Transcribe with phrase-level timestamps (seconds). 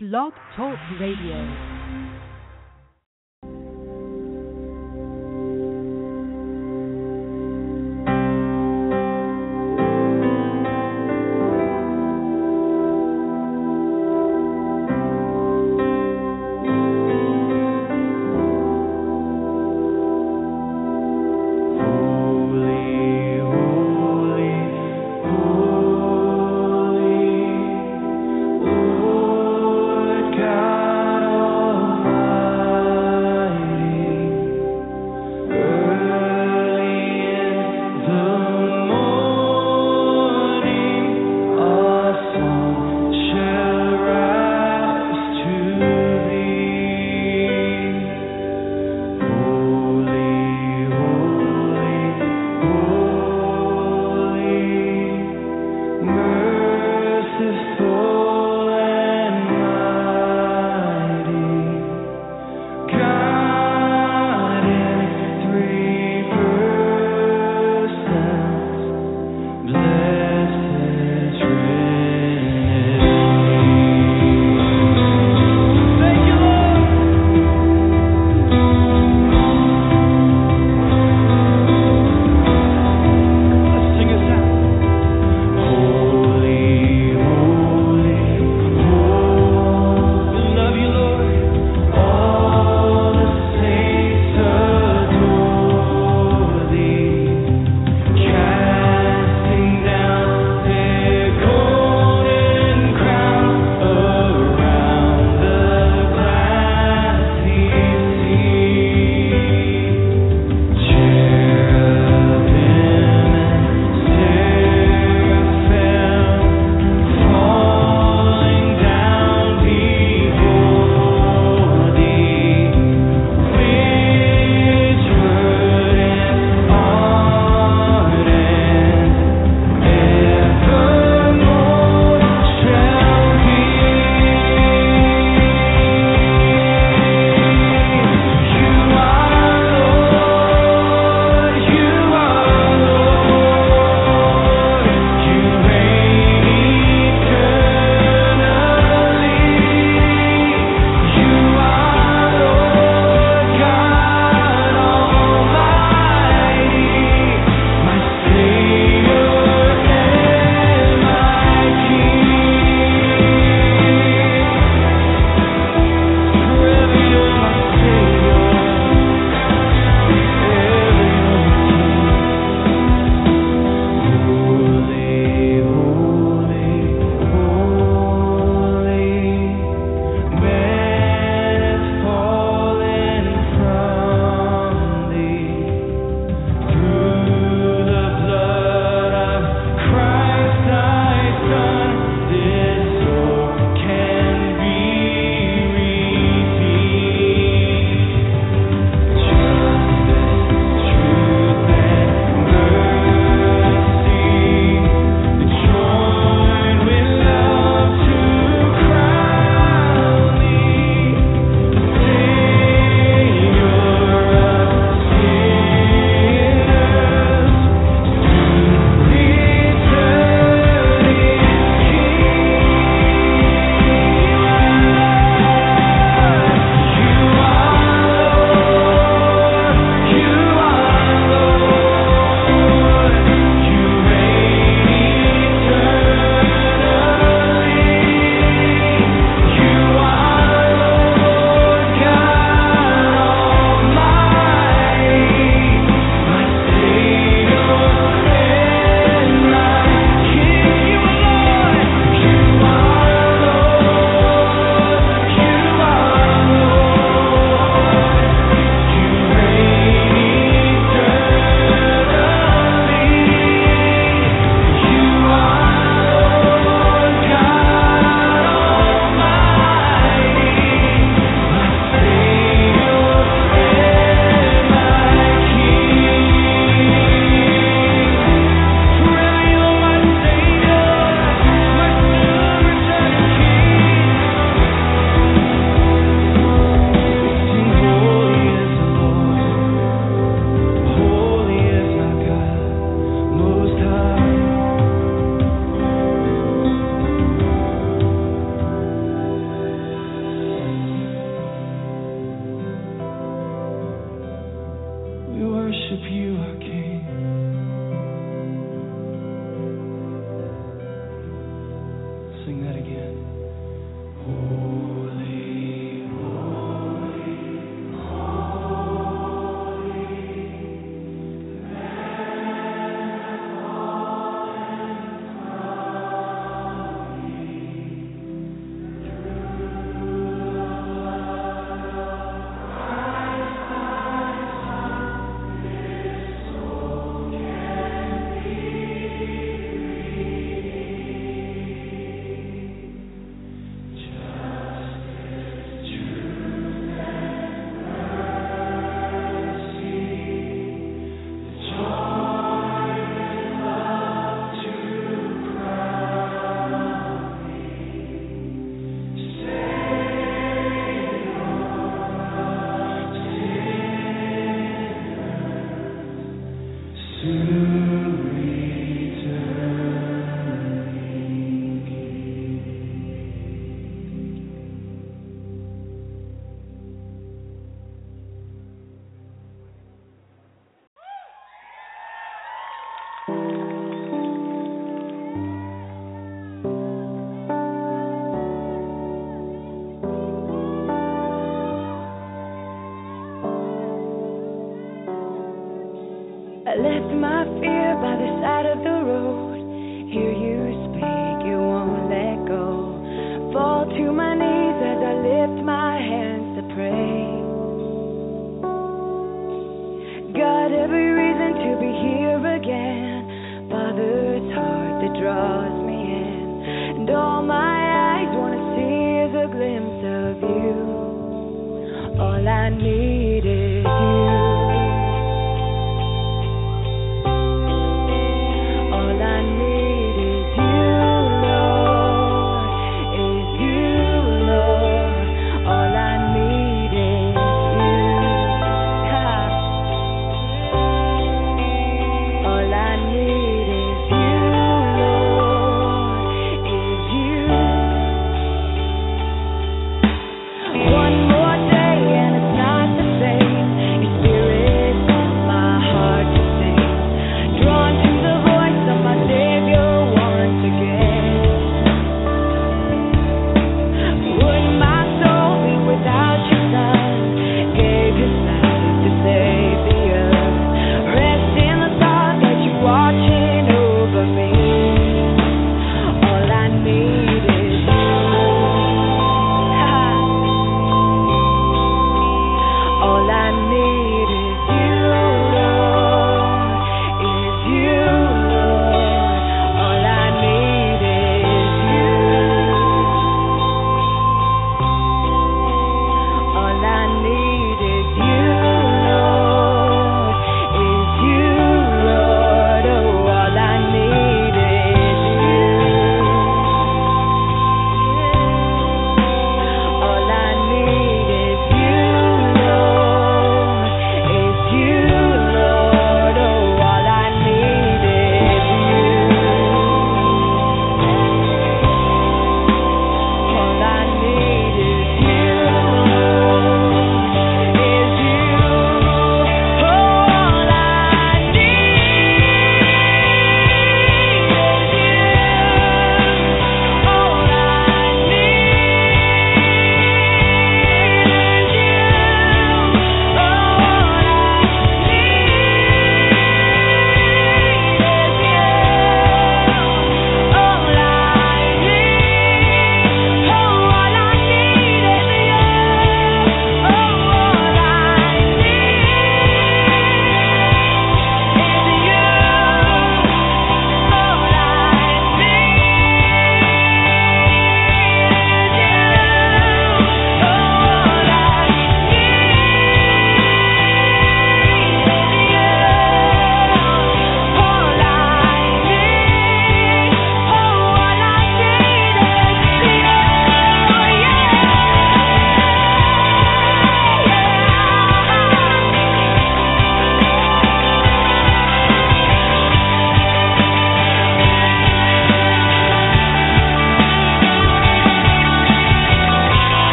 [0.00, 1.77] Blog Talk Radio.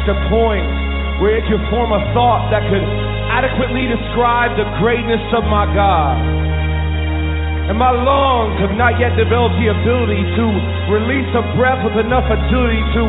[0.00, 0.64] Reached a point
[1.20, 2.84] where it can form a thought that could
[3.28, 6.16] adequately describe the greatness of my God.
[7.68, 10.44] And my lungs have not yet developed the ability to
[10.88, 13.02] release a breath with enough agility to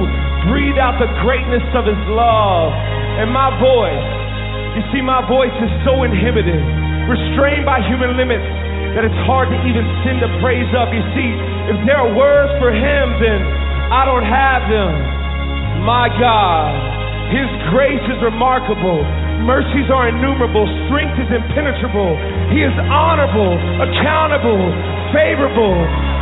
[0.51, 2.75] breathe out the greatness of His love.
[3.23, 4.07] And my voice,
[4.75, 6.59] you see, my voice is so inhibited,
[7.07, 8.45] restrained by human limits,
[8.99, 10.91] that it's hard to even send a praise up.
[10.91, 11.29] You see,
[11.71, 13.39] if there are words for Him, then
[13.89, 15.20] I don't have them.
[15.81, 19.01] My God, His grace is remarkable.
[19.41, 20.69] Mercies are innumerable.
[20.85, 22.13] Strength is impenetrable.
[22.53, 24.61] He is honorable, accountable,
[25.09, 25.73] favorable.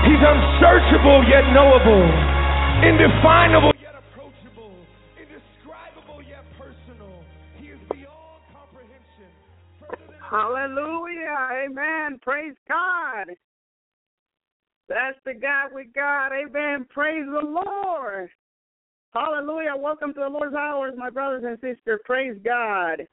[0.08, 2.08] He's unsearchable yet knowable.
[2.88, 4.72] Indefinable yet approachable.
[5.20, 7.20] Indescribable yet personal.
[7.60, 9.28] He is beyond comprehension.
[10.24, 11.68] Hallelujah.
[11.68, 12.16] Amen.
[12.24, 13.36] Praise God.
[14.88, 16.32] That's the God we got.
[16.32, 16.88] Amen.
[16.88, 18.32] Praise the Lord.
[19.14, 19.74] Hallelujah.
[19.76, 22.00] Welcome to the Lord's hours, my brothers and sisters.
[22.06, 23.08] Praise God.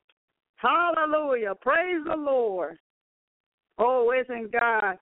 [0.56, 1.54] Hallelujah.
[1.60, 2.78] Praise the Lord.
[3.78, 4.98] Oh, isn't God?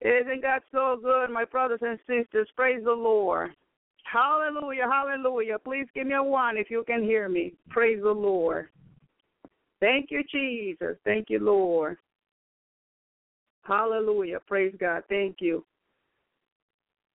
[0.00, 2.48] Isn't God so good, my brothers and sisters?
[2.56, 3.50] Praise the Lord.
[4.04, 4.88] Hallelujah.
[4.90, 5.58] Hallelujah.
[5.58, 7.52] Please give me a one if you can hear me.
[7.70, 8.68] Praise the Lord.
[9.80, 10.96] Thank you, Jesus.
[11.04, 11.96] Thank you, Lord.
[13.62, 14.38] Hallelujah.
[14.48, 15.04] Praise God.
[15.08, 15.64] Thank you.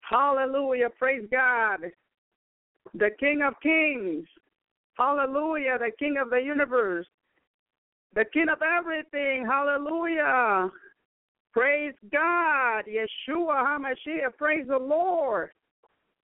[0.02, 0.88] Hallelujah.
[0.98, 1.90] Praise God
[2.94, 4.26] the King of Kings.
[4.94, 7.06] Hallelujah, the King of the universe,
[8.14, 9.46] the King of everything.
[9.46, 10.70] Hallelujah.
[11.52, 12.84] Praise God.
[12.86, 14.36] Yeshua HaMashiach.
[14.38, 15.50] Praise the Lord.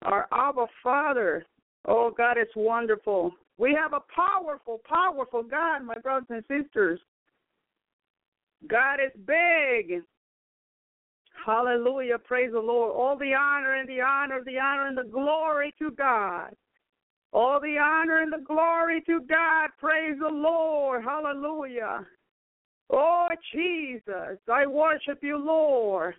[0.02, 1.44] Our Abba Father.
[1.86, 3.32] Oh, God, it's wonderful.
[3.58, 7.00] We have a powerful, powerful God, my brothers and sisters.
[8.68, 10.02] God is big.
[11.44, 12.18] Hallelujah.
[12.18, 12.92] Praise the Lord.
[12.94, 16.54] All the honor and the honor, the honor and the glory to God.
[17.32, 19.70] All the honor and the glory to God.
[19.78, 21.04] Praise the Lord.
[21.04, 22.06] Hallelujah.
[22.90, 26.14] Oh, Jesus, I worship you, Lord.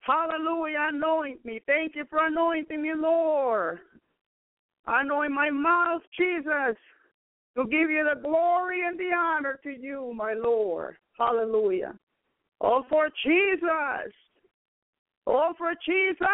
[0.00, 0.88] Hallelujah.
[0.92, 1.60] Anoint me.
[1.66, 3.80] Thank you for anointing me, Lord.
[4.86, 6.76] Anoint my mouth, Jesus,
[7.56, 10.96] to give you the glory and the honor to you, my Lord.
[11.18, 11.94] Hallelujah.
[12.60, 14.12] All for Jesus.
[15.26, 16.26] All for Jesus.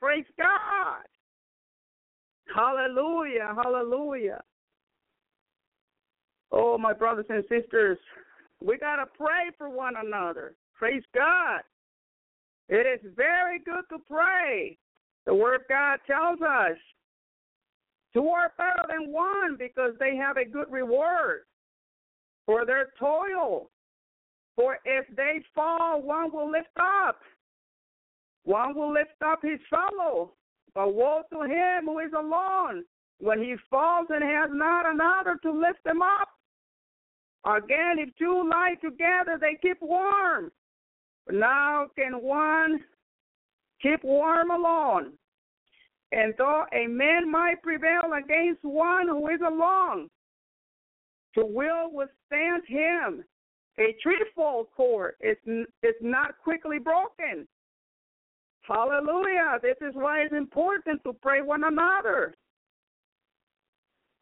[0.00, 1.04] Praise God.
[2.54, 3.54] Hallelujah.
[3.62, 4.42] Hallelujah.
[6.52, 7.98] Oh, my brothers and sisters,
[8.60, 10.54] we got to pray for one another.
[10.74, 11.60] Praise God.
[12.68, 14.78] It is very good to pray.
[15.26, 16.78] The Word of God tells us
[18.12, 21.42] two are better than one because they have a good reward
[22.46, 23.70] for their toil.
[24.56, 27.20] For if they fall, one will lift up.
[28.44, 30.32] One will lift up his fellow.
[30.74, 32.84] But woe to him who is alone
[33.18, 36.28] when he falls and has not another to lift him up.
[37.46, 40.50] Again, if two lie together, they keep warm.
[41.26, 42.80] But now can one
[43.82, 45.12] keep warm alone?
[46.12, 50.08] And though a man might prevail against one who is alone,
[51.34, 53.24] to will withstand him
[53.78, 55.36] a threefold cord is,
[55.82, 57.46] is not quickly broken.
[58.62, 59.58] Hallelujah.
[59.62, 62.34] This is why it's important to pray one another.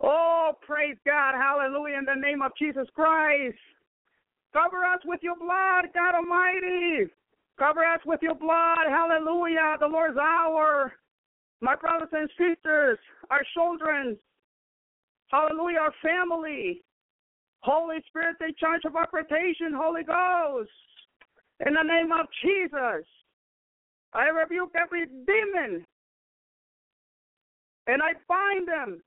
[0.01, 1.35] Oh, praise God.
[1.35, 1.99] Hallelujah.
[1.99, 3.57] In the name of Jesus Christ.
[4.53, 7.11] Cover us with your blood, God Almighty.
[7.59, 8.89] Cover us with your blood.
[8.89, 9.77] Hallelujah.
[9.81, 10.93] The Lord's hour.
[11.61, 12.99] My brothers and sisters,
[13.31, 14.19] our children.
[15.31, 15.79] Hallelujah.
[15.79, 16.83] Our family.
[17.63, 20.71] Holy Spirit, take charge of operation, Holy Ghost.
[21.65, 23.07] In the name of Jesus,
[24.13, 25.87] I rebuke every demon
[27.87, 29.03] and I bind them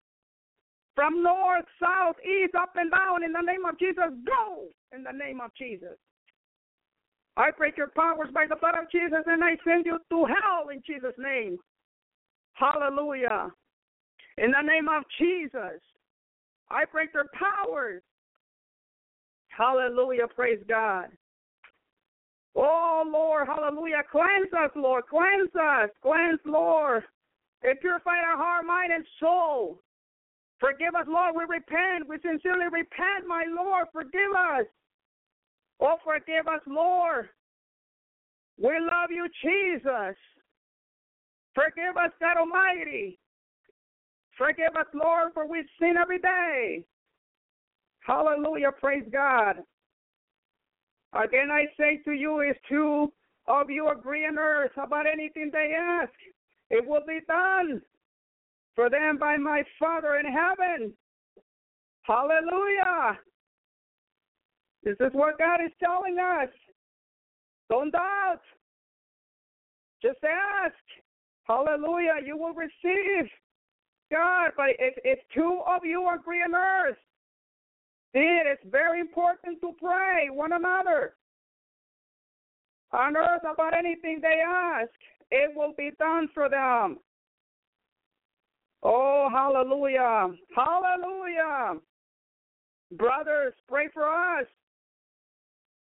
[0.95, 3.23] from north, south, east, up and down.
[3.23, 5.97] In the name of Jesus, go in the name of Jesus.
[7.37, 10.69] I break your powers by the blood of Jesus and I send you to hell
[10.71, 11.57] in Jesus' name.
[12.53, 13.51] Hallelujah.
[14.37, 15.81] In the name of Jesus,
[16.69, 18.01] I break their powers
[19.57, 20.27] Hallelujah.
[20.35, 21.07] Praise God.
[22.55, 23.47] Oh, Lord.
[23.47, 24.03] Hallelujah.
[24.11, 25.03] Cleanse us, Lord.
[25.09, 25.89] Cleanse us.
[26.01, 27.03] Cleanse, Lord.
[27.63, 29.79] And purify our heart, mind, and soul.
[30.59, 31.35] Forgive us, Lord.
[31.35, 32.07] We repent.
[32.07, 33.87] We sincerely repent, my Lord.
[33.91, 34.65] Forgive us.
[35.79, 37.29] Oh, forgive us, Lord.
[38.57, 40.15] We love you, Jesus.
[41.53, 43.19] Forgive us, God Almighty.
[44.37, 46.83] Forgive us, Lord, for we sin every day.
[48.05, 48.71] Hallelujah.
[48.79, 49.57] Praise God.
[51.13, 53.11] Again, I say to you, if two
[53.47, 56.11] of you agree on earth about anything they ask,
[56.69, 57.81] it will be done
[58.75, 60.93] for them by my Father in heaven.
[62.03, 63.17] Hallelujah.
[64.83, 66.49] This is what God is telling us.
[67.69, 68.41] Don't doubt.
[70.03, 70.75] Just ask.
[71.45, 72.17] Hallelujah.
[72.23, 73.29] You will receive.
[74.11, 76.97] God, but if, if two of you agree on earth,
[78.23, 81.15] it is very important to pray one another
[82.91, 84.89] on earth about anything they ask.
[85.31, 86.99] It will be done for them.
[88.83, 90.29] Oh, hallelujah.
[90.55, 91.79] Hallelujah.
[92.91, 94.45] Brothers, pray for us.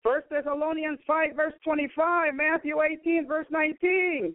[0.02, 4.34] First Thessalonians 5, verse 25, Matthew 18, verse 19.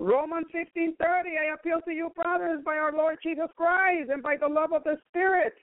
[0.00, 4.46] Romans 15:30 I appeal to you brothers by our Lord Jesus Christ and by the
[4.46, 5.54] love of the Spirit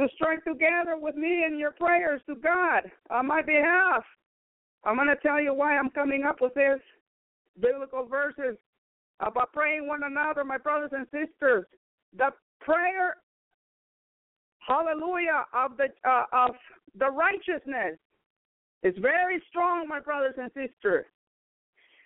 [0.00, 4.04] to strike together with me in your prayers to God on my behalf.
[4.84, 6.78] I'm going to tell you why I'm coming up with this
[7.60, 8.56] biblical verses
[9.20, 11.64] about praying one another, my brothers and sisters.
[12.16, 12.30] The
[12.60, 13.16] prayer,
[14.60, 16.54] hallelujah, of the uh, of
[16.96, 17.98] the righteousness
[18.84, 21.06] is very strong, my brothers and sisters.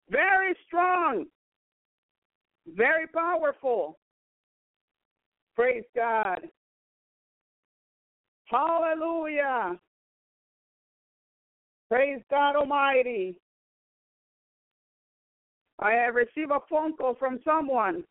[0.08, 1.26] Very strong,
[2.66, 3.98] very powerful.
[5.54, 6.40] Praise God.
[8.52, 9.78] Hallelujah.
[11.90, 13.34] Praise God Almighty.
[15.78, 18.04] I have received a phone call from someone.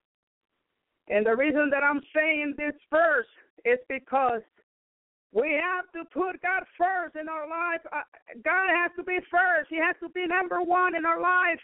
[1.09, 3.29] And the reason that I'm saying this first
[3.65, 4.41] is because
[5.31, 7.81] we have to put God first in our life.
[7.93, 8.01] Uh,
[8.43, 9.69] God has to be first.
[9.69, 11.59] He has to be number one in our life.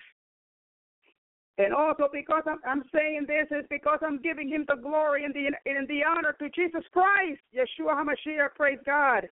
[1.58, 5.34] And also because I'm, I'm saying this is because I'm giving him the glory and
[5.34, 9.28] the and the honor to Jesus Christ, Yeshua HaMashiach, praise God.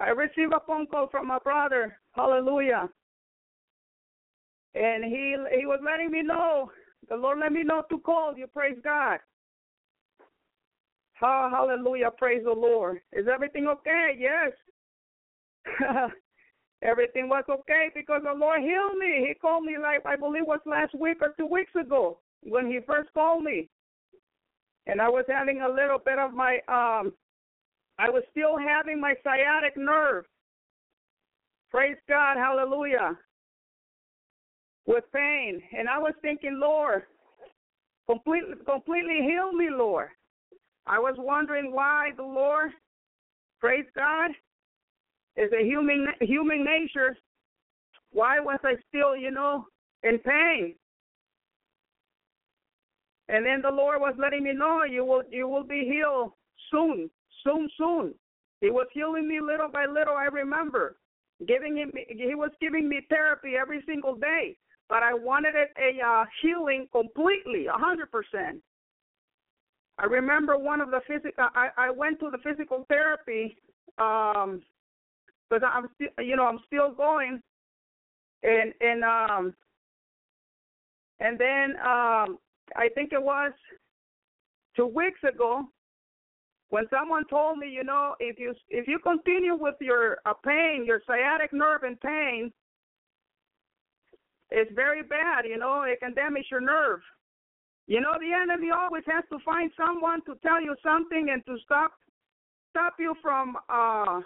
[0.00, 2.88] I received a phone call from my brother, hallelujah.
[4.74, 6.72] And he he was letting me know,
[7.08, 9.20] the Lord let me know to call you, praise God.
[11.22, 13.00] Oh, hallelujah, praise the Lord.
[13.12, 14.16] Is everything okay?
[14.18, 14.52] Yes.
[16.82, 19.26] Everything was okay because the Lord healed me.
[19.28, 22.78] He called me like I believe was last week or two weeks ago when he
[22.86, 23.68] first called me.
[24.86, 27.12] And I was having a little bit of my um
[27.98, 30.24] I was still having my sciatic nerve.
[31.70, 33.16] Praise God, hallelujah.
[34.86, 35.62] With pain.
[35.76, 37.02] And I was thinking, Lord,
[38.08, 40.08] completely completely heal me, Lord.
[40.86, 42.70] I was wondering why the Lord,
[43.60, 44.30] praise God,
[45.36, 47.16] is a human human nature.
[48.12, 49.66] Why was I still, you know,
[50.02, 50.74] in pain?
[53.28, 56.32] And then the Lord was letting me know you will you will be healed
[56.70, 57.08] soon,
[57.44, 58.14] soon, soon.
[58.60, 60.14] He was healing me little by little.
[60.14, 60.96] I remember
[61.46, 64.56] giving him he was giving me therapy every single day,
[64.88, 68.60] but I wanted it a uh, healing completely, a hundred percent.
[69.98, 71.32] I remember one of the physical.
[71.54, 73.56] I I went to the physical therapy
[73.98, 74.62] um
[75.50, 77.40] because I'm still, you know, I'm still going,
[78.42, 79.54] and and um,
[81.18, 82.38] and then um,
[82.76, 83.52] I think it was
[84.76, 85.64] two weeks ago
[86.70, 90.84] when someone told me, you know, if you if you continue with your uh, pain,
[90.86, 92.52] your sciatic nerve and pain,
[94.50, 95.44] it's very bad.
[95.46, 97.00] You know, it can damage your nerve.
[97.86, 101.56] You know, the enemy always has to find someone to tell you something and to
[101.64, 101.90] stop
[102.70, 104.20] stop you from uh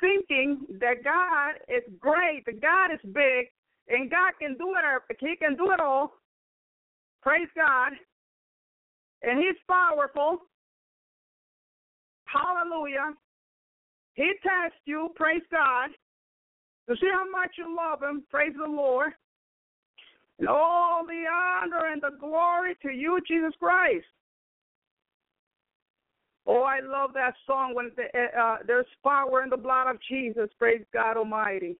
[0.00, 3.46] thinking that God is great, that God is big,
[3.88, 5.16] and God can do it.
[5.18, 6.12] He can do it all.
[7.22, 7.92] Praise God.
[9.22, 10.38] And He's powerful.
[12.24, 13.12] Hallelujah.
[14.14, 15.10] He tests you.
[15.16, 15.90] Praise God.
[16.88, 18.22] To see how much you love Him.
[18.30, 19.12] Praise the Lord.
[20.38, 24.06] And all the honor and the glory to you, Jesus Christ.
[26.52, 30.50] Oh, I love that song when the, uh, there's power in the blood of Jesus.
[30.58, 31.76] Praise God Almighty.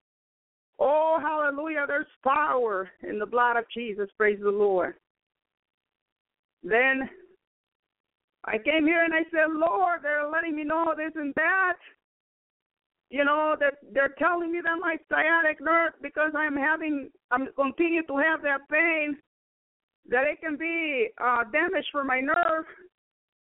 [0.79, 1.87] Oh, hallelujah.
[1.89, 4.09] There's power in the blood of Jesus.
[4.17, 4.95] Praise the Lord.
[6.63, 7.11] Then
[8.45, 11.75] I came here and I said, Lord, they're letting me know this and that.
[13.11, 18.07] You know, that they're telling me that my sciatic nerve, because I'm having, I'm continue
[18.07, 19.17] to have that pain,
[20.09, 22.67] that it can be uh, damage for my nerve.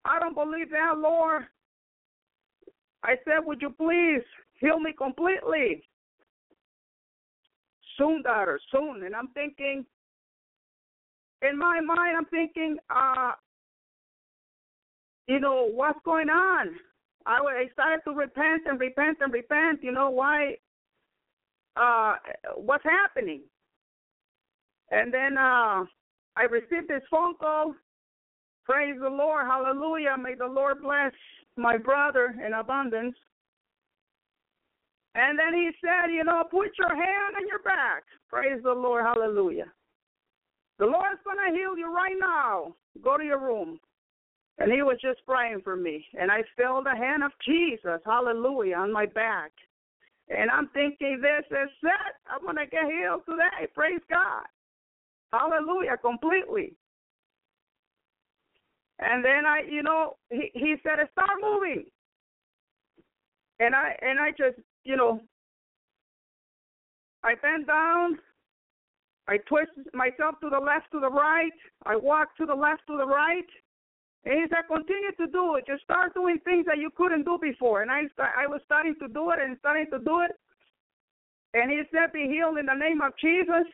[0.05, 1.43] I don't believe that, Lord.
[3.03, 4.23] I said, Would you please
[4.59, 5.83] heal me completely?
[7.97, 9.03] Soon, daughter, soon.
[9.05, 9.85] And I'm thinking,
[11.41, 13.31] in my mind, I'm thinking, uh,
[15.27, 16.75] you know, what's going on?
[17.25, 19.79] I, I started to repent and repent and repent.
[19.81, 20.55] You know, why
[21.75, 22.15] uh,
[22.55, 23.41] what's happening.
[24.91, 25.85] And then uh,
[26.35, 27.75] I received this phone call.
[28.65, 29.45] Praise the Lord.
[29.45, 30.15] Hallelujah.
[30.19, 31.13] May the Lord bless
[31.55, 33.15] my brother in abundance.
[35.13, 38.03] And then he said, you know, put your hand on your back.
[38.29, 39.05] Praise the Lord.
[39.05, 39.71] Hallelujah.
[40.77, 42.75] The Lord's going to heal you right now.
[43.01, 43.79] Go to your room.
[44.57, 46.05] And he was just praying for me.
[46.19, 49.51] And I felt the hand of Jesus, hallelujah, on my back.
[50.29, 52.15] And I'm thinking, this is it.
[52.29, 53.67] I'm going to get healed today.
[53.73, 54.43] Praise God.
[55.31, 56.73] Hallelujah, completely.
[58.99, 61.85] And then I, you know, he, he said, start moving.
[63.59, 65.21] And I and I just, you know,
[67.23, 68.19] I bent down.
[69.27, 71.51] I twist myself to the left, to the right.
[71.85, 73.47] I walk to the left, to the right.
[74.23, 75.65] And he said, continue to do it.
[75.67, 77.81] Just start doing things that you couldn't do before.
[77.81, 80.31] And I, I was starting to do it and starting to do it.
[81.53, 83.65] And he said, be healed in the name of Jesus.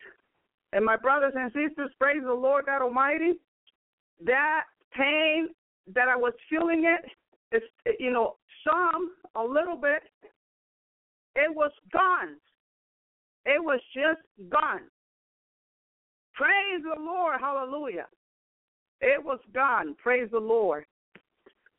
[0.73, 3.33] And my brothers and sisters, praise the Lord God Almighty.
[4.23, 4.63] That
[4.95, 5.49] pain
[5.93, 7.11] that I was feeling it,
[7.51, 10.03] it's, you know, some, a little bit,
[11.35, 12.35] it was gone.
[13.45, 14.81] It was just gone.
[16.33, 17.39] Praise the Lord.
[17.39, 18.07] Hallelujah.
[19.01, 19.95] It was gone.
[20.01, 20.85] Praise the Lord.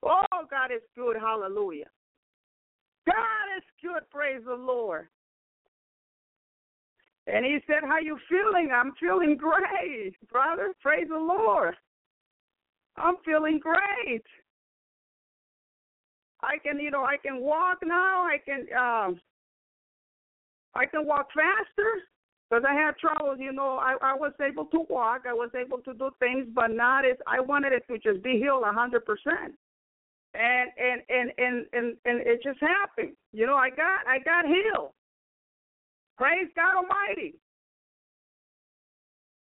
[0.02, 1.16] Oh, God is good.
[1.16, 1.86] Hallelujah.
[3.06, 4.02] God is good.
[4.10, 5.08] Praise the Lord.
[7.26, 8.70] And he said, How you feeling?
[8.74, 10.72] I'm feeling great, brother.
[10.80, 11.74] Praise the Lord.
[12.96, 14.24] I'm feeling great.
[16.42, 18.24] I can, you know, I can walk now.
[18.24, 19.20] I can, um,
[20.74, 22.02] I can walk faster
[22.48, 23.36] because I had trouble.
[23.38, 25.22] You know, I I was able to walk.
[25.28, 28.38] I was able to do things, but not as I wanted it to just be
[28.38, 29.54] healed a hundred percent.
[30.34, 33.14] And and and and and and it just happened.
[33.32, 34.92] You know, I got I got healed.
[36.18, 37.34] Praise God Almighty.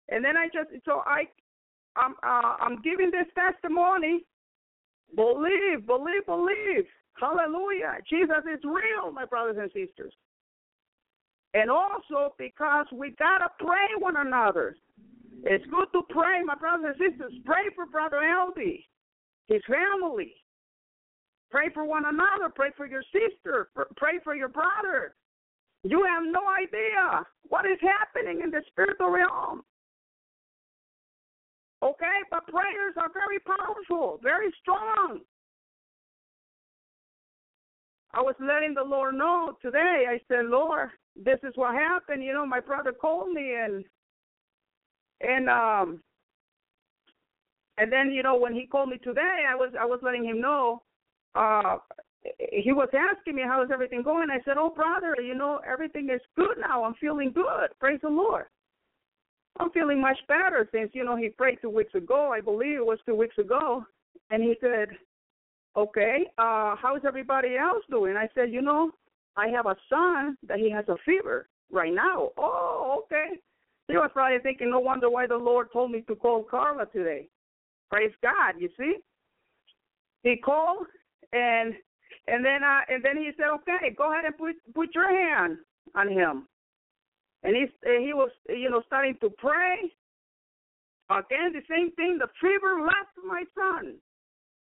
[0.09, 1.25] And then I just so I
[1.97, 4.25] I'm uh, I'm giving this testimony.
[5.15, 6.87] Believe, believe, believe.
[7.21, 7.99] Hallelujah.
[8.09, 10.13] Jesus is real, my brothers and sisters.
[11.55, 14.77] And also because we gotta pray one another.
[15.45, 17.33] It's good to pray, my brothers and sisters.
[17.45, 18.87] Pray for Brother Elvi,
[19.49, 20.35] his family.
[21.51, 22.49] Pray for one another.
[22.55, 23.69] Pray for your sister.
[23.97, 25.15] Pray for your brother.
[25.85, 29.63] You have no idea what is happening in the spiritual realm.
[31.83, 35.21] Okay, but prayers are very powerful, very strong.
[38.14, 40.05] I was letting the Lord know today.
[40.09, 42.23] I said, Lord, this is what happened.
[42.23, 43.85] You know, my brother called me and
[45.21, 46.03] and um
[47.79, 50.40] and then you know when he called me today, I was I was letting him
[50.40, 50.83] know.
[51.35, 51.79] Uh,
[52.51, 54.29] he was asking me how is everything going.
[54.31, 56.85] I said, Oh, brother, you know everything is good now.
[56.85, 57.71] I'm feeling good.
[57.81, 58.45] Praise the Lord.
[59.59, 62.33] I'm feeling much better since, you know, he prayed two weeks ago.
[62.33, 63.85] I believe it was two weeks ago.
[64.31, 64.88] And he said,
[65.77, 68.17] Okay, uh, how's everybody else doing?
[68.17, 68.91] I said, You know,
[69.37, 72.31] I have a son that he has a fever right now.
[72.37, 73.38] Oh, okay.
[73.88, 77.29] He was probably thinking, No wonder why the Lord told me to call Carla today.
[77.91, 78.97] Praise God, you see?
[80.23, 80.87] He called
[81.33, 81.75] and
[82.29, 85.59] and then uh and then he said, Okay, go ahead and put put your hand
[85.95, 86.47] on him
[87.43, 87.67] and he
[88.05, 89.93] he was you know starting to pray.
[91.11, 92.19] Uh, again, the same thing.
[92.19, 93.97] The fever left my son.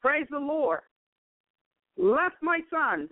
[0.01, 0.81] Praise the Lord.
[1.97, 3.09] Left my son,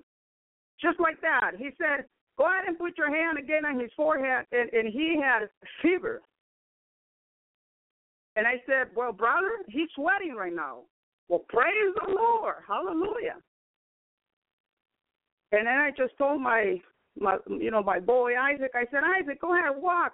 [0.82, 1.52] just like that.
[1.58, 2.06] He said,
[2.38, 5.50] "Go ahead and put your hand again on his forehead," and, and he had
[5.82, 6.22] fever.
[8.36, 10.84] And I said, "Well, brother, he's sweating right now."
[11.30, 13.36] Well, praise the Lord, Hallelujah.
[15.52, 16.82] And then I just told my
[17.20, 18.72] my you know my boy Isaac.
[18.76, 20.14] I said, Isaac, go ahead walk.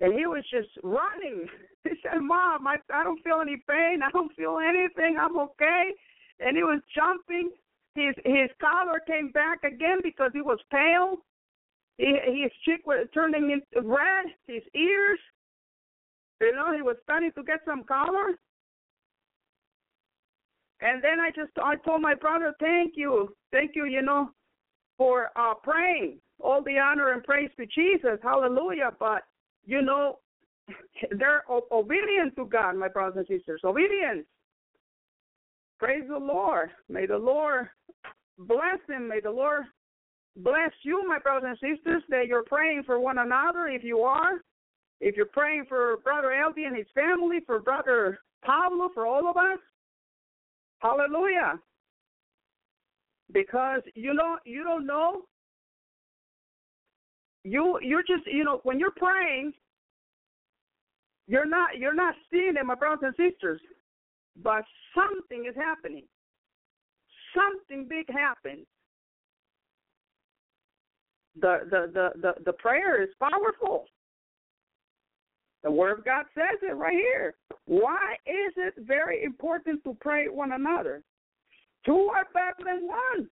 [0.00, 1.46] And he was just running.
[1.84, 4.02] He said, Mom, I I don't feel any pain.
[4.04, 5.16] I don't feel anything.
[5.18, 5.90] I'm okay.
[6.38, 7.50] And he was jumping.
[7.96, 11.16] His his collar came back again because he was pale.
[11.98, 12.06] He,
[12.40, 14.26] his cheek was turning into red.
[14.46, 15.18] His ears.
[16.40, 18.38] You know, he was starting to get some color.
[20.82, 23.86] And then I just I told my brother, thank you, thank you.
[23.86, 24.30] You know,
[25.02, 26.18] for uh, praying.
[26.38, 28.20] All the honor and praise to Jesus.
[28.22, 28.92] Hallelujah.
[29.00, 29.22] But,
[29.64, 30.20] you know,
[31.18, 33.62] they're obedient to God, my brothers and sisters.
[33.64, 34.24] Obedience.
[35.80, 36.70] Praise the Lord.
[36.88, 37.68] May the Lord
[38.38, 39.08] bless him.
[39.08, 39.64] May the Lord
[40.36, 44.34] bless you, my brothers and sisters, that you're praying for one another if you are.
[45.00, 49.36] If you're praying for Brother Elvi and his family, for Brother Pablo, for all of
[49.36, 49.58] us.
[50.78, 51.58] Hallelujah
[53.32, 55.22] because you know you don't know
[57.44, 59.52] you you're just you know when you're praying,
[61.26, 63.60] you're not you're not seeing it, my brothers and sisters,
[64.42, 64.64] but
[64.94, 66.04] something is happening.
[67.34, 68.66] Something big happens.
[71.40, 73.86] The the the the, the prayer is powerful.
[75.64, 77.34] The Word of God says it right here.
[77.66, 81.02] Why is it very important to pray one another?
[81.84, 83.28] Two are better than one.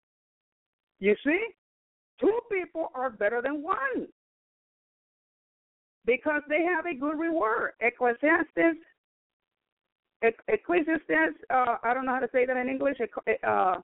[0.98, 1.40] You see?
[2.20, 4.06] Two people are better than one
[6.04, 7.72] because they have a good reward.
[7.80, 8.78] Ecclesiastes,
[10.48, 12.98] Ecclesiastes, uh, I don't know how to say that in English.
[13.46, 13.76] Uh,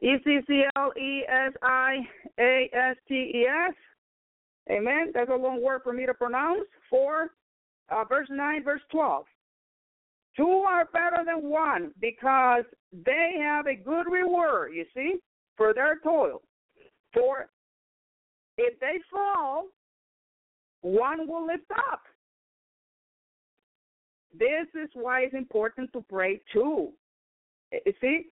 [0.00, 1.98] E C C L E S I
[2.38, 3.74] A S T E S.
[4.70, 5.12] Amen.
[5.14, 6.66] That's a long word for me to pronounce.
[6.90, 7.30] Four,
[7.88, 9.24] uh, verse 9, verse 12.
[10.36, 12.64] Two are better than one because
[13.04, 15.16] they have a good reward, you see,
[15.56, 16.42] for their toil.
[17.12, 17.48] For
[18.56, 19.66] if they fall,
[20.80, 22.02] one will lift up.
[24.38, 26.92] This is why it's important to pray too.
[27.72, 28.26] Eh, you see,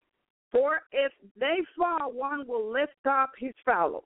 [0.52, 4.04] for if they fall, one will lift up his fellow.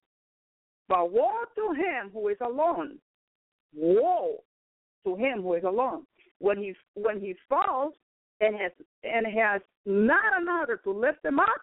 [0.87, 2.97] But woe to him who is alone.
[3.75, 4.43] Woe
[5.05, 6.03] to him who is alone.
[6.39, 7.93] When he when he falls
[8.41, 8.71] and has
[9.03, 11.61] and has not another to lift them up,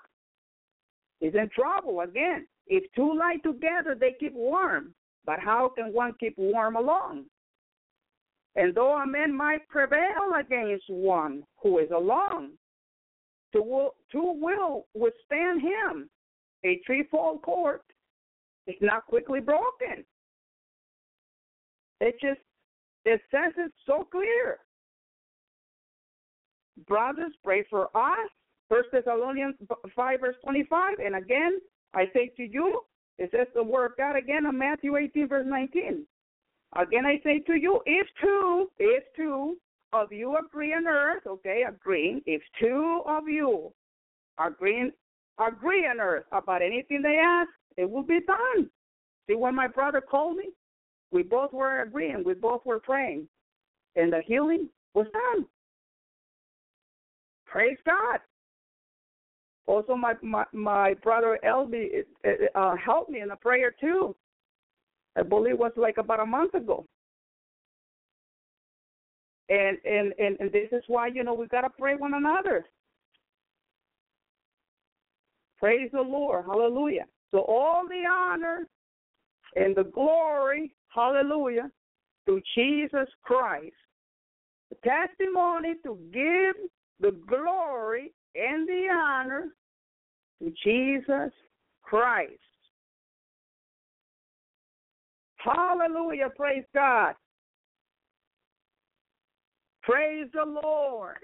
[1.20, 2.46] is in trouble again.
[2.66, 4.94] If two lie together, they keep warm.
[5.24, 7.24] But how can one keep warm alone?
[8.54, 12.52] And though a man might prevail against one who is alone,
[13.52, 16.08] two will, two will withstand him.
[16.64, 17.80] A threefold cord
[18.66, 20.04] is not quickly broken.
[22.00, 22.40] It just
[23.04, 24.58] it says it so clear.
[26.86, 28.28] Brothers, pray for us.
[28.68, 29.54] First Thessalonians
[29.94, 30.94] five verse twenty five.
[31.04, 31.60] And again,
[31.94, 32.82] I say to you,
[33.18, 36.06] it says the word of God again in Matthew eighteen verse nineteen.
[36.76, 39.56] Again I say to you, if two, if two
[39.92, 43.72] of you agree on earth, okay, agreeing, if two of you
[44.38, 44.90] agree
[45.38, 48.68] agree on earth about anything they ask, it will be done.
[49.28, 50.50] See when my brother called me?
[51.12, 53.28] We both were agreeing, we both were praying.
[53.94, 55.46] And the healing was done.
[57.46, 58.18] Praise God.
[59.66, 62.04] Also, my my, my brother Elvi
[62.54, 64.14] uh, helped me in the prayer too.
[65.16, 66.84] I believe it was like about a month ago.
[69.48, 72.66] And and and, and this is why you know we gotta pray one another.
[75.58, 77.06] Praise the Lord, Hallelujah.
[77.30, 78.66] So all the honor
[79.56, 81.70] and the glory, Hallelujah,
[82.26, 83.74] to Jesus Christ.
[84.70, 86.56] The testimony to give
[87.00, 89.48] the glory and the honor
[90.42, 91.32] to Jesus
[91.82, 92.32] Christ.
[95.36, 96.30] Hallelujah.
[96.36, 97.14] Praise God.
[99.82, 101.18] Praise the Lord.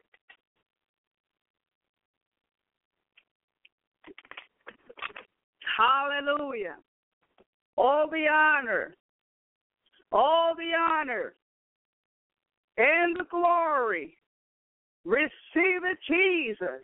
[5.77, 6.77] Hallelujah.
[7.77, 8.95] All the honor,
[10.13, 11.35] all the honor
[12.77, 14.17] and the glory.
[15.05, 15.31] Receive
[15.85, 16.83] it, Jesus.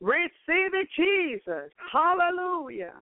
[0.00, 0.30] Receive
[0.74, 1.70] it, Jesus.
[1.92, 2.94] Hallelujah.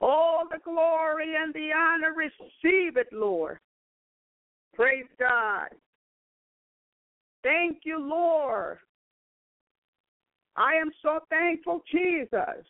[0.00, 3.58] All the glory and the honor, receive it, Lord.
[4.74, 5.68] Praise God.
[7.42, 8.78] Thank you, Lord.
[10.56, 12.64] I am so thankful, Jesus.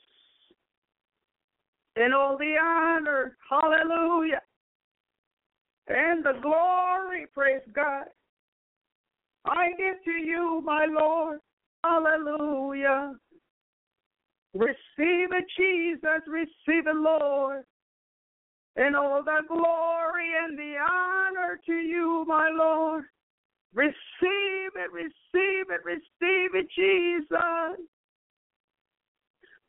[1.97, 4.41] And all the honor, hallelujah.
[5.89, 8.07] And the glory, praise God.
[9.47, 11.41] I give to you, my Lord.
[11.85, 13.15] Hallelujah.
[14.55, 14.77] Receive
[15.33, 16.23] it, Jesus.
[16.27, 17.65] Receive it, Lord.
[18.77, 23.05] And all the glory and the honor to you, my Lord.
[23.75, 23.95] Receive
[24.77, 27.79] it, receive it, receive it, Jesus.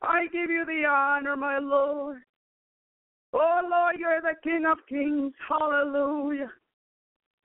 [0.02, 2.18] I give you the honor, my Lord.
[3.32, 5.32] Oh, Lord, you're the King of kings.
[5.48, 6.50] Hallelujah.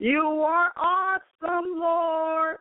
[0.02, 2.58] You are awesome, Lord.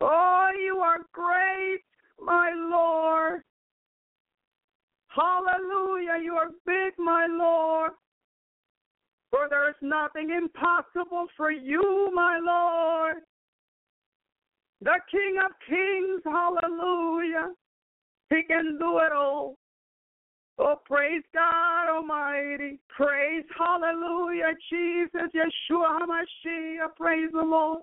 [0.00, 1.82] Oh, you are great,
[2.18, 3.42] my Lord.
[5.08, 6.24] Hallelujah.
[6.24, 7.90] You are big, my Lord.
[9.30, 13.16] For there is nothing impossible for you, my Lord.
[14.80, 17.50] The King of Kings, hallelujah.
[18.30, 19.58] He can do it all.
[20.58, 22.78] Oh, praise God Almighty.
[22.88, 26.94] Praise, hallelujah, Jesus, Yeshua HaMashiach.
[26.96, 27.80] Praise the Lord.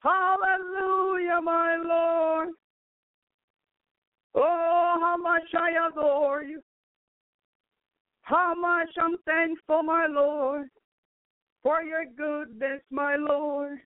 [0.00, 2.48] Hallelujah, my Lord.
[4.34, 6.62] Oh, how much I adore you.
[8.22, 10.68] How much I'm thankful, my Lord,
[11.64, 13.80] for your goodness, my Lord.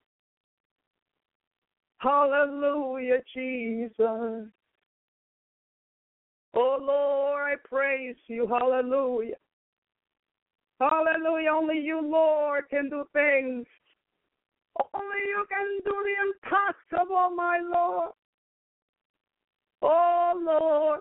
[2.00, 4.50] Hallelujah, Jesus.
[6.56, 8.48] Oh Lord, I praise you.
[8.48, 9.36] Hallelujah.
[10.80, 11.50] Hallelujah.
[11.54, 13.66] Only you, Lord, can do things.
[14.94, 16.16] Only you can do the
[16.98, 18.12] impossible, my Lord.
[19.82, 21.00] Oh Lord.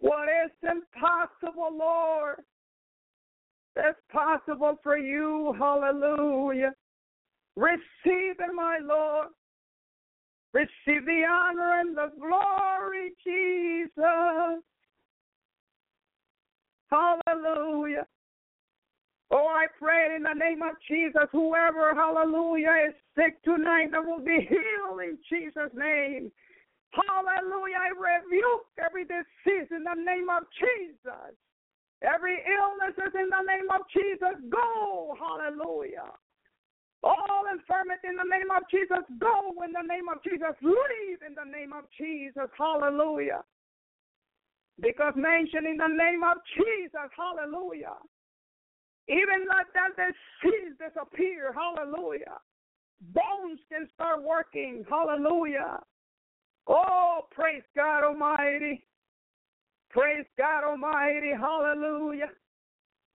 [0.00, 2.36] What is impossible, Lord?
[3.76, 5.54] That's possible for you.
[5.58, 6.72] Hallelujah.
[7.56, 9.28] Receive it, my Lord.
[10.52, 14.62] Receive the honor and the glory, Jesus.
[16.90, 18.06] Hallelujah.
[19.30, 24.18] Oh, I pray in the name of Jesus, whoever, hallelujah, is sick tonight, that will
[24.18, 26.32] be healed in Jesus' name.
[26.90, 27.78] Hallelujah.
[27.78, 31.38] I rebuke every disease in the name of Jesus.
[32.02, 34.34] Every illness is in the name of Jesus.
[34.50, 35.14] Go.
[35.14, 36.10] Hallelujah.
[37.02, 39.04] All infirmity in the name of Jesus.
[39.18, 40.52] Go in the name of Jesus.
[40.60, 42.50] Leave in the name of Jesus.
[42.56, 43.42] Hallelujah.
[44.80, 47.08] Because mentioned in the name of Jesus.
[47.16, 47.96] Hallelujah.
[49.08, 51.52] Even let that disease disappear.
[51.52, 52.36] Hallelujah.
[53.00, 54.84] Bones can start working.
[54.88, 55.80] Hallelujah.
[56.66, 58.84] Oh, praise God Almighty.
[59.90, 61.32] Praise God Almighty.
[61.32, 62.30] Hallelujah.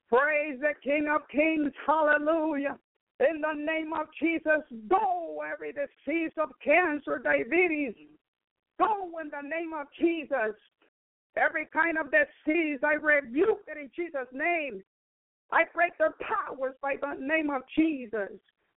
[0.09, 1.71] Praise the King of Kings.
[1.85, 2.77] Hallelujah.
[3.19, 7.93] In the name of Jesus, go every disease of cancer, diabetes.
[8.77, 10.55] Go in the name of Jesus.
[11.37, 14.83] Every kind of disease, I rebuke it in Jesus' name.
[15.51, 18.31] I break their powers by the name of Jesus.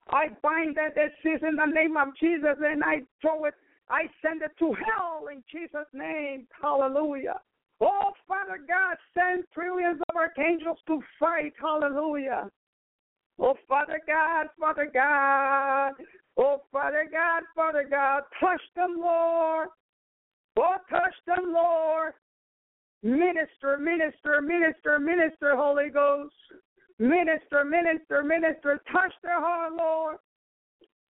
[0.10, 3.56] I bind that disease in the name of Jesus and I throw it,
[3.90, 6.48] I send it to hell in Jesus' name.
[6.62, 7.40] Hallelujah.
[7.82, 11.54] Oh, Father God, send trillions of archangels to fight.
[11.60, 12.50] Hallelujah.
[13.40, 15.94] Oh, Father God, Father God.
[16.38, 18.24] Oh, Father God, Father God.
[18.40, 19.70] Touch them, Lord.
[20.58, 22.14] Oh, touch them, Lord.
[23.04, 26.34] Minister, minister, minister, minister, Holy Ghost.
[27.00, 28.82] Minister, minister, minister.
[28.92, 30.18] Touch their heart, Lord.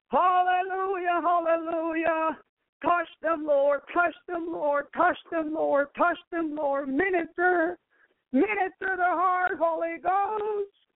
[0.09, 2.38] Hallelujah, hallelujah.
[2.82, 3.82] Touch them, Lord.
[3.93, 4.86] Touch them, Lord.
[4.95, 5.88] Touch them, Lord.
[5.97, 6.89] Touch them, Lord.
[6.89, 7.78] Minister.
[8.34, 10.86] Minister the heart, Holy Ghost.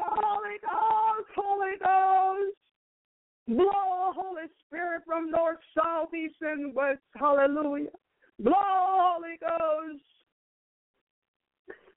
[0.00, 2.56] Holy Ghost, Holy Ghost.
[3.48, 7.00] Blow, Holy Spirit, from north, south, east, and west.
[7.14, 7.90] Hallelujah.
[8.38, 10.02] Blow, Holy Ghost.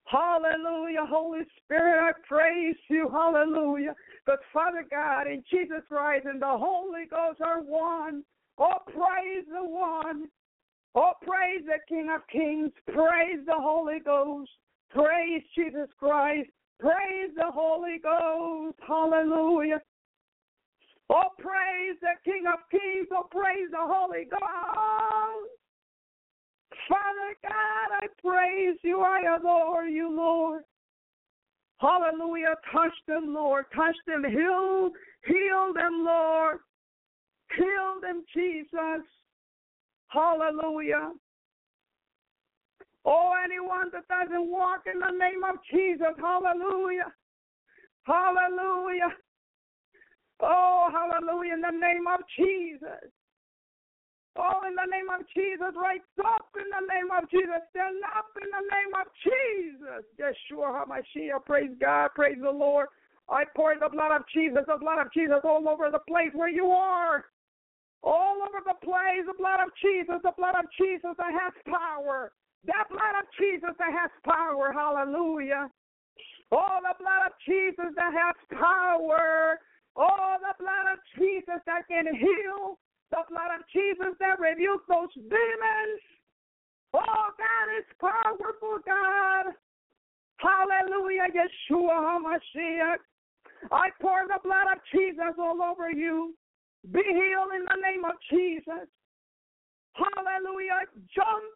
[0.06, 3.10] Hallelujah, Holy Spirit, I praise you.
[3.12, 3.96] Hallelujah.
[4.26, 8.24] But Father God and Jesus Christ and the Holy Ghost are one.
[8.58, 10.28] Oh, praise the one.
[10.94, 12.72] Oh, praise the King of Kings.
[12.88, 14.50] Praise the Holy Ghost.
[14.92, 16.50] Praise Jesus Christ.
[16.80, 18.78] Praise the Holy Ghost.
[18.88, 19.82] Hallelujah.
[21.10, 23.08] Oh, praise the King of Kings.
[23.12, 24.42] Oh, praise the Holy Ghost.
[26.90, 29.02] Father God, I praise you.
[29.02, 30.64] I adore you, Lord.
[31.80, 32.56] Hallelujah.
[32.72, 33.66] Touch them, Lord.
[33.76, 34.24] Touch them.
[34.24, 34.90] Heal,
[35.26, 36.58] heal them, Lord.
[37.56, 39.06] Heal them, Jesus.
[40.08, 41.12] Hallelujah.
[43.06, 47.14] Oh, anyone that doesn't walk in the name of Jesus, hallelujah.
[48.04, 49.14] Hallelujah.
[50.42, 53.10] Oh, hallelujah, in the name of Jesus.
[54.36, 57.62] Oh, in the name of Jesus, rise up in the name of Jesus.
[57.72, 60.04] Stand up in the name of Jesus.
[60.20, 62.88] Yeshua HaMashiach, praise God, praise the Lord.
[63.30, 66.50] I pour the blood of Jesus, the blood of Jesus all over the place where
[66.50, 67.26] you are.
[68.04, 72.34] All over the place, the blood of Jesus, the blood of Jesus that has power.
[72.66, 74.74] That blood of Jesus that has power.
[74.74, 75.70] Hallelujah.
[76.52, 79.60] Oh, the blood of Jesus that has power.
[79.96, 82.78] Oh, the blood of Jesus that can heal.
[83.12, 86.02] The blood of Jesus that rebukes those demons.
[86.94, 89.54] Oh, God is powerful, God.
[90.38, 93.02] Hallelujah, Yeshua HaMashiach.
[93.72, 96.36] I pour the blood of Jesus all over you.
[96.92, 98.88] Be healed in the name of Jesus.
[99.94, 100.86] Hallelujah.
[101.16, 101.56] Jump.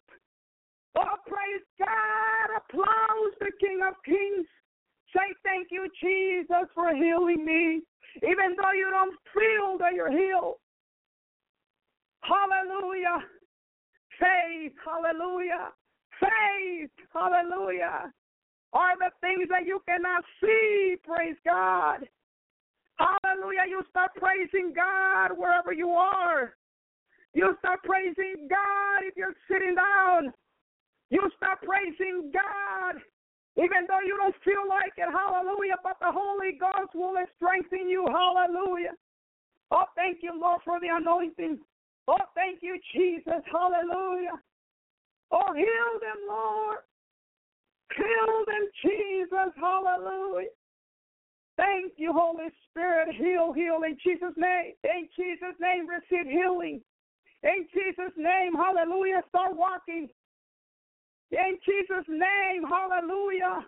[0.96, 2.56] Oh, praise God.
[2.56, 4.46] Applause the King of Kings.
[5.14, 7.82] Say thank you, Jesus, for healing me.
[8.16, 10.56] Even though you don't feel that you're healed.
[12.22, 13.24] Hallelujah.
[14.18, 14.72] Faith.
[14.84, 15.70] Hallelujah.
[16.20, 16.90] Faith.
[17.12, 18.12] Hallelujah.
[18.72, 20.96] Are the things that you cannot see.
[21.02, 22.06] Praise God.
[22.98, 23.64] Hallelujah.
[23.68, 26.54] You start praising God wherever you are.
[27.32, 30.32] You start praising God if you're sitting down.
[31.10, 33.02] You start praising God.
[33.58, 38.06] Even though you don't feel like it, hallelujah, but the Holy Ghost will strengthen you,
[38.06, 38.94] hallelujah.
[39.70, 41.58] Oh, thank you, Lord, for the anointing.
[42.06, 44.38] Oh, thank you, Jesus, hallelujah.
[45.32, 46.78] Oh, heal them, Lord.
[47.96, 50.54] Heal them, Jesus, hallelujah.
[51.56, 53.14] Thank you, Holy Spirit.
[53.16, 54.72] Heal, heal in Jesus' name.
[54.84, 56.80] In Jesus' name, receive healing.
[57.42, 59.22] In Jesus' name, hallelujah.
[59.28, 60.08] Start walking.
[61.32, 63.66] In Jesus' name, hallelujah.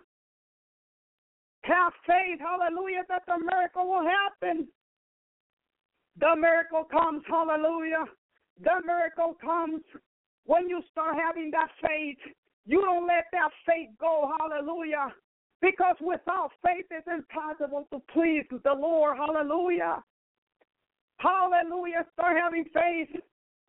[1.63, 4.67] Have faith, hallelujah, that the miracle will happen.
[6.19, 8.05] The miracle comes, hallelujah.
[8.61, 9.81] The miracle comes
[10.45, 12.19] when you start having that faith.
[12.65, 15.13] You don't let that faith go, hallelujah.
[15.61, 20.03] Because without faith, it's impossible to please the Lord, hallelujah.
[21.23, 22.05] Hallelujah.
[22.13, 23.21] Start having faith.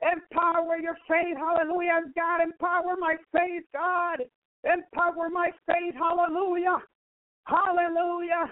[0.03, 1.37] Empower your faith.
[1.37, 2.01] Hallelujah.
[2.17, 4.19] God, empower my faith, God.
[4.65, 5.95] Empower my faith.
[5.95, 6.79] Hallelujah.
[7.45, 8.51] Hallelujah.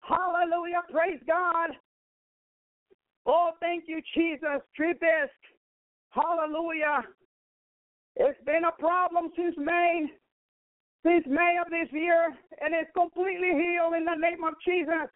[0.00, 0.82] Hallelujah.
[0.90, 1.70] Praise God.
[3.26, 4.60] Oh, thank you, Jesus.
[4.76, 4.98] Treat.
[6.10, 7.02] Hallelujah.
[8.16, 10.06] It's been a problem since May,
[11.06, 12.26] since May of this year,
[12.60, 15.08] and it's completely healed in the name of Jesus.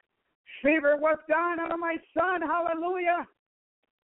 [0.62, 2.40] Fever was gone out of my son.
[2.40, 3.26] Hallelujah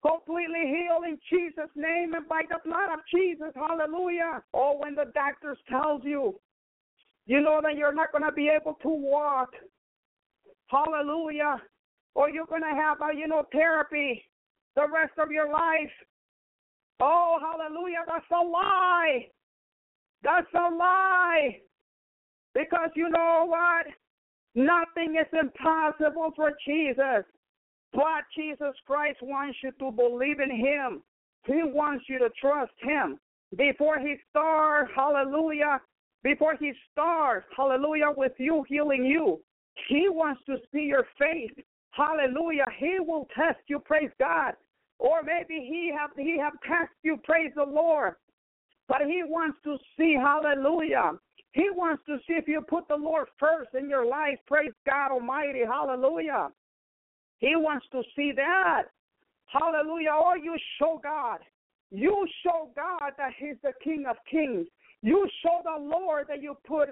[0.03, 3.53] completely healed in Jesus' name and by the blood of Jesus.
[3.55, 4.43] Hallelujah.
[4.53, 6.39] Or oh, when the doctors tells you,
[7.27, 9.51] you know that you're not going to be able to walk.
[10.69, 11.61] Hallelujah.
[12.15, 14.25] Or you're going to have a, you know, therapy
[14.77, 15.91] the rest of your life.
[17.01, 18.05] Oh, hallelujah.
[18.07, 19.27] That's a lie.
[20.23, 21.59] That's a lie.
[22.55, 23.87] Because you know what?
[24.55, 27.25] Nothing is impossible for Jesus.
[27.93, 31.03] But Jesus Christ wants you to believe in Him.
[31.45, 33.19] He wants you to trust Him.
[33.57, 35.81] Before He starts, hallelujah,
[36.23, 39.41] before He starts, hallelujah, with you healing you,
[39.89, 41.53] He wants to see your faith.
[41.93, 42.67] Hallelujah.
[42.79, 44.53] He will test you, praise God.
[44.99, 48.15] Or maybe He have He have tested you, praise the Lord.
[48.89, 51.13] But He wants to see, hallelujah.
[51.53, 55.13] He wants to see if you put the Lord first in your life, praise God
[55.13, 56.49] Almighty, hallelujah.
[57.39, 58.85] He wants to see that.
[59.47, 60.11] Hallelujah.
[60.13, 61.39] Oh, you show God.
[61.91, 64.67] You show God that He's the King of Kings.
[65.03, 66.91] You show the Lord that you put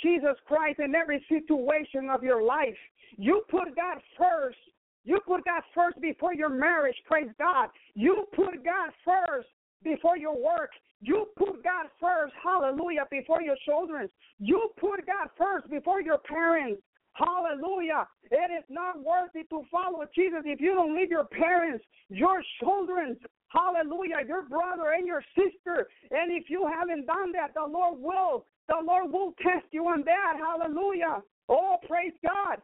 [0.00, 2.76] Jesus Christ in every situation of your life.
[3.16, 4.58] You put God first.
[5.04, 6.96] You put God first before your marriage.
[7.06, 7.70] Praise God.
[7.94, 9.48] You put God first
[9.82, 10.70] before your work.
[11.00, 12.34] You put God first.
[12.42, 13.06] Hallelujah.
[13.10, 14.08] Before your children.
[14.38, 16.82] You put God first before your parents.
[17.18, 18.06] Hallelujah.
[18.30, 23.16] It is not worthy to follow Jesus if you don't leave your parents, your children,
[23.48, 25.88] hallelujah, your brother and your sister.
[26.10, 28.46] And if you haven't done that, the Lord will.
[28.68, 30.34] The Lord will test you on that.
[30.38, 31.22] Hallelujah.
[31.48, 32.58] Oh, praise God.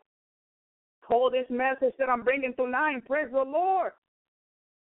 [1.10, 3.92] Oh, this message that I'm bringing tonight, praise the Lord.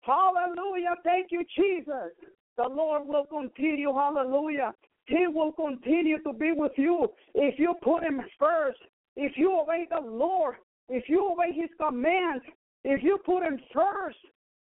[0.01, 0.95] Hallelujah.
[1.03, 2.11] Thank you, Jesus.
[2.57, 3.93] The Lord will continue.
[3.93, 4.73] Hallelujah.
[5.05, 8.79] He will continue to be with you if you put Him first.
[9.15, 10.55] If you obey the Lord,
[10.89, 12.43] if you obey His commands,
[12.83, 14.17] if you put Him first,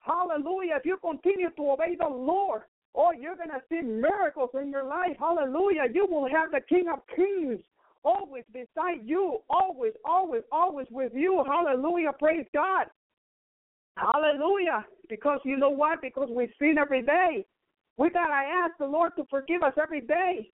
[0.01, 2.63] hallelujah, if you continue to obey the Lord,
[2.95, 5.17] oh, you're going to see miracles in your life.
[5.19, 5.85] Hallelujah.
[5.93, 7.61] You will have the King of Kings
[8.05, 11.45] always beside you, always, always, always with you.
[11.47, 12.13] Hallelujah.
[12.19, 12.87] Praise God.
[13.97, 14.85] Hallelujah.
[15.09, 16.01] Because you know what?
[16.03, 17.47] Because we sin every day.
[17.97, 20.51] We got to ask the Lord to forgive us every day.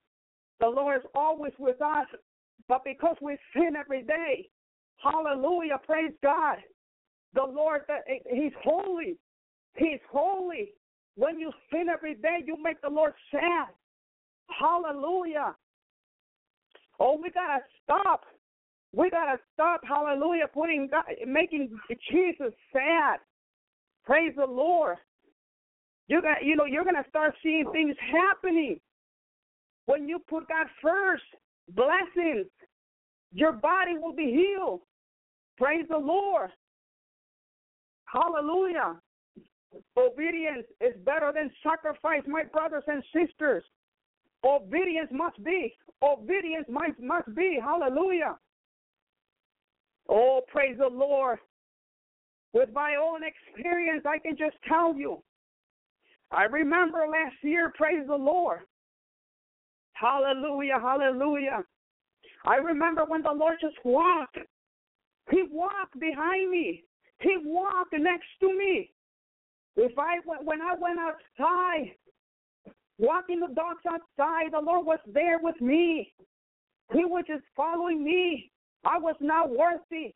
[0.61, 2.07] The Lord is always with us.
[2.67, 4.49] But because we sin every day,
[5.03, 6.59] hallelujah, praise God.
[7.35, 9.17] The Lord, that He's holy.
[9.77, 10.73] He's holy.
[11.17, 13.69] When you sin every day, you make the Lord sad.
[14.49, 15.55] Hallelujah.
[17.01, 18.25] Oh, we gotta stop.
[18.93, 19.81] We gotta stop.
[19.87, 20.49] Hallelujah.
[20.53, 21.71] Putting God, making
[22.11, 23.19] Jesus sad.
[24.05, 24.97] Praise the Lord.
[26.09, 28.81] You're gonna, you know, you're gonna start seeing things happening
[29.87, 31.25] when you put God first
[31.75, 32.47] blessings.
[33.33, 34.81] Your body will be healed.
[35.57, 36.51] Praise the Lord.
[38.07, 38.97] Hallelujah.
[39.97, 43.63] Obedience is better than sacrifice, my brothers and sisters.
[44.45, 45.75] Obedience must be.
[46.03, 47.59] Obedience must, must be.
[47.63, 48.37] Hallelujah.
[50.09, 51.39] Oh, praise the Lord.
[52.55, 55.23] With my own experience, I can just tell you.
[56.31, 58.61] I remember last year, praise the Lord.
[60.01, 61.65] Hallelujah, hallelujah.
[62.47, 64.39] I remember when the Lord just walked.
[65.31, 66.85] He walked behind me.
[67.21, 68.91] He walked next to me.
[69.77, 71.93] If I when I went outside,
[72.99, 74.53] walking the dogs outside.
[74.53, 76.13] The Lord was there with me.
[76.93, 78.51] He was just following me.
[78.85, 80.15] I was not worthy.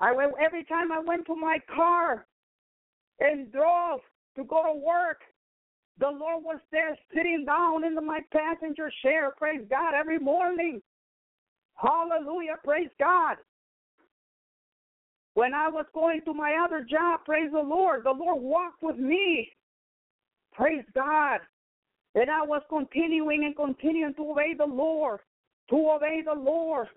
[0.00, 2.26] I went every time I went to my car
[3.20, 4.00] and drove
[4.36, 5.20] to go to work.
[6.00, 9.32] The Lord was there sitting down in my passenger chair.
[9.36, 10.80] Praise God every morning.
[11.74, 12.56] Hallelujah.
[12.64, 13.36] Praise God.
[15.34, 18.96] When I was going to my other job, praise the Lord, the Lord walked with
[18.96, 19.48] me.
[20.52, 21.40] Praise God.
[22.14, 25.20] And I was continuing and continuing to obey the Lord,
[25.70, 26.88] to obey the Lord,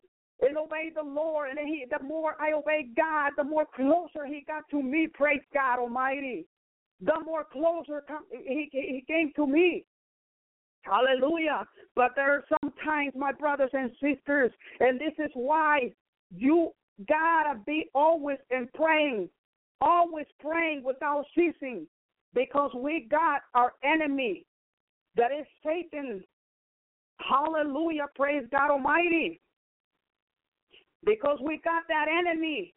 [0.42, 1.52] and obey the Lord.
[1.52, 5.08] And he, the more I obeyed God, the more closer He got to me.
[5.14, 6.48] Praise God Almighty.
[7.02, 9.86] The more closer come, he, he came to me.
[10.84, 11.66] Hallelujah.
[11.96, 15.92] But there are sometimes, my brothers and sisters, and this is why
[16.36, 16.72] you
[17.08, 19.30] gotta be always in praying,
[19.80, 21.88] always praying without ceasing,
[22.34, 24.46] because we got our enemy
[25.16, 26.24] that is Satan.
[27.18, 28.08] Hallelujah.
[28.16, 29.42] Praise God Almighty.
[31.04, 32.74] Because we got that enemy.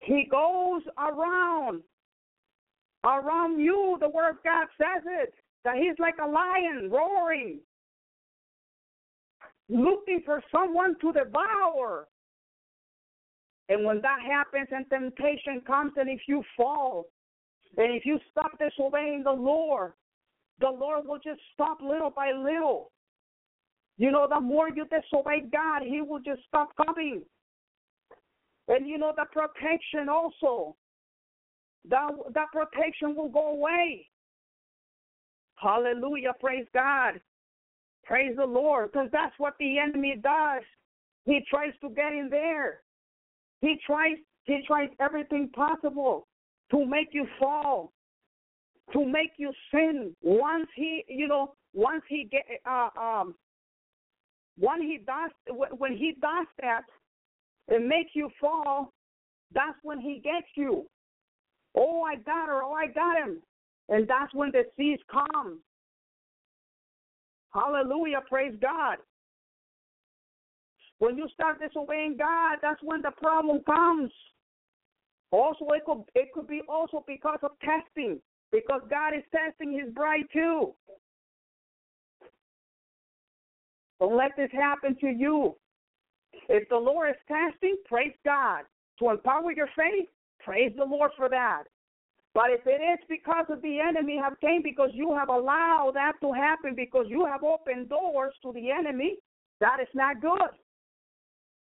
[0.00, 1.82] He goes around.
[3.04, 5.34] Around you, the word of God says it.
[5.64, 7.60] That he's like a lion roaring,
[9.68, 12.08] looking for someone to devour.
[13.68, 17.06] And when that happens and temptation comes, and if you fall,
[17.76, 19.92] and if you stop disobeying the Lord,
[20.60, 22.90] the Lord will just stop little by little.
[23.98, 27.22] You know, the more you disobey God, He will just stop coming.
[28.68, 30.76] And you know, the protection also,
[31.88, 34.08] that, that protection will go away.
[35.56, 36.32] Hallelujah.
[36.40, 37.20] Praise God.
[38.04, 38.92] Praise the Lord.
[38.92, 40.62] Because that's what the enemy does.
[41.24, 42.80] He tries to get in there.
[43.60, 46.26] He tries he tries everything possible
[46.72, 47.92] to make you fall,
[48.92, 50.16] to make you sin.
[50.20, 53.36] Once he you know, once he get uh um
[54.58, 55.30] when he does
[55.78, 56.82] when he does that
[57.68, 58.92] and makes you fall,
[59.54, 60.86] that's when he gets you.
[61.74, 62.62] Oh, I got her.
[62.62, 63.38] Oh, I got him.
[63.88, 65.60] And that's when the seas come.
[67.52, 68.20] Hallelujah.
[68.28, 68.98] Praise God.
[70.98, 74.10] When you start disobeying God, that's when the problem comes.
[75.30, 78.20] Also, it could it could be also because of testing,
[78.52, 80.74] because God is testing His bride too.
[83.98, 85.56] Don't let this happen to you.
[86.48, 88.62] If the Lord is testing, praise God.
[88.98, 90.08] To empower your faith,
[90.44, 91.64] praise the Lord for that.
[92.34, 96.14] But if it is because of the enemy have came because you have allowed that
[96.22, 99.16] to happen because you have opened doors to the enemy,
[99.60, 100.50] that is not good.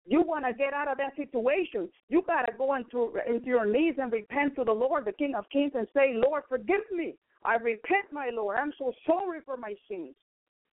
[0.07, 1.89] You want to get out of that situation.
[2.09, 5.35] You got to go into, into your knees and repent to the Lord, the King
[5.35, 7.15] of Kings, and say, Lord, forgive me.
[7.43, 8.57] I repent, my Lord.
[8.57, 10.15] I'm so sorry for my sins.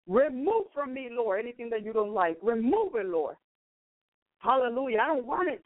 [0.07, 2.37] Remove from me, Lord, anything that you don't like.
[2.41, 3.35] Remove it, Lord.
[4.39, 4.99] Hallelujah.
[5.01, 5.63] I don't want it.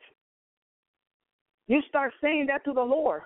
[1.68, 3.22] You start saying that to the Lord.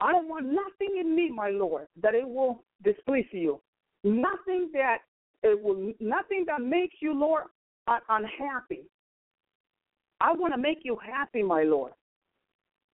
[0.00, 3.60] I don't want nothing in me, my Lord, that it will displease you.
[4.04, 4.98] Nothing that
[5.42, 7.44] it will, nothing that makes you, Lord,
[7.86, 8.82] un- unhappy.
[10.20, 11.92] I want to make you happy, my Lord.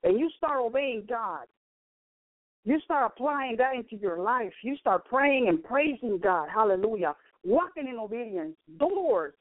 [0.05, 1.47] And you start obeying God.
[2.65, 4.53] You start applying that into your life.
[4.63, 6.49] You start praying and praising God.
[6.53, 7.15] Hallelujah.
[7.45, 8.55] Walking in obedience.
[8.79, 9.35] Doors.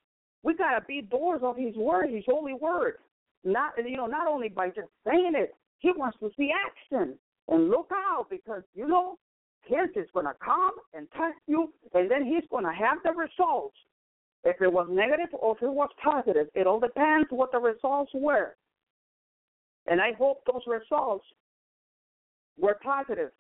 [0.43, 2.95] We gotta be doors of His Word, His holy Word.
[3.43, 5.55] Not you know, not only by just saying it.
[5.79, 7.17] He wants to see action.
[7.47, 9.17] And look out because, you know,
[9.63, 13.11] his is going to come and test you, and then he's going to have the
[13.11, 13.75] results.
[14.43, 18.11] If it was negative or if it was positive, it all depends what the results
[18.13, 18.55] were.
[19.87, 21.25] And I hope those results
[22.59, 23.31] were positive.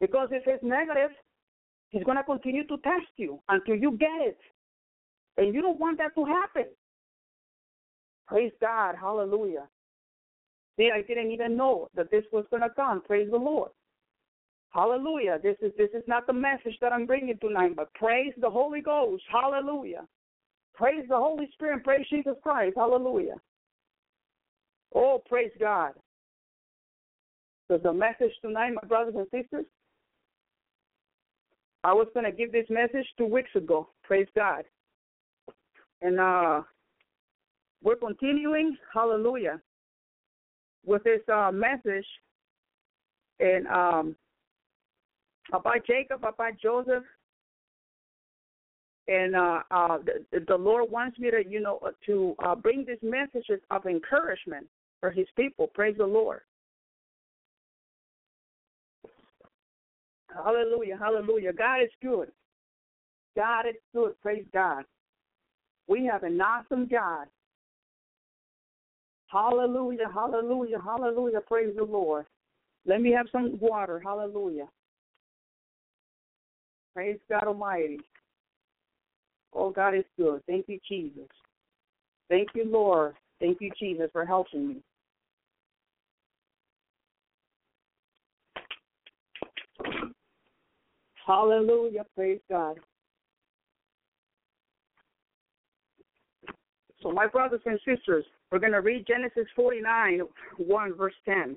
[0.00, 1.10] Because if it's negative,
[1.90, 4.38] he's going to continue to test you until you get it.
[5.38, 6.66] And you don't want that to happen.
[8.26, 8.96] Praise God.
[9.00, 9.68] Hallelujah.
[10.76, 13.00] See, I didn't even know that this was going to come.
[13.02, 13.70] Praise the Lord.
[14.70, 15.38] Hallelujah.
[15.42, 18.82] This is this is not the message that I'm bringing tonight, but praise the Holy
[18.82, 19.22] Ghost.
[19.32, 20.06] Hallelujah.
[20.74, 21.82] Praise the Holy Spirit.
[21.82, 22.74] Praise Jesus Christ.
[22.76, 23.36] Hallelujah.
[24.94, 25.92] Oh, praise God.
[27.68, 29.64] So the message tonight, my brothers and sisters,
[31.82, 33.88] I was going to give this message two weeks ago.
[34.02, 34.64] Praise God.
[36.02, 36.62] And uh,
[37.86, 38.76] we're continuing.
[38.92, 39.60] Hallelujah
[40.86, 42.06] with this uh, message
[43.40, 44.16] and um,
[45.52, 47.02] about Jacob, about Joseph,
[49.08, 49.98] and uh, uh,
[50.32, 54.66] the, the, Lord wants me to, you know, to uh, bring these messages of encouragement
[55.00, 55.68] for His people.
[55.74, 56.40] Praise the Lord.
[60.34, 61.52] Hallelujah, hallelujah.
[61.52, 62.30] God is good.
[63.36, 64.20] God is good.
[64.22, 64.84] Praise God.
[65.88, 67.26] We have an awesome God.
[69.28, 71.40] Hallelujah, hallelujah, hallelujah.
[71.40, 72.26] Praise the Lord.
[72.86, 74.00] Let me have some water.
[74.02, 74.68] Hallelujah.
[76.94, 77.98] Praise God Almighty.
[79.52, 80.42] Oh, God is good.
[80.46, 81.28] Thank you, Jesus.
[82.28, 83.14] Thank you, Lord.
[83.40, 84.76] Thank you, Jesus, for helping me.
[91.26, 92.04] Hallelujah.
[92.14, 92.78] Praise God.
[97.02, 100.20] So, my brothers and sisters, we're going to read Genesis 49,
[100.58, 101.56] 1, verse 10.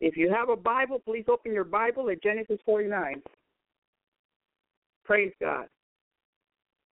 [0.00, 3.22] If you have a Bible, please open your Bible at Genesis 49.
[5.04, 5.66] Praise God.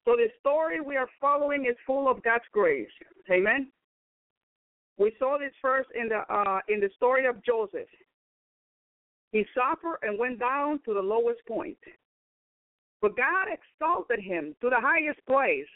[0.05, 2.89] So the story we are following is full of God's grace.
[3.31, 3.69] Amen.
[4.99, 7.89] We saw this first in the uh, in the story of Joseph.
[9.31, 11.79] He suffered and went down to the lowest point.
[13.01, 15.67] But God exalted him to the highest place.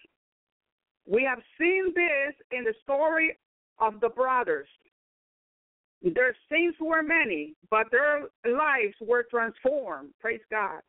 [1.06, 3.38] We have seen this in the story
[3.78, 4.68] of the brothers.
[6.02, 10.10] Their sins were many, but their lives were transformed.
[10.20, 10.80] Praise God.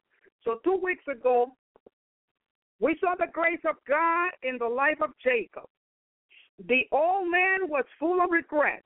[0.44, 1.54] So, two weeks ago,
[2.80, 5.66] we saw the grace of God in the life of Jacob.
[6.68, 8.84] The old man was full of regret,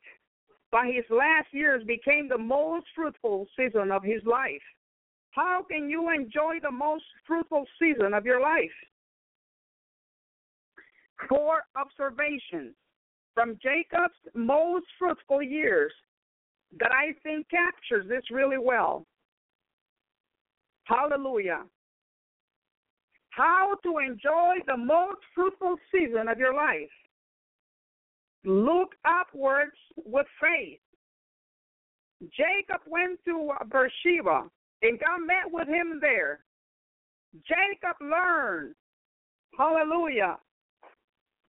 [0.71, 4.61] but his last years became the most fruitful season of his life.
[5.31, 8.71] How can you enjoy the most fruitful season of your life?
[11.29, 12.75] Four observations
[13.33, 15.91] from Jacob's most fruitful years
[16.79, 19.05] that I think captures this really well.
[20.85, 21.63] Hallelujah.
[23.29, 26.89] How to enjoy the most fruitful season of your life.
[28.43, 30.79] Look upwards with faith.
[32.23, 34.49] Jacob went to Beersheba
[34.81, 36.43] and God met with him there.
[37.47, 38.75] Jacob learned,
[39.57, 40.37] hallelujah.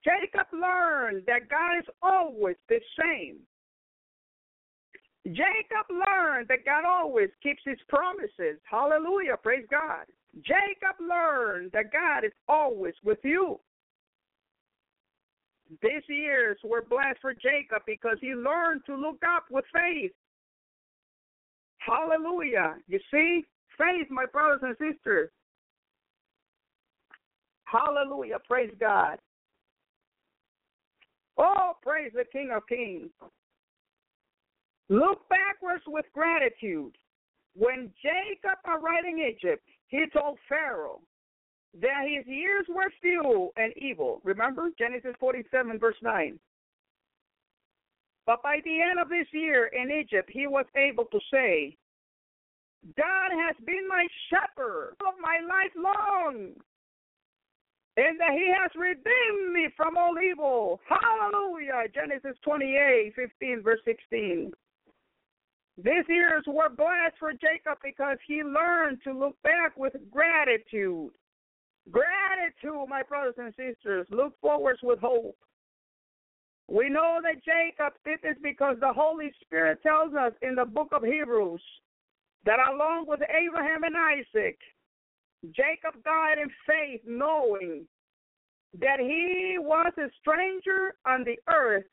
[0.03, 3.37] Jacob learned that God is always the same.
[5.27, 8.59] Jacob learned that God always keeps his promises.
[8.69, 9.37] Hallelujah.
[9.41, 10.05] Praise God.
[10.41, 13.59] Jacob learned that God is always with you.
[15.81, 20.11] These years were blessed for Jacob because he learned to look up with faith.
[21.77, 22.75] Hallelujah.
[22.87, 23.45] You see,
[23.77, 25.29] faith, my brothers and sisters.
[27.65, 28.37] Hallelujah.
[28.47, 29.17] Praise God.
[31.37, 33.09] Oh, praise the King of Kings.
[34.89, 36.95] Look backwards with gratitude.
[37.55, 41.01] When Jacob arrived in Egypt, he told Pharaoh
[41.81, 44.21] that his years were few and evil.
[44.23, 46.39] Remember Genesis 47, verse 9.
[48.25, 51.75] But by the end of this year in Egypt, he was able to say,
[52.97, 56.51] God has been my shepherd of my life long,
[57.97, 60.79] and that he has redeemed me from all evil.
[60.87, 61.83] Hallelujah.
[61.93, 64.51] Genesis 28, 15, verse 16.
[65.77, 71.11] These years were blessed for Jacob because he learned to look back with gratitude.
[71.89, 74.07] Gratitude, my brothers and sisters.
[74.09, 75.37] Look forwards with hope.
[76.69, 80.89] We know that Jacob did this because the Holy Spirit tells us in the book
[80.93, 81.61] of Hebrews
[82.45, 84.57] that along with Abraham and Isaac,
[85.51, 87.85] Jacob died in faith, knowing
[88.79, 91.85] that he was a stranger on the earth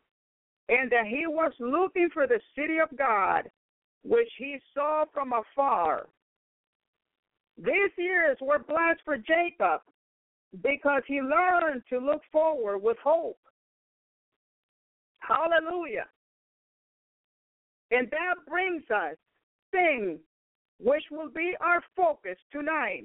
[0.68, 3.51] and that he was looking for the city of God,
[4.05, 6.07] which he saw from afar.
[7.59, 9.82] These years were blessed for Jacob
[10.62, 13.38] because he learned to look forward with hope.
[15.18, 16.07] Hallelujah.
[17.90, 19.16] And that brings us
[19.72, 20.18] thing
[20.78, 23.05] which will be our focus tonight.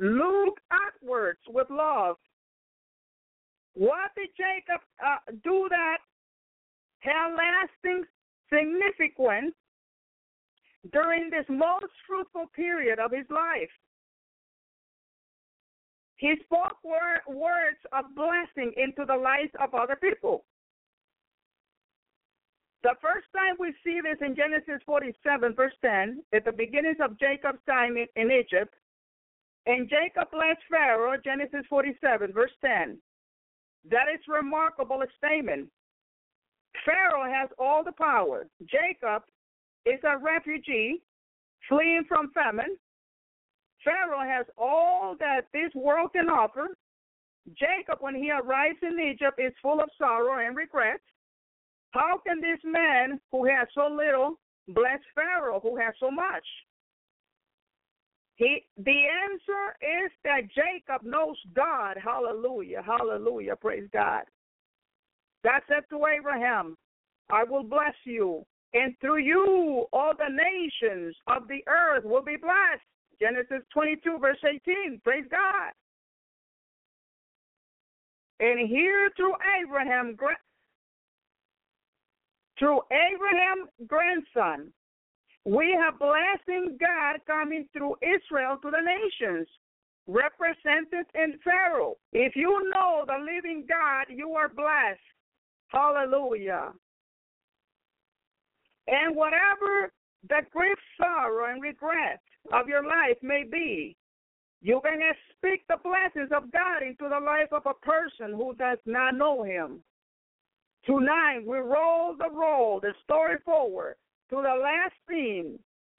[0.00, 2.16] Look upwards with love.
[3.74, 5.98] What did Jacob uh, do that
[7.00, 8.04] had lasting
[8.48, 9.54] significance
[10.90, 13.68] during this most fruitful period of his life?
[16.16, 20.44] He spoke word, words of blessing into the lives of other people.
[22.82, 27.18] The first time we see this in Genesis 47, verse 10, at the beginnings of
[27.18, 28.72] Jacob's time in, in Egypt,
[29.66, 32.98] and Jacob blessed Pharaoh, Genesis 47, verse 10.
[33.90, 35.68] That is remarkable statement.
[36.84, 38.46] Pharaoh has all the power.
[38.62, 39.22] Jacob
[39.86, 41.02] is a refugee
[41.68, 42.76] fleeing from famine.
[43.84, 46.68] Pharaoh has all that this world can offer.
[47.58, 51.00] Jacob, when he arrives in Egypt, is full of sorrow and regret.
[51.92, 54.38] How can this man who has so little
[54.68, 56.44] bless Pharaoh who has so much?
[58.40, 61.98] He the answer is that Jacob knows God.
[62.02, 62.82] Hallelujah.
[62.82, 63.54] Hallelujah.
[63.54, 64.22] Praise God.
[65.44, 66.74] God said to Abraham,
[67.30, 72.36] I will bless you, and through you all the nations of the earth will be
[72.36, 72.82] blessed.
[73.20, 75.02] Genesis 22, verse 18.
[75.04, 75.72] Praise God.
[78.40, 80.16] And here through Abraham,
[82.58, 84.72] through Abraham grandson,
[85.44, 89.48] we have blessing God coming through Israel to the nations,
[90.06, 91.96] represented in Pharaoh.
[92.12, 95.00] If you know the living God, you are blessed.
[95.68, 96.72] Hallelujah.
[98.88, 99.92] And whatever
[100.28, 102.20] the grief, sorrow, and regret
[102.52, 103.96] of your life may be,
[104.60, 105.00] you can
[105.38, 109.42] speak the blessings of God into the life of a person who does not know
[109.42, 109.82] Him.
[110.84, 113.94] Tonight, we roll the roll, the story forward
[114.30, 115.58] to the last scene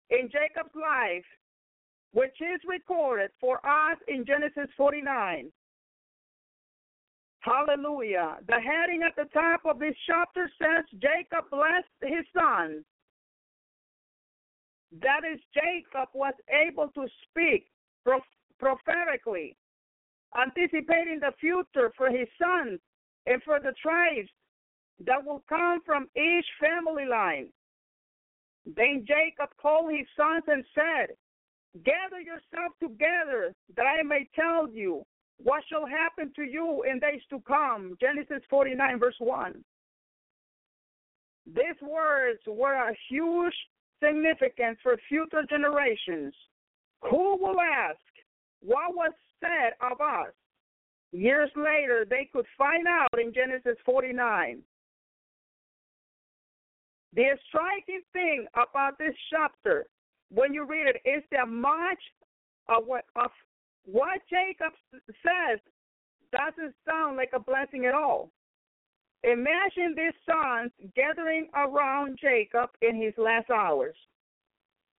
[0.09, 1.25] in Jacob's life,
[2.13, 5.51] which is recorded for us in Genesis 49.
[7.39, 8.38] Hallelujah.
[8.47, 12.84] The heading at the top of this chapter says Jacob blessed his sons.
[15.01, 17.67] That is, Jacob was able to speak
[18.59, 19.55] prophetically,
[20.39, 22.79] anticipating the future for his sons
[23.25, 24.29] and for the tribes
[25.05, 27.47] that will come from each family line.
[28.66, 31.16] Then Jacob called his sons and said,
[31.84, 35.05] Gather yourself together that I may tell you
[35.38, 37.97] what shall happen to you in days to come.
[37.99, 39.64] Genesis 49, verse 1.
[41.47, 43.53] These words were a huge
[44.03, 46.34] significance for future generations.
[47.09, 47.99] Who will ask
[48.62, 50.34] what was said of us?
[51.12, 54.62] Years later, they could find out in Genesis 49.
[57.14, 59.86] The striking thing about this chapter,
[60.30, 61.99] when you read it, is that much
[62.70, 63.32] of what of
[63.84, 65.59] what Jacob says
[66.32, 68.32] doesn't sound like a blessing at all.
[69.24, 73.95] Imagine these sons gathering around Jacob in his last hours.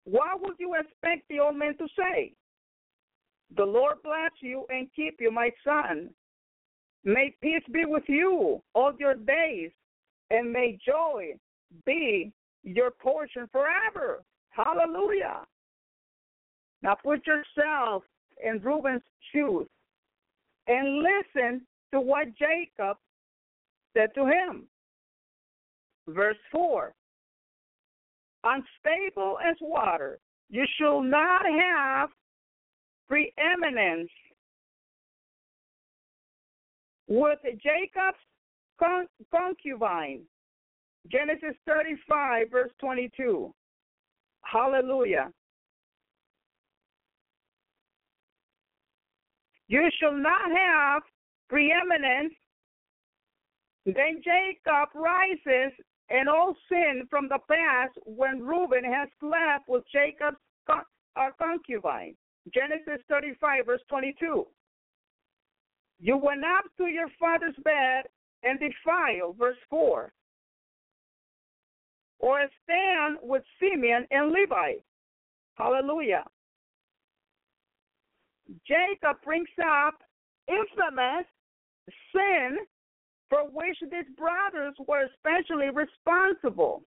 [0.05, 2.35] What would you expect the old man to say?
[3.57, 6.11] The Lord bless you and keep you, my son.
[7.05, 9.71] May peace be with you all your days,
[10.31, 11.35] and may joy
[11.87, 14.23] be your portion forever.
[14.51, 15.41] Hallelujah.
[16.83, 18.03] Now put yourself
[18.45, 19.03] in Reuben's
[19.33, 19.67] shoes
[20.67, 22.97] and listen to what Jacob
[23.97, 24.65] said to him.
[26.09, 26.93] Verse 4
[28.45, 30.19] Unstable as water,
[30.51, 32.09] you shall not have
[33.09, 34.11] preeminence
[37.07, 38.19] with Jacob's
[39.31, 40.23] concubine.
[41.11, 43.53] Genesis 35, verse 22.
[44.43, 45.31] Hallelujah.
[49.69, 51.03] You shall not have
[51.49, 52.35] preeminence.
[53.85, 55.73] Then Jacob rises
[56.09, 60.37] and all sin from the past when Reuben has slept with Jacob's
[60.69, 62.15] uh, concubine.
[62.53, 64.47] Genesis 35, verse 22.
[66.01, 68.05] You went up to your father's bed
[68.43, 70.13] and defiled, verse 4
[72.23, 74.75] or stand with Simeon and Levi.
[75.57, 76.25] Hallelujah.
[78.67, 79.95] Jacob brings up
[80.49, 81.27] infamous
[82.15, 82.59] sin
[83.29, 86.83] for which these brothers were especially responsible.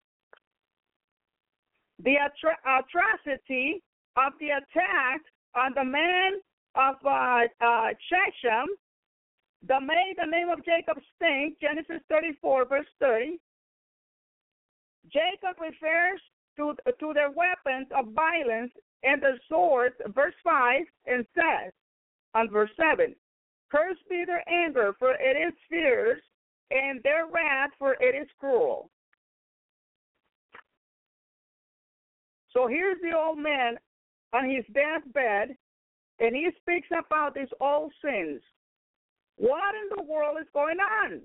[2.03, 3.81] The atro- atrocity
[4.15, 5.21] of the attack
[5.55, 6.33] on the man
[6.75, 8.67] of uh, uh, Shechem
[9.67, 13.39] that made the name of Jacob stink, Genesis 34, verse 30,
[15.11, 16.19] Jacob refers
[16.57, 18.71] to, to their weapons of violence
[19.03, 21.71] and the swords, verse 5, and says
[22.33, 23.15] on verse 7
[23.71, 26.21] Cursed be their anger, for it is fierce,
[26.71, 28.89] and their wrath, for it is cruel.
[32.51, 33.75] So here's the old man
[34.33, 35.55] on his deathbed,
[36.19, 38.41] and he speaks about his old sins.
[39.37, 41.21] What in the world is going on?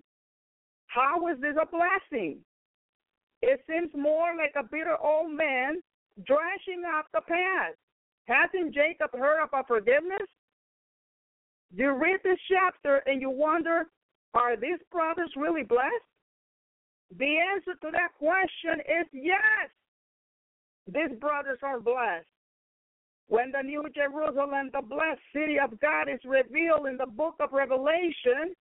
[0.89, 2.41] How is this a blessing?
[3.43, 5.77] It seems more like a bitter old man
[6.27, 7.77] drashing up the past.
[8.27, 10.29] Hasn't Jacob heard about forgiveness?
[11.75, 13.87] You read this chapter and you wonder,
[14.35, 16.11] are these brothers really blessed?
[17.19, 19.71] The answer to that question is yes.
[20.87, 22.27] These brothers are blessed.
[23.29, 27.53] When the New Jerusalem, the blessed city of God, is revealed in the book of
[27.53, 28.55] Revelation,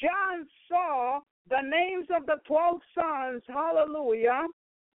[0.00, 4.46] John saw the names of the 12 sons, hallelujah,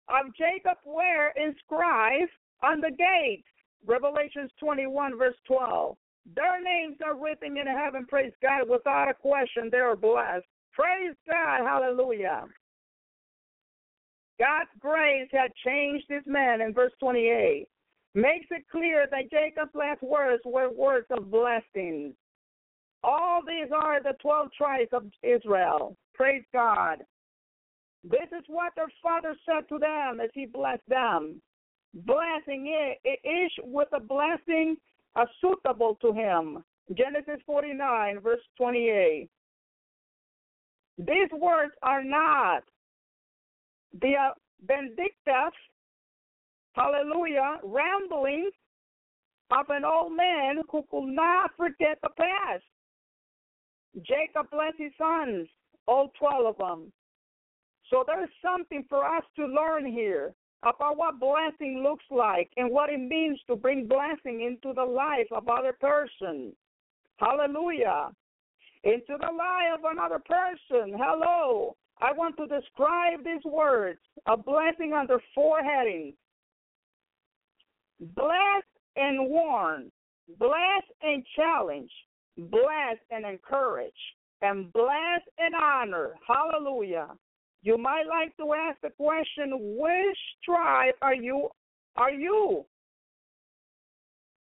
[0.08, 2.30] of Jacob were inscribed
[2.62, 3.48] on the gates.
[3.86, 5.96] Revelations 21, verse 12.
[6.34, 9.68] Their names are written in heaven, praise God, without a question.
[9.70, 10.46] They are blessed.
[10.72, 12.44] Praise God, hallelujah.
[14.38, 17.68] God's grace had changed this man in verse 28.
[18.14, 22.14] Makes it clear that Jacob's last words were words of blessing.
[23.04, 25.94] All these are the 12 tribes of Israel.
[26.14, 26.98] Praise God.
[28.02, 31.40] This is what their father said to them as he blessed them.
[31.92, 34.76] Blessing it, with a blessing
[35.16, 36.64] uh, suitable to him.
[36.96, 39.28] Genesis 49, verse 28.
[40.98, 42.62] These words are not
[44.00, 44.32] the uh,
[44.66, 45.52] vindictive,
[46.72, 48.52] hallelujah, ramblings
[49.50, 52.64] of an old man who could not forget the past.
[54.02, 55.48] Jacob blessed his sons,
[55.86, 56.92] all 12 of them.
[57.90, 62.90] So there's something for us to learn here about what blessing looks like and what
[62.90, 66.52] it means to bring blessing into the life of other person.
[67.18, 68.08] Hallelujah.
[68.82, 70.96] Into the life of another person.
[70.98, 71.76] Hello.
[72.00, 76.14] I want to describe these words a blessing under four headings
[78.00, 78.64] bless
[78.96, 79.90] and warn,
[80.38, 81.90] bless and challenge,
[82.36, 83.92] bless and encourage,
[84.42, 86.14] and bless and honor.
[86.26, 87.08] Hallelujah.
[87.62, 91.48] You might like to ask the question, which tribe are you
[91.96, 92.64] are you?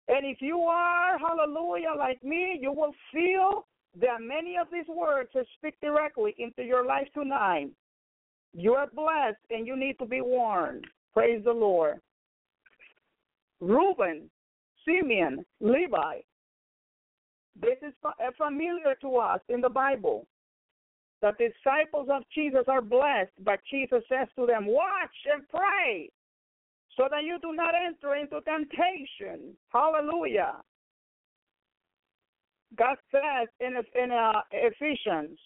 [0.08, 3.66] And if you are, hallelujah, like me, you will feel
[4.00, 7.70] that many of these words speak directly into your life tonight.
[8.52, 10.84] You are blessed and you need to be warned.
[11.14, 12.00] Praise the Lord.
[13.60, 14.30] Reuben,
[14.84, 16.20] Simeon, Levi.
[17.56, 17.92] This is
[18.36, 20.26] familiar to us in the Bible.
[21.22, 26.10] The disciples of Jesus are blessed, but Jesus says to them, Watch and pray
[26.96, 29.54] so that you do not enter into temptation.
[29.68, 30.54] Hallelujah.
[32.78, 35.38] God says in, in uh, Ephesians,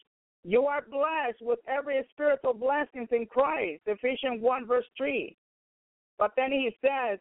[0.44, 3.82] you are blessed with every spiritual blessings in Christ.
[3.86, 5.34] Ephesians 1 verse 3.
[6.18, 7.18] But then he says,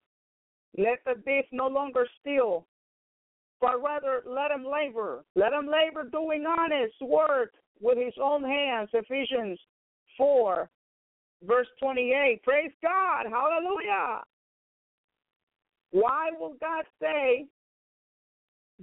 [0.77, 2.65] let the thief no longer steal,
[3.63, 5.23] but rather let him labor.
[5.37, 8.89] Let him labor doing honest work with his own hands.
[8.93, 9.57] Ephesians
[10.17, 10.69] 4
[11.47, 12.43] verse 28.
[12.43, 13.25] Praise God.
[13.29, 14.21] Hallelujah.
[15.91, 17.45] Why will God say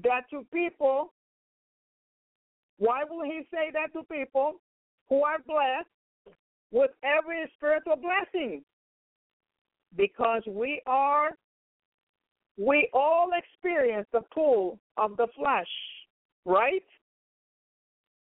[0.03, 1.13] that to people?
[2.79, 4.55] Why will He say that to people
[5.09, 5.89] who are blessed
[6.71, 8.63] with every spiritual blessing?
[9.97, 11.31] Because we are,
[12.61, 15.71] we all experience the pull of the flesh,
[16.45, 16.85] right?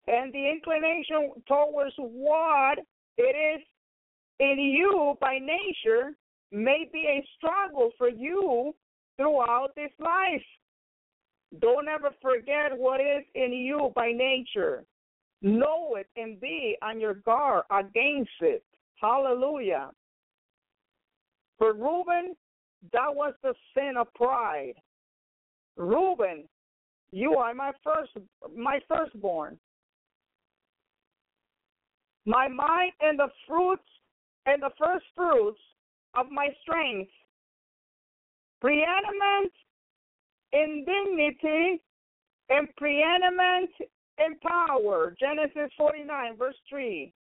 [0.08, 2.78] And the inclination towards what
[3.18, 3.62] it is
[4.40, 6.16] in you by nature
[6.50, 8.74] may be a struggle for you
[9.16, 10.42] throughout this life.
[11.60, 14.82] Don't ever forget what is in you by nature.
[15.40, 18.64] Know it and be on your guard against it.
[19.00, 19.90] Hallelujah.
[21.58, 22.34] For Reuben,
[22.92, 24.74] that was the sin of pride.
[25.76, 26.44] Reuben,
[27.12, 28.12] you are my first
[28.56, 29.58] my firstborn.
[32.24, 33.82] My mind and the fruits
[34.46, 35.60] and the first fruits
[36.14, 37.10] of my strength.
[38.60, 39.52] Preeminent
[40.52, 41.82] in dignity
[42.48, 43.70] and preeminent
[44.18, 45.14] in power.
[45.18, 47.12] Genesis 49, verse 3.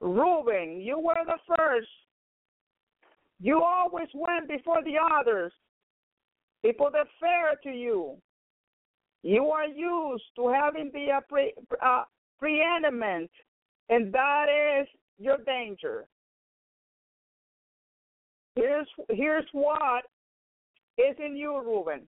[0.00, 1.88] Reuben, you were the first.
[3.40, 5.52] You always went before the others.
[6.64, 8.16] People that fair to you.
[9.22, 11.52] You are used to having the pre,
[11.84, 12.04] uh,
[12.38, 13.30] preeminent,
[13.88, 14.46] and that
[14.80, 14.88] is
[15.18, 16.06] your danger.
[18.54, 20.04] Here's here's what
[20.98, 22.08] is in you, Reuben.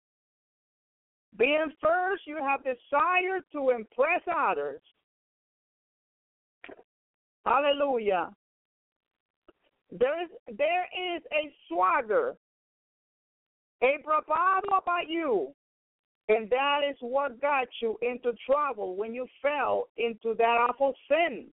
[1.38, 4.82] Being first, you have desire to impress others.
[7.46, 8.32] Hallelujah.
[9.92, 10.84] There is there
[11.16, 12.36] is a swagger,
[13.82, 15.54] a bravado about you,
[16.30, 21.48] and that is what got you into trouble when you fell into that awful sin.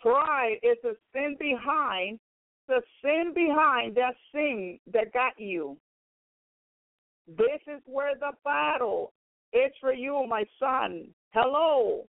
[0.00, 2.20] Pride is the sin behind
[2.68, 5.76] the sin behind that sin that got you.
[7.26, 9.12] This is where the battle
[9.52, 11.08] is for you, my son.
[11.32, 12.06] Hello.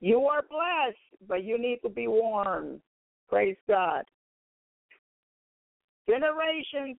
[0.00, 2.80] You are blessed, but you need to be warned.
[3.28, 4.04] Praise God.
[6.08, 6.96] Generations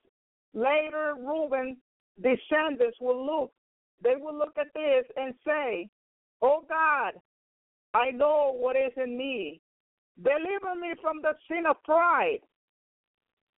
[0.55, 1.77] later, Reuben
[2.17, 3.53] descendants will look,
[4.03, 5.89] they will look at this and say,
[6.43, 7.13] Oh God,
[7.95, 9.61] I know what is in me.
[10.23, 12.41] Deliver me from the sin of pride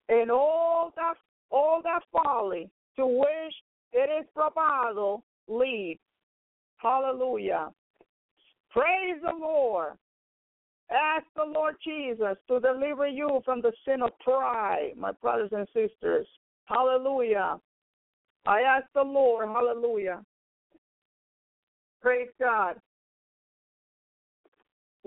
[0.09, 1.15] and all that
[1.51, 3.55] all that folly to which
[3.93, 6.01] it is probado leads.
[6.77, 7.71] Hallelujah.
[8.71, 9.95] Praise the Lord.
[10.91, 15.67] Ask the Lord Jesus to deliver you from the sin of pride, my brothers and
[15.75, 16.27] sisters.
[16.65, 17.59] Hallelujah.
[18.47, 20.23] I ask the Lord, hallelujah.
[22.01, 22.77] Praise God.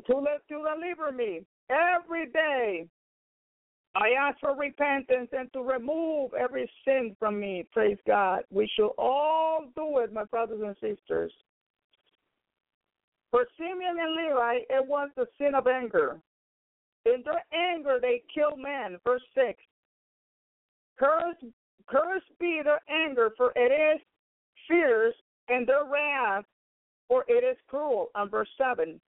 [0.08, 2.88] To, let, to deliver me every day.
[3.95, 7.66] I ask for repentance and to remove every sin from me.
[7.72, 8.44] Praise God.
[8.49, 11.34] We should all do it, my brothers and sisters.
[13.32, 16.20] For Simeon and Levi, it was the sin of anger.
[17.06, 18.99] In their anger, they killed men.
[19.06, 19.58] Verse 6.
[20.99, 21.45] Cursed,
[21.88, 24.02] cursed be their anger, for it is
[24.68, 25.16] fierce,
[25.48, 26.45] and their wrath,
[27.08, 28.10] for it is cruel.
[28.16, 28.99] And verse 7.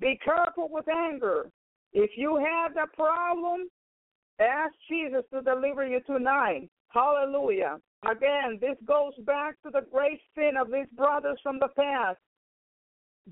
[0.00, 1.50] Be careful with anger.
[1.92, 3.68] If you have that problem,
[4.40, 6.68] ask Jesus to deliver you tonight.
[6.88, 7.78] Hallelujah.
[8.08, 12.18] Again, this goes back to the great sin of these brothers from the past.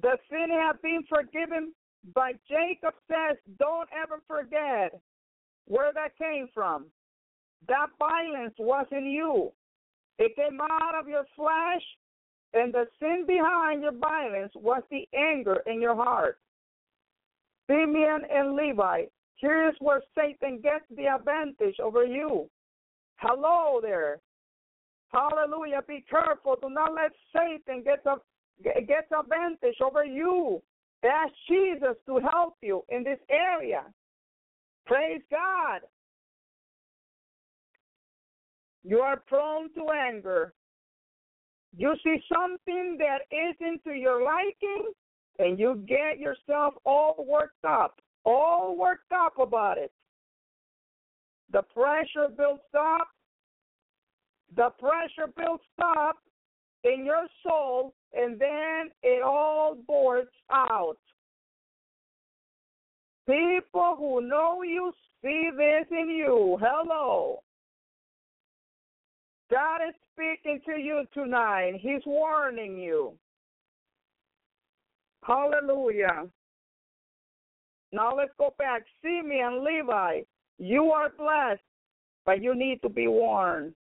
[0.03, 1.73] The sin have been forgiven,
[2.15, 5.01] but Jacob says, don't ever forget
[5.67, 6.87] where that came from.
[7.69, 9.53] That violence was in you.
[10.19, 11.83] It came out of your flesh,
[12.55, 16.39] and the sin behind your violence was the anger in your heart.
[17.69, 19.05] Simeon and Levi,
[19.37, 22.49] here's where Satan gets the advantage over you.
[23.17, 24.19] Hello there.
[25.09, 25.83] Hallelujah.
[25.87, 26.57] Be careful.
[26.61, 28.17] Do not let Satan get the
[28.63, 30.63] gets advantage over you.
[31.05, 33.85] Ask Jesus to help you in this area.
[34.87, 35.81] Praise God.
[38.83, 40.55] You are prone to anger.
[41.77, 44.93] You see something that isn't to your liking,
[45.39, 49.93] and you get yourself all worked up, all worked up about it.
[51.53, 53.09] The pressure builds up.
[54.55, 56.17] The pressure builds up
[56.85, 60.97] in your soul, and then it all boards out.
[63.27, 66.59] People who know you see this in you.
[66.61, 67.43] Hello.
[69.51, 71.75] God is speaking to you tonight.
[71.81, 73.13] He's warning you.
[75.23, 76.25] Hallelujah.
[77.93, 78.83] Now let's go back.
[79.03, 80.21] Simeon, Levi,
[80.59, 81.63] you are blessed,
[82.25, 83.75] but you need to be warned.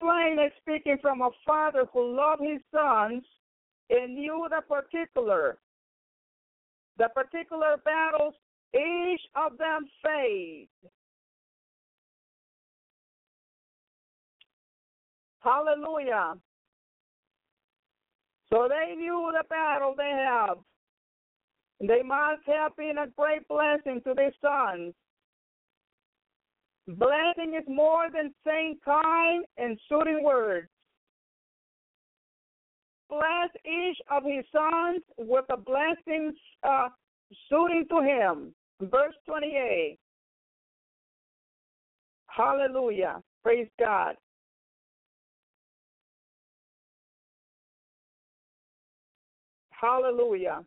[0.00, 3.22] Plainly speaking from a father who loved his sons
[3.90, 5.58] and knew the particular,
[6.96, 8.34] the particular battles
[8.74, 10.70] each of them faced.
[15.40, 16.34] Hallelujah.
[18.52, 20.58] So they knew the battle they have.
[21.80, 24.94] They must have been a great blessing to their sons.
[26.88, 30.68] Blessing is more than saying kind and soothing words.
[33.08, 36.32] Bless each of his sons with a blessing
[36.62, 36.88] uh,
[37.48, 38.54] suiting to him.
[38.80, 39.98] Verse 28.
[42.28, 43.20] Hallelujah.
[43.42, 44.14] Praise God.
[49.70, 50.64] Hallelujah.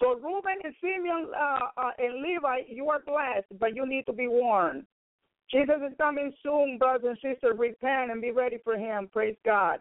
[0.00, 4.12] So Reuben and Simeon uh, uh, and Levi, you are blessed, but you need to
[4.12, 4.84] be warned.
[5.50, 7.58] Jesus is coming soon, brothers and sisters.
[7.58, 9.08] Repent and be ready for him.
[9.12, 9.80] Praise God.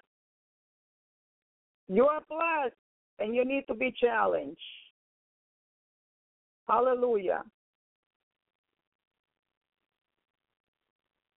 [1.87, 2.75] You are blessed,
[3.19, 4.59] and you need to be challenged.
[6.67, 7.43] Hallelujah.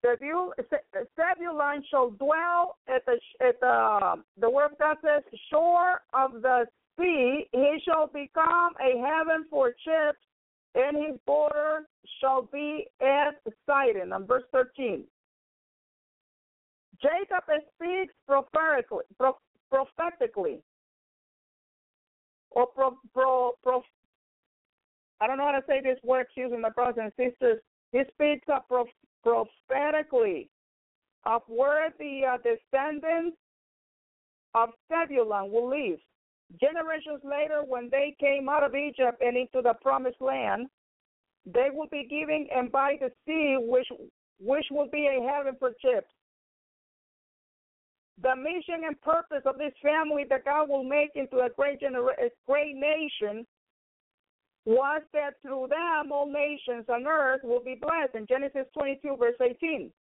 [0.05, 6.67] Zebulun shall dwell at the at the the word of God says shore of the
[6.98, 7.48] sea.
[7.52, 10.19] He shall become a heaven for ships,
[10.74, 11.86] and his border
[12.20, 13.35] shall be as
[13.66, 14.12] Sidon.
[14.12, 15.05] On verse thirteen.
[17.01, 17.43] Jacob
[17.74, 19.36] speaks prophetically, pro,
[19.69, 20.60] prophetically,
[22.52, 23.82] or pro, pro, pro,
[25.20, 27.60] I don't know how to say this word, excuse me, my brothers and sisters.
[27.90, 28.85] He speaks of pro,
[29.24, 30.48] prophetically
[31.27, 33.36] of where the uh, descendants
[34.55, 35.98] of Zebulun will live.
[36.61, 40.69] Generations later, when they came out of Egypt and into the promised land,
[41.47, 43.89] they will be giving and by the sea, which
[44.39, 46.11] which will be a heaven for ships.
[48.20, 52.20] The mission and purpose of this family that God will make into a great genera-
[52.20, 53.47] a great nation
[54.65, 59.41] was that through them all nations on earth will be blessed in Genesis 22, verse
[59.41, 59.93] 18.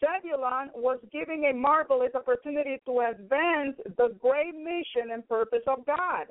[0.00, 6.26] Zebulun was giving a marvelous opportunity to advance the great mission and purpose of God.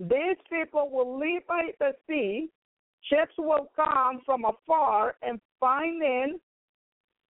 [0.00, 2.50] These people will live by the sea,
[3.04, 6.40] ships will come from afar and find in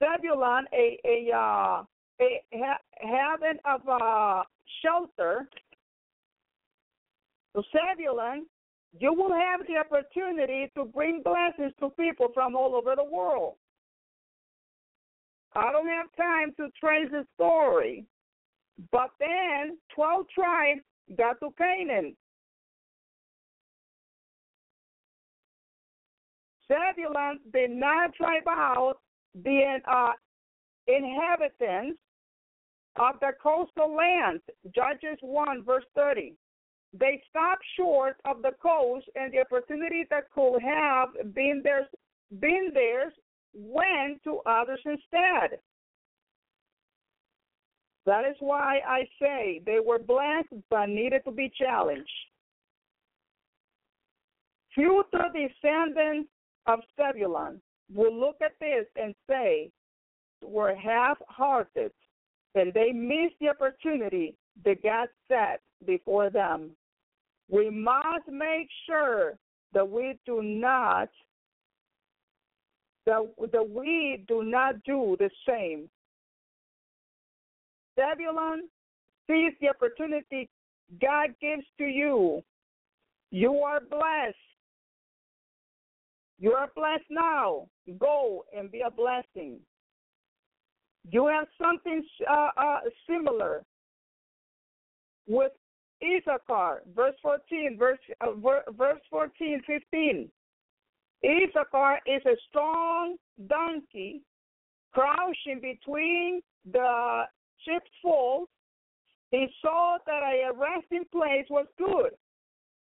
[0.02, 1.82] Zebulun a a uh,
[2.20, 2.42] a
[3.00, 4.42] heaven of uh,
[4.82, 5.48] shelter.
[7.54, 8.46] So Zebulun,
[8.98, 13.54] you will have the opportunity to bring blessings to people from all over the world.
[15.56, 18.04] I don't have time to trace the story,
[18.92, 20.82] but then 12 tribes
[21.16, 22.14] got to Canaan.
[26.68, 27.40] Zebulun
[27.78, 28.96] not drive out
[29.34, 30.12] the uh,
[30.86, 31.98] inhabitants
[32.96, 34.42] of the coastal lands.
[34.74, 36.34] Judges 1, verse 30.
[36.92, 41.86] They stopped short of the coast, and the opportunity that could have been theirs,
[42.40, 43.12] been theirs
[43.56, 45.58] went to others instead.
[48.04, 52.08] That is why I say they were blessed but needed to be challenged.
[54.74, 56.28] Future descendants
[56.66, 57.60] of Zebulun
[57.92, 59.70] will look at this and say,
[60.42, 61.92] were half hearted
[62.56, 64.34] and they missed the opportunity
[64.64, 66.70] that God set before them.
[67.50, 69.34] We must make sure
[69.72, 71.10] that we do not
[73.06, 75.88] that, we do not do the same.
[77.98, 78.68] Zebulun
[79.26, 80.48] seize the opportunity
[81.00, 82.42] God gives to you.
[83.30, 84.36] You are blessed.
[86.38, 87.66] You are blessed now.
[87.98, 89.58] Go and be a blessing.
[91.10, 93.64] You have something uh, uh, similar
[95.26, 95.52] with
[96.02, 98.32] Issachar, verse 14, verse, uh,
[98.76, 100.28] verse 14, 15.
[101.24, 103.16] Issachar is a strong
[103.46, 104.22] donkey
[104.92, 106.40] crouching between
[106.70, 107.22] the
[107.64, 108.50] sheep's folds.
[109.30, 112.10] He saw that a resting place was good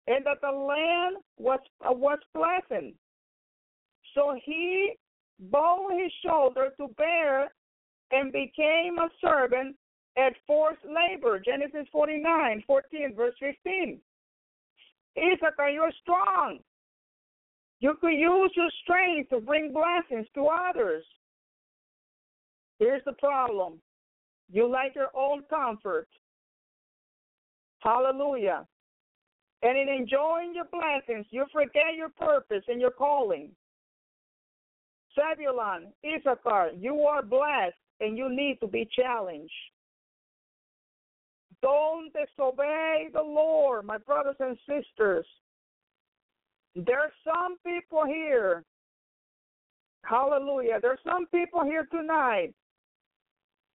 [0.07, 2.93] and that the land was uh, was pleasant.
[4.13, 4.93] So he
[5.39, 7.51] bowed his shoulder to bear
[8.11, 9.75] and became a servant
[10.17, 11.39] at forced labor.
[11.39, 13.99] Genesis 49, 14, verse 15.
[15.17, 16.59] Issachar, you're strong.
[17.85, 21.05] You could use your strength to bring blessings to others.
[22.79, 23.79] Here's the problem
[24.51, 26.07] you like your own comfort.
[27.81, 28.65] Hallelujah.
[29.61, 33.51] And in enjoying your blessings, you forget your purpose and your calling.
[35.13, 39.53] Zebulun, Issachar, you are blessed and you need to be challenged.
[41.61, 45.27] Don't disobey the Lord, my brothers and sisters.
[46.75, 48.63] There's some people here.
[50.03, 50.79] Hallelujah.
[50.81, 52.53] There's some people here tonight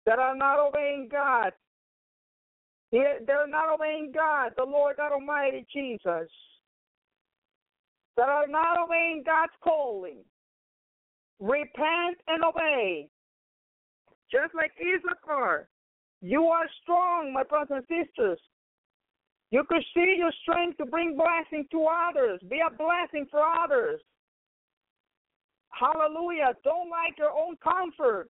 [0.05, 1.51] that are not obeying God.
[2.91, 6.29] They're not obeying God, the Lord God Almighty Jesus.
[8.17, 10.17] That are not obeying God's calling.
[11.39, 13.07] Repent and obey.
[14.31, 15.67] Just like Issachar.
[16.21, 18.39] You are strong, my brothers and sisters.
[19.51, 22.39] You could see your strength to bring blessing to others.
[22.49, 24.01] Be a blessing for others.
[25.69, 26.53] Hallelujah.
[26.63, 28.29] Don't like your own comfort.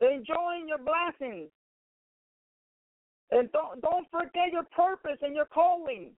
[0.00, 1.50] Enjoying your blessings.
[3.30, 6.12] And don't don't forget your purpose and your calling.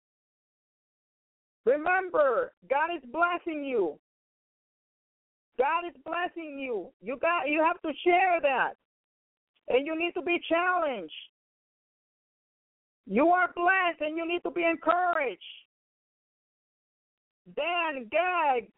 [1.64, 3.98] Remember, God is blessing you.
[5.58, 6.90] God is blessing you.
[7.02, 8.74] You got you have to share that.
[9.68, 11.12] And you need to be challenged.
[13.10, 15.42] You are blessed and you need to be encouraged.
[17.56, 18.68] Dan, Gad,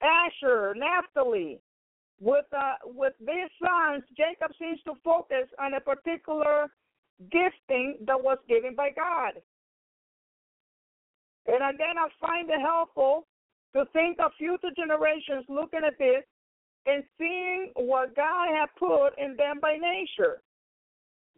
[0.00, 1.58] Asher, Naphtali,
[2.20, 6.70] with uh, with these sons, Jacob seems to focus on a particular
[7.32, 9.42] gifting that was given by God.
[11.46, 13.26] And then I find it helpful
[13.74, 16.22] to think of future generations looking at this
[16.86, 20.42] and seeing what God had put in them by nature.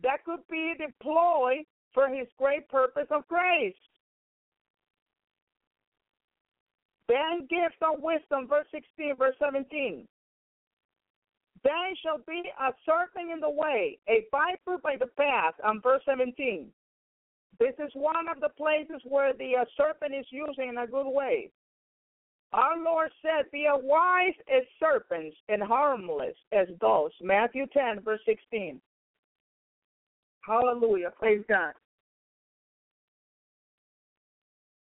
[0.02, 1.64] That could be deployed
[1.96, 3.74] for his great purpose of grace.
[7.08, 10.06] Dan gifts of wisdom, verse 16, verse 17.
[11.64, 16.02] Dan shall be a serpent in the way, a viper by the path, on verse
[16.04, 16.68] 17.
[17.58, 21.08] This is one of the places where the uh, serpent is used in a good
[21.08, 21.50] way.
[22.52, 27.14] Our Lord said, Be as wise as serpents and harmless as doves.
[27.22, 28.80] Matthew 10, verse 16.
[30.46, 31.12] Hallelujah.
[31.18, 31.72] Praise God.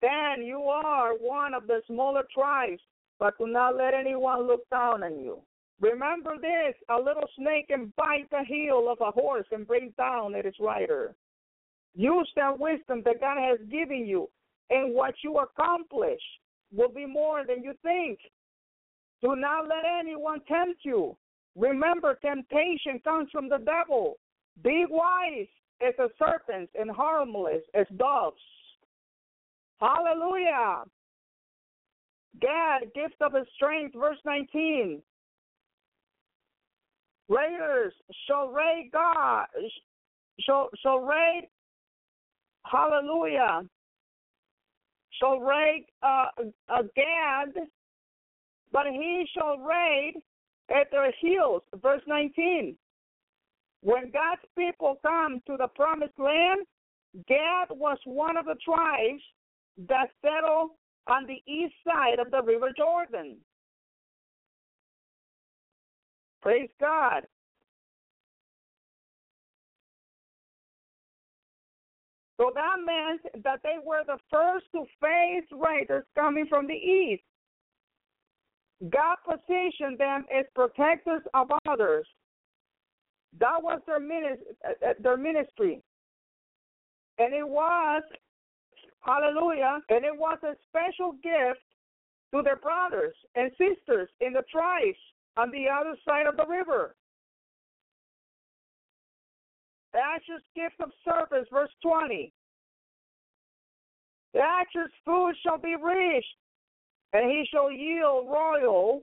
[0.01, 2.81] Dan you are one of the smaller tribes,
[3.19, 5.41] but do not let anyone look down on you.
[5.81, 10.35] Remember this a little snake can bite the heel of a horse and bring down
[10.35, 11.15] its rider.
[11.95, 14.29] Use that wisdom that God has given you
[14.71, 16.21] and what you accomplish
[16.73, 18.19] will be more than you think.
[19.23, 21.17] Do not let anyone tempt you.
[21.57, 24.19] Remember, temptation comes from the devil.
[24.63, 25.49] Be wise
[25.81, 28.37] as a serpent and harmless as doves.
[29.81, 30.85] Hallelujah.
[32.41, 35.03] Gad, gift of his strength, verse 19.
[37.29, 37.93] Raiders
[38.27, 39.47] shall raid God,
[40.41, 41.49] shall, shall raid,
[42.65, 43.63] hallelujah,
[45.21, 46.27] shall raid uh,
[46.71, 47.55] a Gad,
[48.73, 50.15] but he shall raid
[50.71, 51.63] at their heels.
[51.83, 52.77] Verse 19.
[53.83, 56.67] When God's people come to the promised land,
[57.27, 59.23] Gad was one of the tribes
[59.87, 60.71] that settled
[61.07, 63.37] on the east side of the River Jordan.
[66.43, 67.25] Praise God.
[72.41, 77.23] So that meant that they were the first to face raiders coming from the east.
[78.91, 82.07] God positioned them as protectors of others.
[83.41, 85.83] That was their ministry, uh, uh, their ministry.
[87.19, 88.03] And it was,
[89.01, 91.61] hallelujah, and it was a special gift
[92.35, 94.99] to their brothers and sisters in the tribes
[95.37, 96.95] on the other side of the river.
[99.95, 102.33] Asher's gift of service, verse 20.
[104.35, 106.25] Asher's food shall be rich,
[107.13, 109.03] and he shall yield royal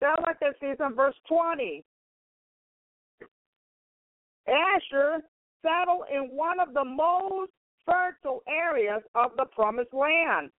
[0.00, 1.84] delicacies in verse 20.
[4.48, 5.22] Asher
[5.62, 7.52] settled in one of the most
[7.86, 10.50] fertile areas of the promised land.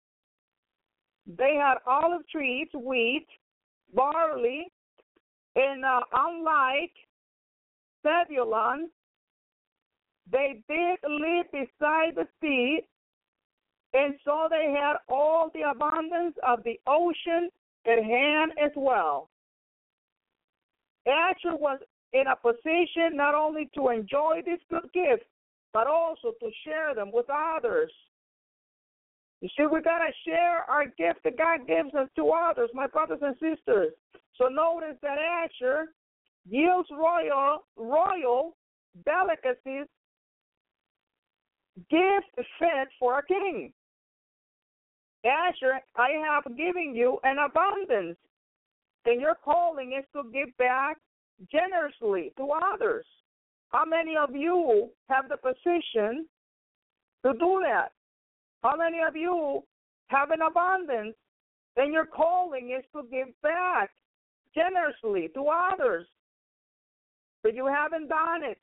[1.26, 3.28] They had olive trees, wheat,
[3.94, 4.68] barley,
[5.56, 6.94] and uh, unlike
[8.06, 8.90] Zebulun,
[10.32, 12.80] they did live beside the sea,
[13.94, 17.50] and so they had all the abundance of the ocean
[17.86, 19.30] at hand as well.
[21.08, 21.80] Asher was
[22.14, 25.26] in a position not only to enjoy this good gifts,
[25.74, 27.92] but also to share them with others.
[29.42, 32.88] You see, we got to share our gift that God gives us to others, my
[32.88, 33.94] brothers and sisters.
[34.36, 35.94] So notice that Asher
[36.48, 38.56] yields royal, royal
[39.06, 39.88] delicacies,
[41.90, 43.74] gift fit for a king.
[45.26, 48.18] Asher, I have given you an abundance,
[49.06, 50.98] and your calling is to give back
[51.52, 53.06] generously to others.
[53.72, 56.26] How many of you have the position
[57.26, 57.92] to do that?
[58.64, 59.64] How many of you
[60.08, 61.16] have an abundance
[61.78, 63.90] and your calling is to give back
[64.54, 66.06] generously to others?
[67.44, 68.60] But you haven't done it.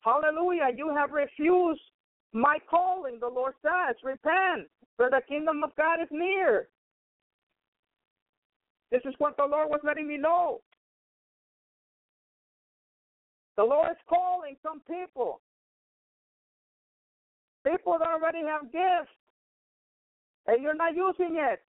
[0.00, 0.68] Hallelujah.
[0.76, 1.80] You have refused
[2.32, 3.96] my calling, the Lord says.
[4.02, 6.68] Repent, for the kingdom of God is near.
[8.90, 10.60] This is what the Lord was letting me know.
[13.56, 15.40] The Lord is calling some people
[17.64, 19.14] People that already have gifts
[20.46, 21.60] and you're not using it.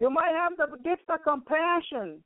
[0.00, 2.22] You might have the gift of compassion.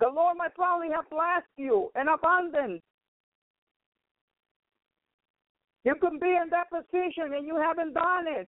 [0.00, 2.82] The Lord might probably have blessed you in abundance.
[5.84, 8.48] You can be in that position and you haven't done it.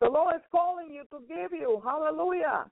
[0.00, 1.82] The Lord is calling you to give you.
[1.84, 2.64] Hallelujah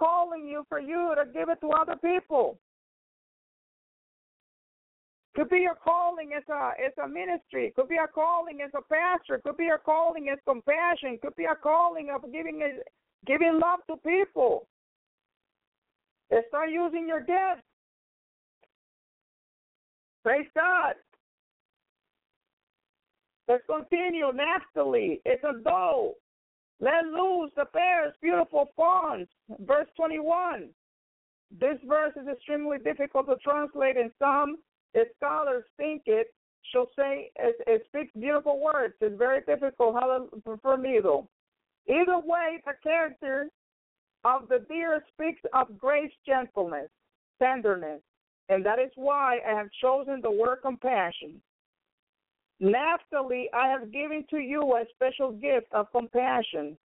[0.00, 2.58] calling you for you to give it to other people.
[5.36, 7.72] Could be your calling as a as a ministry.
[7.76, 9.40] Could be a calling as a pastor.
[9.44, 11.18] Could be a calling as compassion.
[11.22, 12.60] Could be a calling of giving
[13.26, 14.66] giving love to people.
[16.30, 17.64] And start using your gifts.
[20.24, 20.94] Praise God.
[23.48, 24.30] Let's continue.
[24.32, 26.14] Naphtali, it's a doe.
[26.80, 29.28] Let loose the bears, beautiful fawns.
[29.60, 30.70] Verse 21.
[31.58, 34.56] This verse is extremely difficult to translate, and some
[35.16, 36.32] scholars think it
[36.72, 38.94] shall say it, it speaks beautiful words.
[39.00, 39.96] It's very difficult
[40.62, 41.28] for me, though.
[41.88, 43.48] Either way, the character
[44.24, 46.88] of the deer speaks of grace, gentleness,
[47.42, 48.00] tenderness,
[48.48, 51.40] and that is why I have chosen the word compassion.
[52.60, 56.76] Naphtali, I have given to you a special gift of compassion.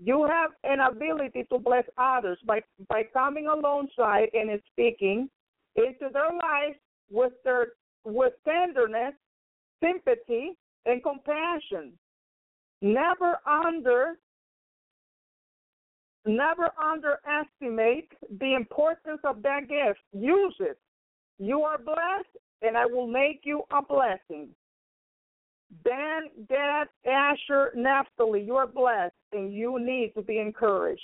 [0.00, 5.30] You have an ability to bless others by, by coming alongside and speaking
[5.76, 6.78] into their lives
[7.10, 7.68] with their
[8.04, 9.14] with tenderness,
[9.82, 10.56] sympathy,
[10.86, 11.92] and compassion.
[12.80, 14.18] Never under
[16.26, 20.00] never underestimate the importance of that gift.
[20.12, 20.78] Use it.
[21.38, 24.48] you are blessed, and I will make you a blessing.
[25.84, 31.02] Dan, Gad, Asher, Naphtali, you are blessed, and you need to be encouraged.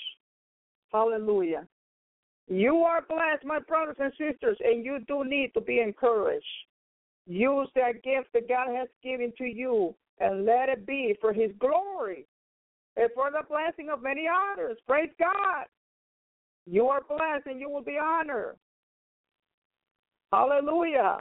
[0.92, 1.66] Hallelujah.
[2.48, 6.44] You are blessed, my brothers and sisters, and you do need to be encouraged.
[7.26, 11.50] Use that gift that God has given to you and let it be for His
[11.58, 12.26] glory
[12.96, 14.78] and for the blessing of many others.
[14.86, 15.64] Praise God.
[16.66, 18.56] You are blessed and you will be honored.
[20.32, 21.18] Hallelujah.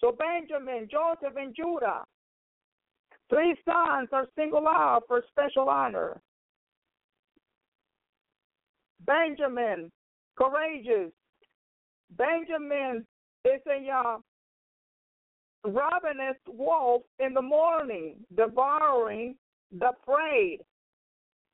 [0.00, 2.04] So Benjamin, Joseph, and Judah,
[3.28, 6.20] three sons are singled out for special honor.
[9.04, 9.90] Benjamin,
[10.36, 11.12] courageous.
[12.16, 13.04] Benjamin
[13.44, 14.18] is a uh,
[15.64, 19.36] ravenous wolf in the morning, devouring
[19.72, 20.58] the prey,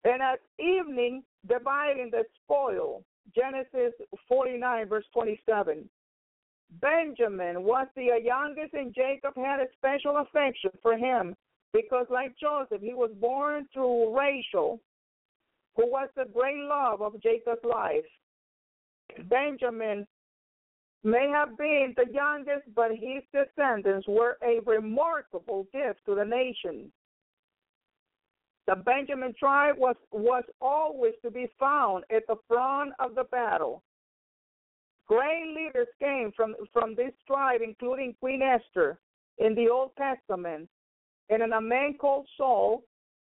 [0.04, 3.02] and at evening dividing the spoil.
[3.34, 3.92] Genesis
[4.28, 5.88] 49, verse 27.
[6.80, 11.34] Benjamin was the youngest, and Jacob had a special affection for him
[11.72, 14.80] because, like Joseph, he was born through Rachel,
[15.76, 18.04] who was the great love of Jacob's life.
[19.28, 20.06] Benjamin
[21.04, 26.92] may have been the youngest, but his descendants were a remarkable gift to the nation.
[28.66, 33.82] The Benjamin tribe was, was always to be found at the front of the battle.
[35.08, 39.00] Great leaders came from, from this tribe, including Queen Esther
[39.38, 40.68] in the Old Testament,
[41.30, 42.82] and in a man called Saul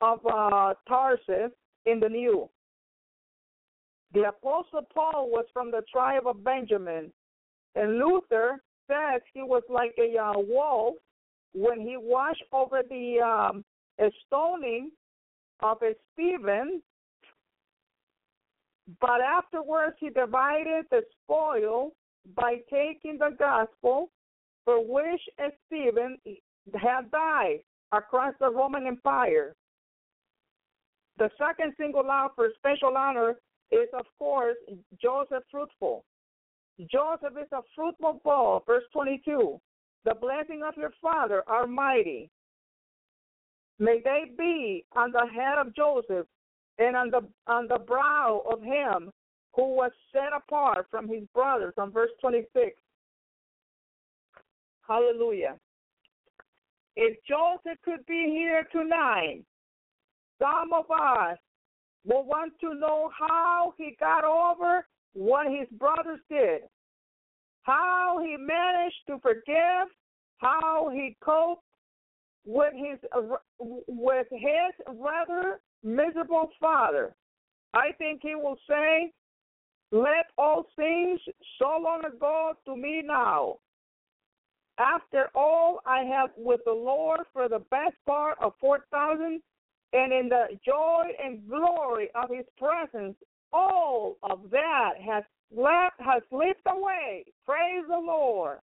[0.00, 1.52] of uh, Tarsus
[1.86, 2.48] in the New.
[4.12, 7.12] The Apostle Paul was from the tribe of Benjamin,
[7.74, 10.94] and Luther says he was like a uh, wolf
[11.52, 13.64] when he watched over the um,
[14.26, 14.90] stoning
[15.60, 15.78] of
[16.12, 16.82] Stephen.
[19.00, 21.92] But afterwards, he divided the spoil
[22.36, 24.10] by taking the gospel
[24.64, 25.20] for which
[25.66, 26.18] Stephen
[26.74, 27.60] had died
[27.98, 29.54] across the Roman Empire.
[31.18, 33.36] The second single out for special honor
[33.70, 34.56] is, of course,
[35.00, 36.04] Joseph Fruitful.
[36.90, 39.60] Joseph is a fruitful ball, verse 22.
[40.04, 42.30] The blessing of your father are mighty.
[43.78, 46.26] May they be on the head of Joseph
[46.78, 49.10] and on the on the brow of him
[49.54, 52.76] who was set apart from his brothers on verse 26.
[54.86, 55.56] Hallelujah.
[56.96, 59.44] If Joseph could be here tonight,
[60.40, 61.38] some of us
[62.04, 66.62] will want to know how he got over what his brothers did,
[67.62, 69.88] how he managed to forgive,
[70.38, 71.62] how he coped
[72.46, 72.98] with his
[73.58, 77.14] with his rather miserable father.
[77.72, 79.12] I think he will say,
[79.90, 81.20] "Let all things
[81.58, 83.58] so long ago to me now.
[84.78, 89.40] After all I have with the Lord for the best part of four thousand,
[89.92, 93.16] and in the joy and glory of His presence,
[93.52, 95.22] all of that has
[95.54, 97.24] left has slipped away.
[97.46, 98.58] Praise the Lord.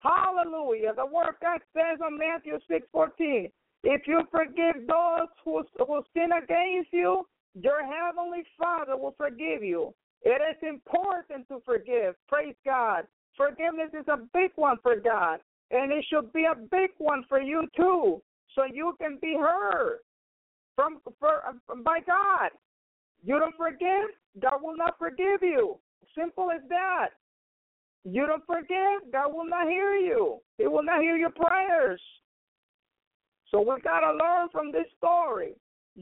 [0.00, 0.94] Hallelujah.
[0.96, 3.50] The word God says on Matthew six fourteen.
[3.84, 7.26] If you forgive those who, who sin against you,
[7.60, 9.92] your heavenly Father will forgive you.
[10.22, 12.14] It is important to forgive.
[12.28, 13.06] Praise God.
[13.36, 15.40] Forgiveness is a big one for God,
[15.70, 18.20] and it should be a big one for you too,
[18.54, 19.98] so you can be heard
[20.76, 22.50] from for, um, by God.
[23.24, 24.10] You don't forgive,
[24.40, 25.78] God will not forgive you.
[26.16, 27.10] Simple as that.
[28.04, 30.38] You don't forgive, God will not hear you.
[30.58, 32.00] He will not hear your prayers.
[33.50, 35.52] So we got to learn from this story.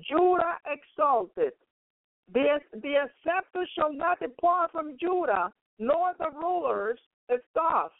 [0.09, 1.53] Judah exalted.
[2.33, 2.95] The, the
[3.25, 7.01] scepter shall not depart from Judah, nor the ruler's
[7.51, 7.91] staff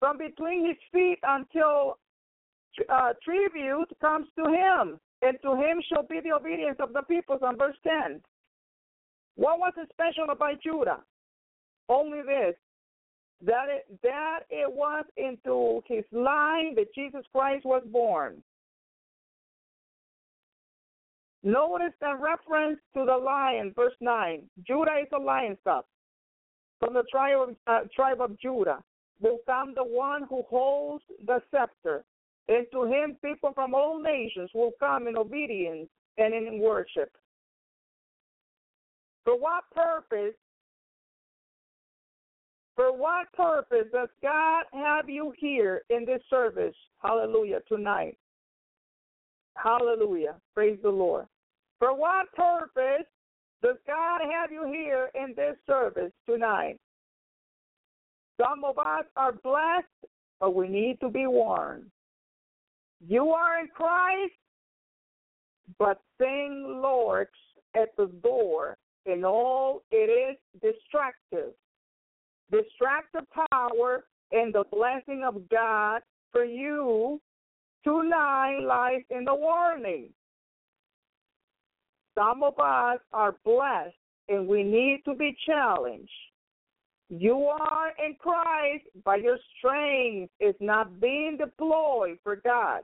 [0.00, 1.98] from between his feet until
[2.88, 7.40] uh, tribute comes to him, and to him shall be the obedience of the peoples.
[7.42, 8.20] On verse 10.
[9.36, 11.00] What was special about Judah?
[11.88, 12.54] Only this
[13.44, 18.42] that it, that it was into his line that Jesus Christ was born.
[21.42, 24.42] Notice the reference to the lion, verse 9.
[24.66, 25.84] Judah is a lion cub.
[26.80, 28.82] From the tribe of, uh, tribe of Judah
[29.20, 32.04] will come the one who holds the scepter,
[32.48, 35.88] and to him people from all nations will come in obedience
[36.18, 37.10] and in worship.
[39.24, 40.34] For what purpose
[42.76, 46.74] for what purpose does God have you here in this service?
[47.02, 48.18] Hallelujah, tonight.
[49.54, 50.34] Hallelujah.
[50.54, 51.26] Praise the Lord.
[51.78, 53.06] For what purpose
[53.62, 56.78] does God have you here in this service tonight?
[58.40, 59.86] Some of us are blessed,
[60.40, 61.86] but we need to be warned.
[63.06, 64.34] You are in Christ,
[65.78, 67.38] but sing lurks
[67.74, 68.76] at the door,
[69.06, 71.52] and all it is destructive.
[72.50, 76.02] Destructive power and the blessing of God
[76.32, 77.20] for you
[77.84, 80.10] tonight lies in the warning.
[82.16, 83.94] Some of us are blessed,
[84.28, 86.10] and we need to be challenged.
[87.08, 92.80] You are in Christ, but your strength is not being deployed for God.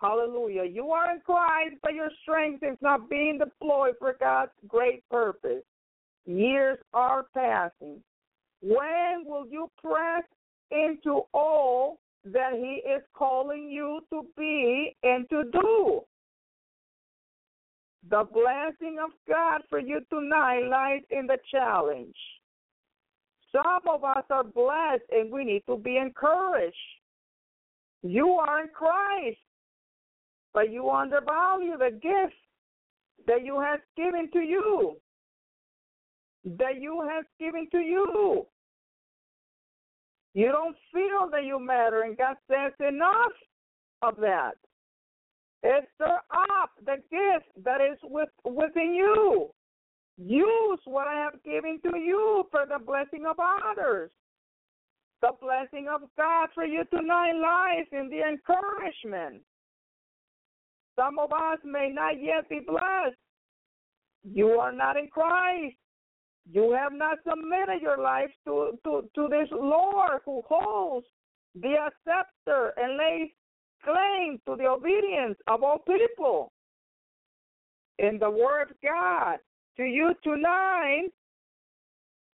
[0.00, 0.64] Hallelujah.
[0.64, 5.62] You are in Christ, but your strength is not being deployed for God's great purpose.
[6.26, 8.02] Years are passing.
[8.60, 10.24] When will you press
[10.70, 16.02] into all that He is calling you to be and to do?
[18.08, 22.14] The blessing of God for you tonight lies in the challenge.
[23.50, 26.76] Some of us are blessed and we need to be encouraged.
[28.02, 29.38] You are in Christ,
[30.54, 32.34] but you undervalue the gift
[33.26, 34.96] that you have given to you.
[36.44, 38.46] That you have given to you.
[40.34, 43.32] You don't feel that you matter, and God says enough
[44.02, 44.52] of that.
[45.60, 49.50] Stir up the gift that is with, within you.
[50.18, 54.10] Use what I have given to you for the blessing of others.
[55.22, 59.42] The blessing of God for you tonight lies in the encouragement.
[60.94, 63.16] Some of us may not yet be blessed.
[64.24, 65.76] You are not in Christ.
[66.50, 71.06] You have not submitted your life to, to, to this Lord who holds
[71.54, 71.74] the
[72.04, 73.30] scepter and lays
[73.84, 76.52] claim to the obedience of all people.
[77.98, 79.38] In the Word of God
[79.76, 81.08] to you tonight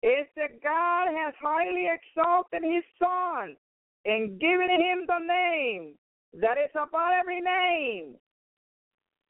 [0.03, 3.57] is that God has highly exalted His Son
[4.05, 5.95] and given Him the name
[6.41, 8.15] that is above every name.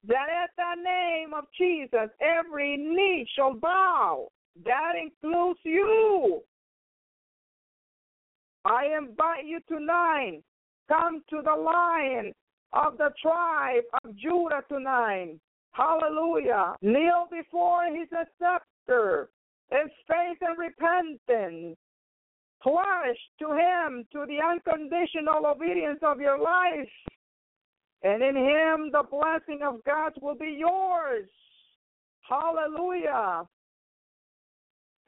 [0.07, 4.29] That at the name of Jesus, every knee shall bow.
[4.65, 6.43] That includes you.
[8.65, 10.43] I invite you tonight
[10.89, 12.33] Come to the lion
[12.73, 15.39] of the tribe of Judah tonight.
[15.73, 16.75] Hallelujah.
[16.83, 19.31] Kneel before his scepter
[19.71, 21.77] in faith and repentance.
[22.63, 26.89] Pledge to him to the unconditional obedience of your life.
[28.03, 31.29] And in him the blessing of God will be yours.
[32.21, 33.43] Hallelujah.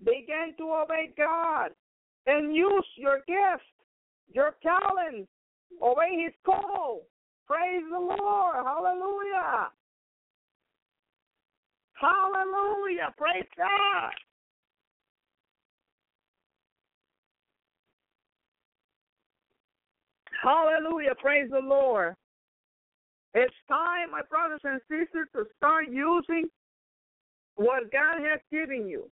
[0.04, 1.70] Begin to obey God
[2.26, 3.64] and use your gift,
[4.32, 5.28] your talents,
[5.82, 7.02] Obey his call.
[7.46, 8.54] Praise the Lord.
[8.64, 9.70] Hallelujah.
[11.94, 13.14] Hallelujah.
[13.16, 14.12] Praise God.
[20.42, 21.14] Hallelujah.
[21.20, 22.14] Praise the Lord.
[23.34, 26.48] It's time, my brothers and sisters, to start using
[27.56, 29.10] what God has given you.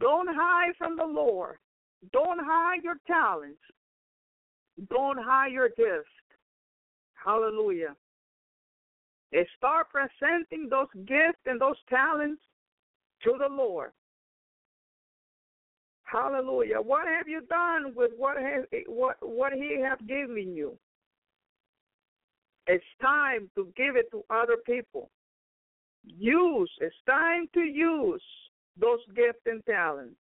[0.00, 1.56] Don't hide from the Lord.
[2.12, 3.60] Don't hide your talents.
[4.90, 6.10] Don't hide your gifts.
[7.14, 7.96] Hallelujah.
[9.32, 12.40] And start presenting those gifts and those talents
[13.24, 13.90] to the Lord.
[16.04, 16.80] Hallelujah.
[16.80, 20.78] What have you done with what has what what he has given you?
[22.66, 25.10] It's time to give it to other people.
[26.04, 28.22] Use, it's time to use
[28.80, 30.16] those gifts and talents.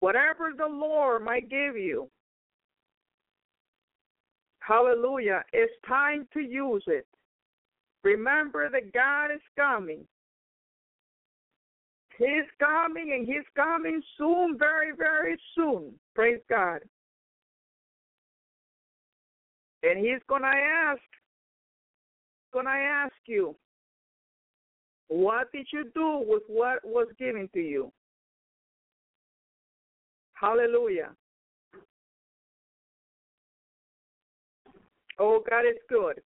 [0.00, 2.08] Whatever the Lord might give you,
[4.60, 7.06] hallelujah, it's time to use it.
[8.02, 10.06] Remember that God is coming.
[12.16, 15.92] He's coming and he's coming soon, very, very soon.
[16.14, 16.80] Praise God.
[19.82, 21.00] And he's gonna ask,
[22.52, 23.54] gonna ask you,
[25.08, 27.90] what did you do with what was given to you?
[30.40, 31.10] Hallelujah.
[35.18, 36.22] Oh, God is good.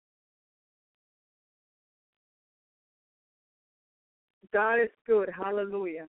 [4.53, 5.29] God is good.
[5.33, 6.09] Hallelujah.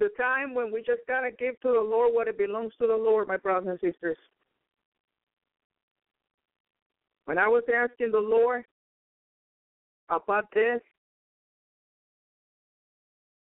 [0.00, 2.86] The time when we just got to give to the Lord what it belongs to
[2.86, 4.18] the Lord, my brothers and sisters.
[7.24, 8.64] When I was asking the Lord
[10.10, 10.80] about this,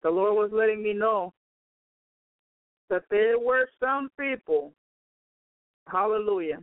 [0.03, 1.33] the Lord was letting me know
[2.91, 4.73] that there were some people,
[5.89, 6.59] hallelujah,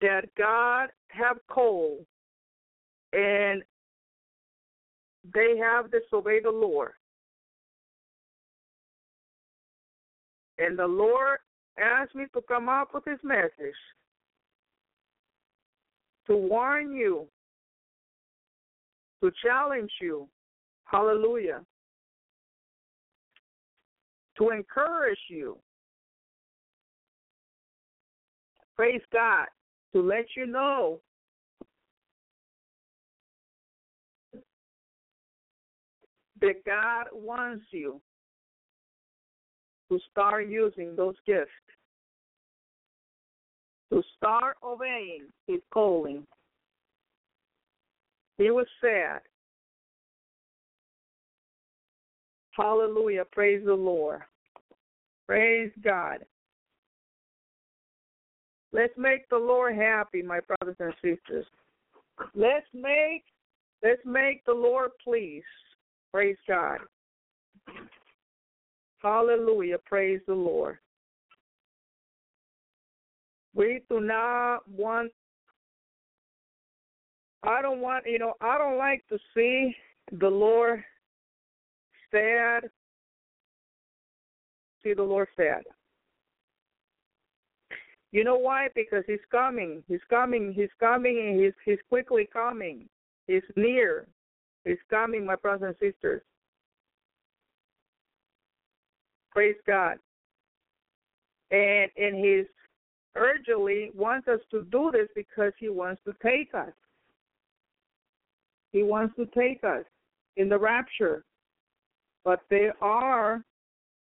[0.00, 2.04] that God have called
[3.12, 3.62] and
[5.34, 6.92] they have disobeyed the Lord.
[10.58, 11.38] And the Lord
[11.78, 13.74] asked me to come up with his message
[16.26, 17.26] to warn you,
[19.22, 20.28] to challenge you.
[20.84, 21.60] Hallelujah.
[24.38, 25.58] To encourage you.
[28.76, 29.46] Praise God.
[29.94, 31.00] To let you know
[36.40, 38.00] that God wants you
[39.90, 41.50] to start using those gifts,
[43.92, 46.26] to start obeying His calling.
[48.36, 49.20] He was sad.
[52.56, 53.24] Hallelujah.
[53.32, 54.22] Praise the Lord.
[55.26, 56.24] Praise God.
[58.72, 61.46] Let's make the Lord happy, my brothers and sisters.
[62.34, 63.24] Let's make
[63.82, 65.44] let's make the Lord pleased.
[66.12, 66.78] Praise God.
[69.02, 69.78] Hallelujah.
[69.84, 70.78] Praise the Lord.
[73.54, 75.12] We do not want,
[77.42, 79.74] I don't want, you know, I don't like to see
[80.20, 80.84] the Lord
[82.16, 82.70] sad.
[84.82, 85.62] See the Lord sad.
[88.12, 88.68] You know why?
[88.74, 89.82] Because he's coming.
[89.88, 90.52] He's coming.
[90.54, 92.88] He's coming and he's he's quickly coming.
[93.26, 94.06] He's near.
[94.64, 96.22] He's coming, my brothers and sisters.
[99.32, 99.98] Praise God.
[101.50, 102.46] And and he's
[103.16, 106.72] urgently wants us to do this because he wants to take us.
[108.72, 109.84] He wants to take us
[110.36, 111.24] in the rapture.
[112.26, 113.44] But there are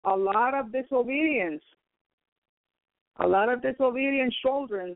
[0.05, 1.63] a lot of disobedience.
[3.19, 4.95] A lot of disobedient children.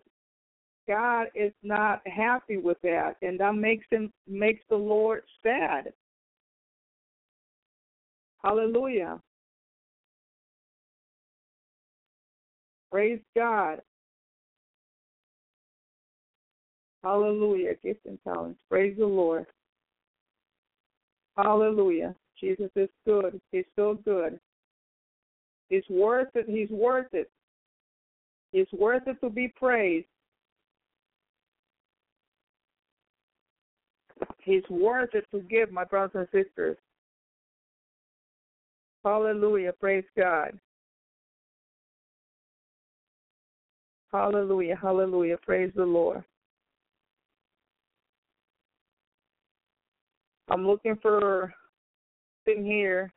[0.86, 5.94] God is not happy with that, and that makes him makes the Lord sad.
[8.42, 9.18] Hallelujah.
[12.92, 13.80] Praise God.
[17.02, 17.72] Hallelujah.
[17.82, 18.60] Gifts and talents.
[18.68, 19.46] Praise the Lord.
[21.38, 22.14] Hallelujah.
[22.44, 23.40] Jesus is good.
[23.52, 24.38] He's so good.
[25.70, 26.44] He's worth it.
[26.46, 27.30] He's worth it.
[28.52, 30.06] He's worth it to be praised.
[34.42, 36.76] He's worth it to give, my brothers and sisters.
[39.02, 39.72] Hallelujah.
[39.80, 40.58] Praise God.
[44.12, 44.76] Hallelujah.
[44.80, 45.38] Hallelujah.
[45.38, 46.22] Praise the Lord.
[50.50, 51.54] I'm looking for
[52.44, 53.12] thing here.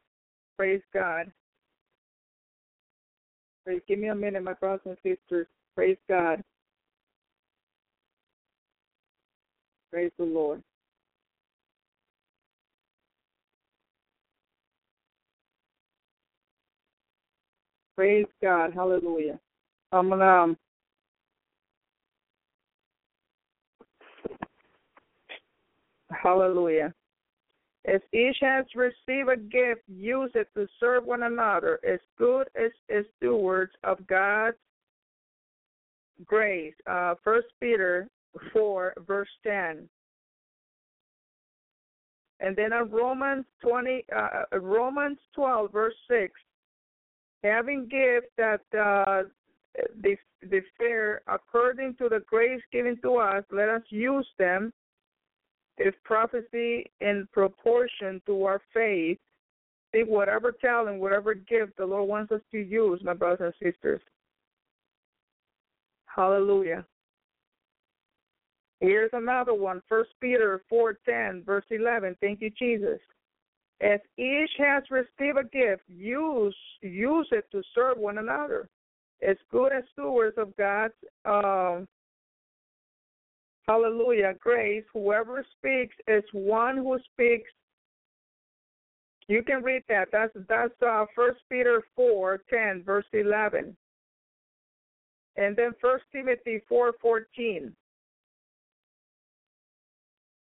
[0.57, 1.31] Praise God.
[3.65, 3.81] Praise.
[3.87, 5.47] Give me a minute, my brothers and sisters.
[5.75, 6.41] Praise God.
[9.91, 10.63] Praise the Lord.
[17.95, 18.73] Praise God.
[18.73, 19.39] Hallelujah.
[19.91, 20.57] I'm gonna um,
[26.11, 26.93] Hallelujah.
[27.87, 32.71] As each has received a gift, use it to serve one another as good as,
[32.93, 34.57] as stewards of God's
[36.25, 36.73] grace.
[36.85, 38.09] Uh, 1 Peter
[38.51, 39.87] 4, verse 10.
[42.41, 46.33] And then on Romans 20, uh, Romans 12, verse 6.
[47.43, 49.23] Having gifts that uh,
[50.77, 54.73] fair according to the grace given to us, let us use them
[55.77, 59.17] is prophecy in proportion to our faith.
[59.91, 64.01] Think whatever talent, whatever gift the Lord wants us to use, my brothers and sisters.
[66.05, 66.85] Hallelujah.
[68.79, 72.15] Here's another one, First Peter four ten, verse eleven.
[72.21, 72.99] Thank you, Jesus.
[73.81, 78.69] As each has received a gift, use use it to serve one another,
[79.27, 80.93] as good as stewards of God's
[81.25, 81.87] um,
[83.67, 84.33] Hallelujah.
[84.39, 84.83] Grace.
[84.93, 87.49] Whoever speaks is one who speaks.
[89.27, 90.07] You can read that.
[90.11, 93.75] That's that's uh, First Peter four ten verse eleven,
[95.35, 97.73] and then First Timothy four fourteen.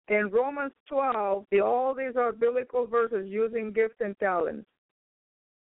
[0.09, 4.65] In Romans 12, the, all these are biblical verses using gifts and talents.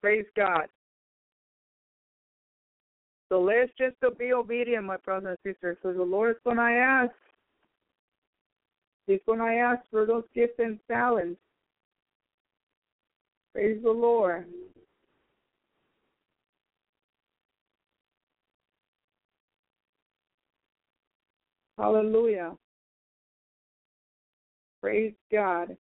[0.01, 0.67] Praise God.
[3.29, 5.77] So let's just be obedient, my brothers and sisters.
[5.83, 7.13] So the Lord is going to ask
[9.07, 11.41] He's going to ask for those gifts and talents.
[13.53, 14.47] Praise the Lord.
[21.77, 22.53] Hallelujah.
[24.81, 25.77] Praise God.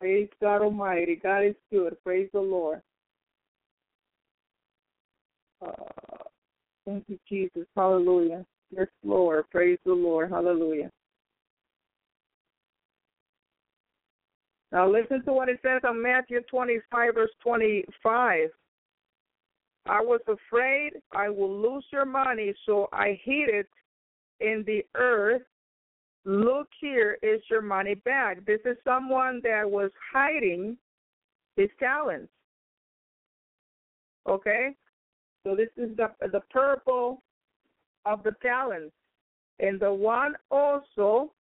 [0.00, 1.16] Praise God Almighty.
[1.16, 1.96] God is good.
[2.04, 2.82] Praise the Lord.
[5.64, 5.72] Uh,
[6.84, 7.66] thank you, Jesus.
[7.76, 8.44] Hallelujah.
[8.74, 9.44] Yes, Lord.
[9.50, 10.30] Praise the Lord.
[10.30, 10.90] Hallelujah.
[14.72, 18.48] Now listen to what it says on Matthew 25, verse 25.
[19.84, 23.68] I was afraid I will lose your money, so I hid it
[24.40, 25.42] in the earth.
[26.24, 28.44] Look here is your money back.
[28.46, 30.78] This is someone that was hiding
[31.56, 32.30] his talents.
[34.26, 34.74] Okay?
[35.44, 37.22] So this is the the parable
[38.04, 38.94] of the talents.
[39.58, 41.32] And the one also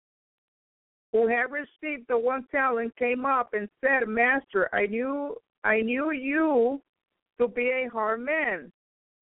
[1.11, 6.11] who had received the one talent came up and said, Master, I knew I knew
[6.11, 6.81] you
[7.39, 8.71] to be a hard man,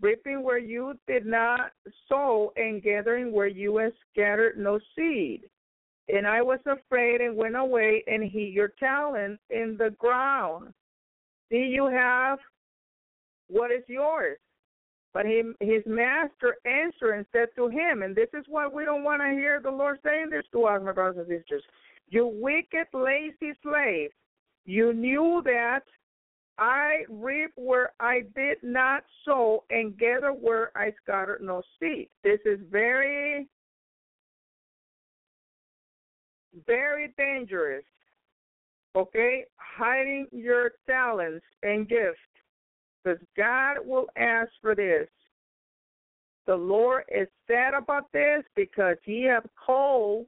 [0.01, 1.71] reaping where you did not
[2.07, 3.79] sow and gathering where you
[4.11, 5.41] scattered no seed.
[6.07, 10.73] And I was afraid and went away and hid your talent in the ground.
[11.51, 12.39] See, you have
[13.47, 14.37] what is yours.
[15.13, 19.03] But he, his master answered and said to him, and this is what we don't
[19.03, 21.63] want to hear the Lord saying this to us, my brothers and sisters.
[22.09, 24.11] You wicked, lazy slave,
[24.65, 25.81] you knew that
[26.59, 32.09] I reap where I did not sow and gather where I scattered no seed.
[32.23, 33.47] This is very,
[36.67, 37.85] very dangerous.
[38.95, 39.45] Okay?
[39.55, 42.19] Hiding your talents and gifts.
[43.03, 45.07] Because God will ask for this.
[46.47, 50.25] The Lord is sad about this because He have called,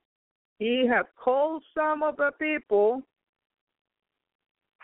[0.60, 3.04] He have called some of the people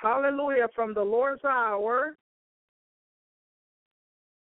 [0.01, 2.15] hallelujah, from the Lord's hour,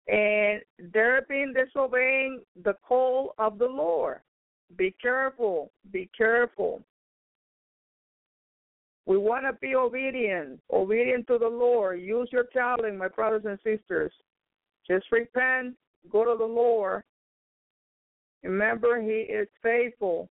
[0.08, 0.60] and
[0.92, 4.20] they're being disobeying the call of the Lord.
[4.76, 6.82] Be careful, be careful.
[9.06, 12.00] We want to be obedient, obedient to the Lord.
[12.00, 14.12] Use your talent, my brothers and sisters.
[14.86, 15.74] Just repent,
[16.10, 17.02] go to the Lord.
[18.42, 20.28] Remember, He is faithful.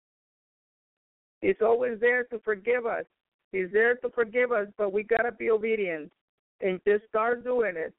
[1.40, 3.05] He's always there to forgive us.
[3.53, 6.12] He's there to forgive us, but we gotta be obedient
[6.61, 7.95] and just start doing it.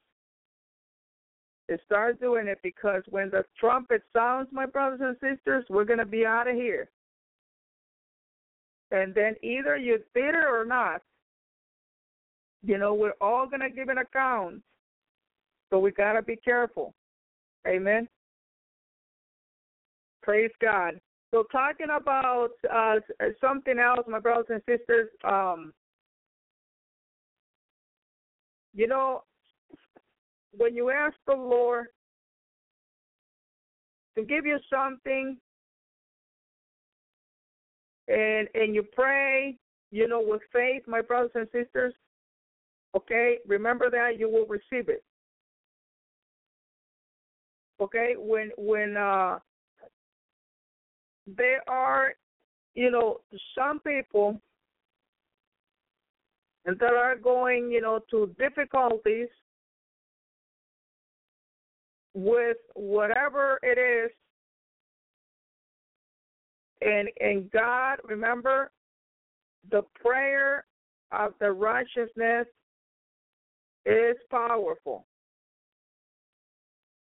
[1.69, 6.05] Just start doing it because when the trumpet sounds, my brothers and sisters, we're gonna
[6.05, 6.89] be out of here.
[8.91, 11.01] And then either you did it or not.
[12.63, 14.61] You know, we're all gonna give an account.
[15.69, 16.93] So we gotta be careful.
[17.67, 18.07] Amen.
[20.23, 20.99] Praise God.
[21.31, 22.95] So talking about uh,
[23.39, 25.73] something else, my brothers and sisters, um,
[28.73, 29.23] you know,
[30.57, 31.87] when you ask the Lord
[34.17, 35.37] to give you something,
[38.09, 39.57] and and you pray,
[39.91, 41.93] you know, with faith, my brothers and sisters,
[42.95, 45.03] okay, remember that you will receive it.
[47.81, 49.39] Okay, when when uh
[51.37, 52.13] there are,
[52.73, 53.21] you know,
[53.55, 54.41] some people
[56.65, 59.27] and that are going, you know, to difficulties
[62.13, 64.11] with whatever it is.
[66.81, 68.71] And and God, remember,
[69.69, 70.65] the prayer
[71.11, 72.47] of the righteousness
[73.85, 75.05] is powerful.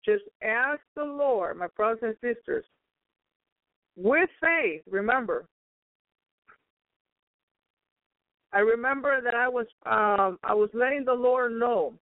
[0.04, 2.64] Just ask the Lord, my brothers and sisters,
[3.96, 5.46] with faith, remember.
[8.52, 11.94] I remember that I was um, I was letting the Lord know.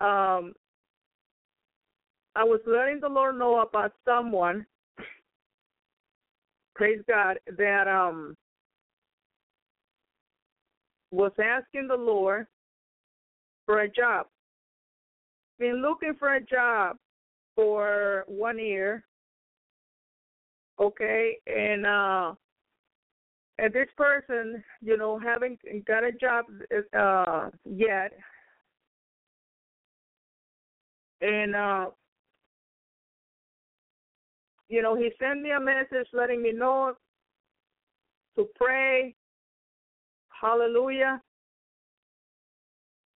[0.00, 0.52] Um,
[2.36, 4.66] I was letting the Lord know about someone.
[6.74, 8.36] Praise God that um
[11.12, 12.46] was asking the Lord
[13.66, 14.26] for a job.
[15.60, 16.96] Been looking for a job
[17.54, 19.04] for one year.
[20.80, 22.34] Okay, and uh
[23.58, 26.46] and this person, you know, haven't got a job
[26.98, 28.12] uh yet.
[31.20, 31.86] And uh
[34.74, 36.94] you know, he sent me a message letting me know
[38.36, 39.14] to pray.
[40.28, 41.20] Hallelujah.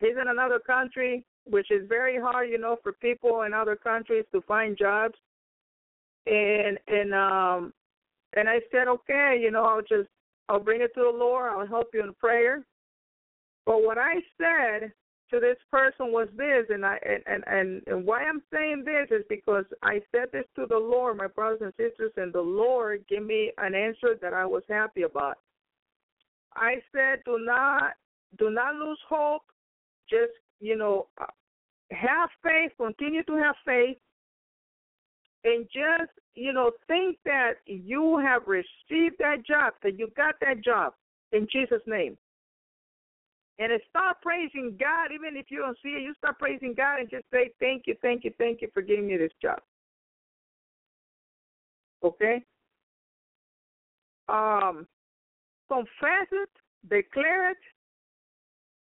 [0.01, 4.25] He's in another country which is very hard, you know, for people in other countries
[4.33, 5.15] to find jobs.
[6.27, 7.73] And and um
[8.37, 10.09] and I said, okay, you know, I'll just
[10.49, 11.53] I'll bring it to the Lord.
[11.53, 12.65] I'll help you in prayer.
[13.65, 14.93] But what I said
[15.31, 19.17] to this person was this, and I and, and and and why I'm saying this
[19.17, 23.05] is because I said this to the Lord, my brothers and sisters, and the Lord
[23.09, 25.39] gave me an answer that I was happy about.
[26.55, 27.93] I said, do not
[28.39, 29.43] do not lose hope.
[30.09, 31.27] Just you know, uh,
[31.91, 32.73] have faith.
[32.77, 33.97] Continue to have faith,
[35.45, 40.63] and just you know, think that you have received that job, that you got that
[40.63, 40.93] job
[41.33, 42.17] in Jesus' name.
[43.59, 47.11] And start praising God, even if you don't see it, you start praising God and
[47.11, 49.61] just say, Thank you, thank you, thank you for giving me this job.
[52.03, 52.43] Okay?
[54.29, 54.87] Um,
[55.69, 56.49] confess it,
[56.91, 57.57] declare it,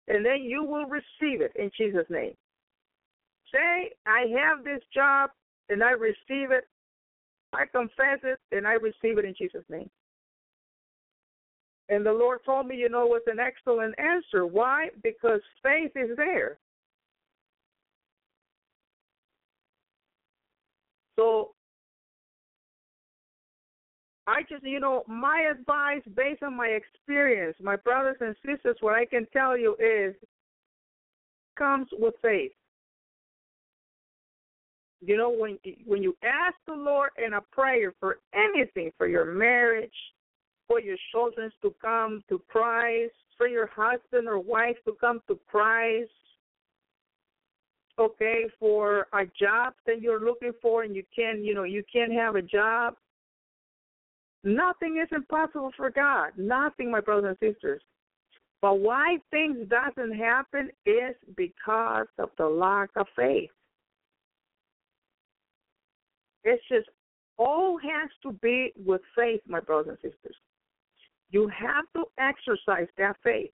[0.08, 2.34] and then you will receive it in Jesus' name.
[3.54, 5.32] Say, I have this job
[5.70, 6.66] and I receive it.
[7.54, 9.90] I confess it and I receive it in Jesus' name.
[11.92, 14.46] And the Lord told me, you know, it was an excellent answer.
[14.46, 14.88] Why?
[15.04, 16.58] Because faith is there.
[21.20, 21.52] So
[24.26, 28.96] I just, you know, my advice based on my experience, my brothers and sisters, what
[28.96, 30.16] I can tell you is
[31.58, 32.54] comes with faith.
[35.02, 39.26] You know, when when you ask the Lord in a prayer for anything, for your
[39.26, 39.92] marriage,
[40.72, 45.38] for your children to come to Christ, for your husband or wife to come to
[45.50, 46.10] Christ,
[48.00, 52.14] okay, for a job that you're looking for and you can't, you know, you can't
[52.14, 52.96] have a job.
[54.46, 56.32] Nothing is impossible for God.
[56.38, 57.82] Nothing, my brothers and sisters.
[58.62, 63.50] But why things doesn't happen is because of the lack of faith.
[66.46, 66.88] It's just
[67.38, 70.36] all has to be with faith, my brothers and sisters.
[71.32, 73.52] You have to exercise that faith.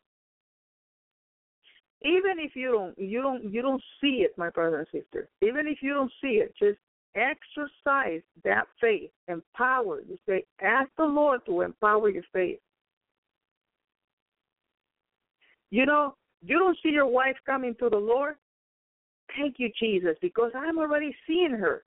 [2.04, 5.30] Even if you don't you don't you don't see it, my brother and sister.
[5.42, 6.78] Even if you don't see it, just
[7.16, 9.10] exercise that faith.
[9.28, 10.02] Empower.
[10.02, 12.60] You say, ask the Lord to empower your faith.
[15.70, 18.36] You know, you don't see your wife coming to the Lord.
[19.36, 21.84] Thank you, Jesus, because I'm already seeing her.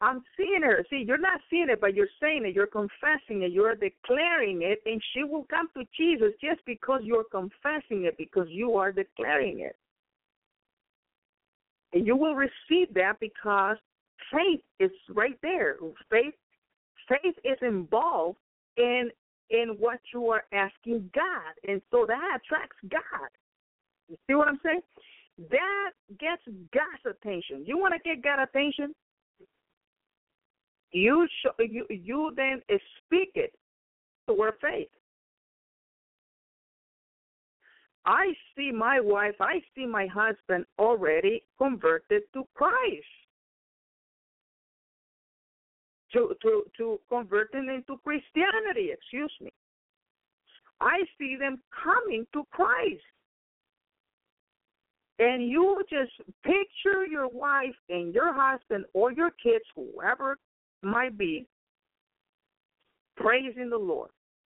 [0.00, 0.84] I'm seeing her.
[0.90, 2.54] See, you're not seeing it, but you're saying it.
[2.54, 3.52] You're confessing it.
[3.52, 8.46] You're declaring it, and she will come to Jesus just because you're confessing it, because
[8.50, 9.76] you are declaring it.
[11.94, 13.76] And you will receive that because
[14.30, 15.76] faith is right there.
[16.10, 16.34] Faith,
[17.08, 18.38] faith is involved
[18.76, 19.10] in
[19.48, 23.30] in what you are asking God, and so that attracts God.
[24.08, 24.80] You see what I'm saying?
[25.50, 26.42] That gets
[26.74, 27.64] God's attention.
[27.64, 28.92] You want to get God's attention?
[30.96, 31.28] You
[31.58, 32.62] you you then
[33.04, 33.52] speak it
[34.26, 34.88] to her faith.
[38.06, 43.04] I see my wife, I see my husband already converted to Christ.
[46.14, 49.52] To to to converting into Christianity, excuse me.
[50.80, 53.02] I see them coming to Christ.
[55.18, 56.12] And you just
[56.42, 60.38] picture your wife and your husband or your kids, whoever
[60.86, 61.46] might be
[63.16, 64.10] praising the Lord.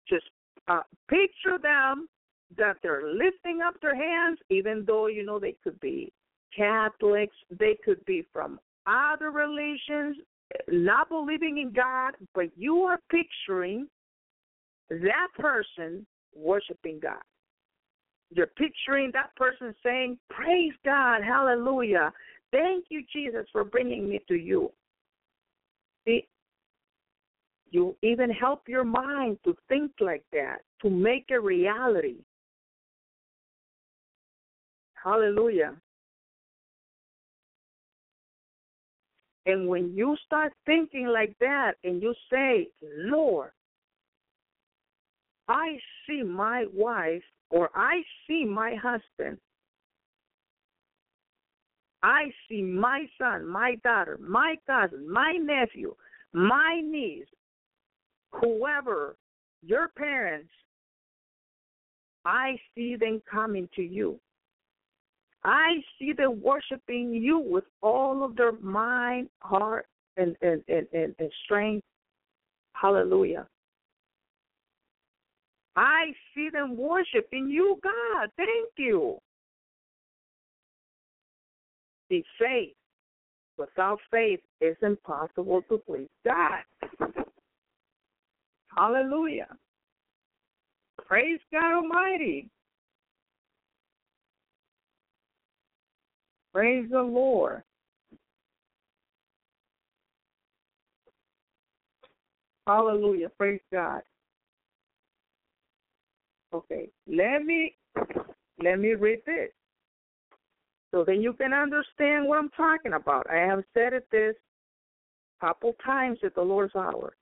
[0.08, 0.24] Just
[0.68, 2.08] uh, picture them
[2.56, 6.12] that they're lifting up their hands, even though you know they could be
[6.56, 10.16] Catholics, they could be from other religions,
[10.68, 13.88] not believing in God, but you are picturing
[14.90, 17.22] that person worshiping God.
[18.34, 22.12] You're picturing that person saying, Praise God, hallelujah.
[22.50, 24.70] Thank you, Jesus, for bringing me to you.
[26.06, 26.26] See,
[27.70, 32.16] you even help your mind to think like that, to make a reality.
[35.02, 35.74] Hallelujah.
[39.46, 43.50] And when you start thinking like that and you say, Lord,
[45.48, 49.38] I see my wife or I see my husband,
[52.02, 55.94] I see my son, my daughter, my cousin, my nephew,
[56.32, 57.26] my niece,
[58.32, 59.16] whoever,
[59.62, 60.50] your parents,
[62.24, 64.18] I see them coming to you.
[65.44, 71.14] I see them worshiping you with all of their mind, heart, and, and, and, and,
[71.18, 71.84] and strength.
[72.74, 73.46] Hallelujah.
[75.74, 78.28] I see them worshiping you, God.
[78.36, 79.18] Thank you.
[82.12, 82.74] See, faith.
[83.56, 86.60] Without faith, it's impossible to please God.
[88.76, 89.48] Hallelujah.
[91.06, 92.50] Praise God Almighty.
[96.52, 97.62] Praise the Lord.
[102.66, 103.30] Hallelujah.
[103.38, 104.02] Praise God.
[106.52, 106.90] Okay.
[107.06, 107.74] Let me
[108.62, 109.48] let me read this.
[110.92, 113.26] So then you can understand what I'm talking about.
[113.30, 114.34] I have said it this
[115.40, 117.16] couple times at the Lord's hour.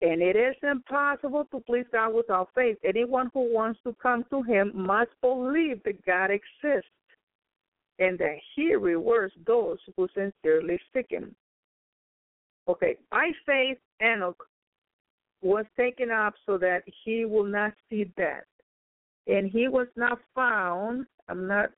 [0.00, 2.78] And it is impossible to please God without faith.
[2.84, 6.88] Anyone who wants to come to Him must believe that God exists
[7.98, 11.34] and that He rewards those who sincerely seek Him.
[12.68, 14.44] Okay, by faith, Enoch
[15.42, 18.44] was taken up so that he will not see death.
[19.26, 21.06] And he was not found.
[21.28, 21.70] I'm not.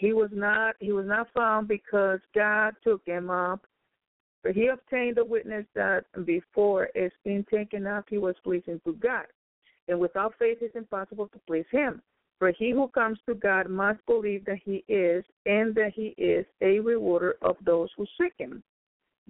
[0.00, 0.74] He was not.
[0.80, 3.60] He was not found because God took him up
[4.42, 8.94] for he obtained a witness that before it's been taken up, he was pleasing to
[8.94, 9.26] God.
[9.88, 12.00] And without faith, it's impossible to please him.
[12.38, 16.46] For he who comes to God must believe that he is, and that he is
[16.62, 18.62] a rewarder of those who seek him.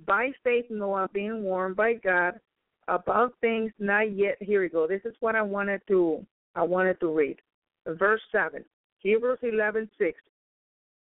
[0.06, 2.38] By faith, Noah, being warned by God
[2.86, 4.36] about things not yet.
[4.40, 4.86] Here we go.
[4.86, 6.24] This is what I wanted to.
[6.54, 7.38] I wanted to read.
[7.86, 8.64] Verse seven,
[8.98, 10.20] Hebrews eleven six.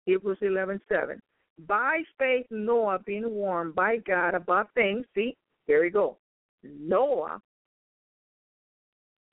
[0.06, 1.20] Hebrews eleven seven.
[1.68, 5.36] By faith, Noah, being warned by God about things, see,
[5.68, 6.18] there we go.
[6.64, 7.40] Noah,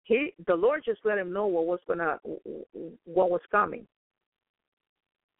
[0.03, 2.17] he, the Lord just let him know what was gonna,
[3.05, 3.85] what was coming.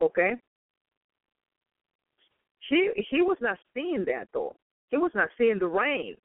[0.02, 0.34] Okay.
[2.70, 4.56] He he was not seeing that though.
[4.92, 6.16] He was not seeing the rain.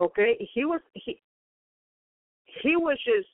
[0.00, 1.20] Okay, he was he
[2.62, 3.28] he was just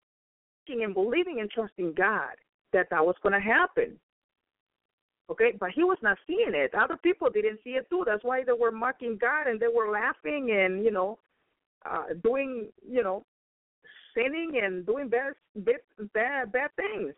[0.82, 2.34] and believing and trusting God
[2.72, 3.98] that that was going to happen.
[5.28, 6.72] Okay, but he was not seeing it.
[6.74, 8.04] Other people didn't see it too.
[8.06, 11.18] That's why they were mocking God and they were laughing and you know,
[11.84, 13.24] uh, doing you know,
[14.14, 15.32] sinning and doing bad
[16.14, 17.12] bad bad things.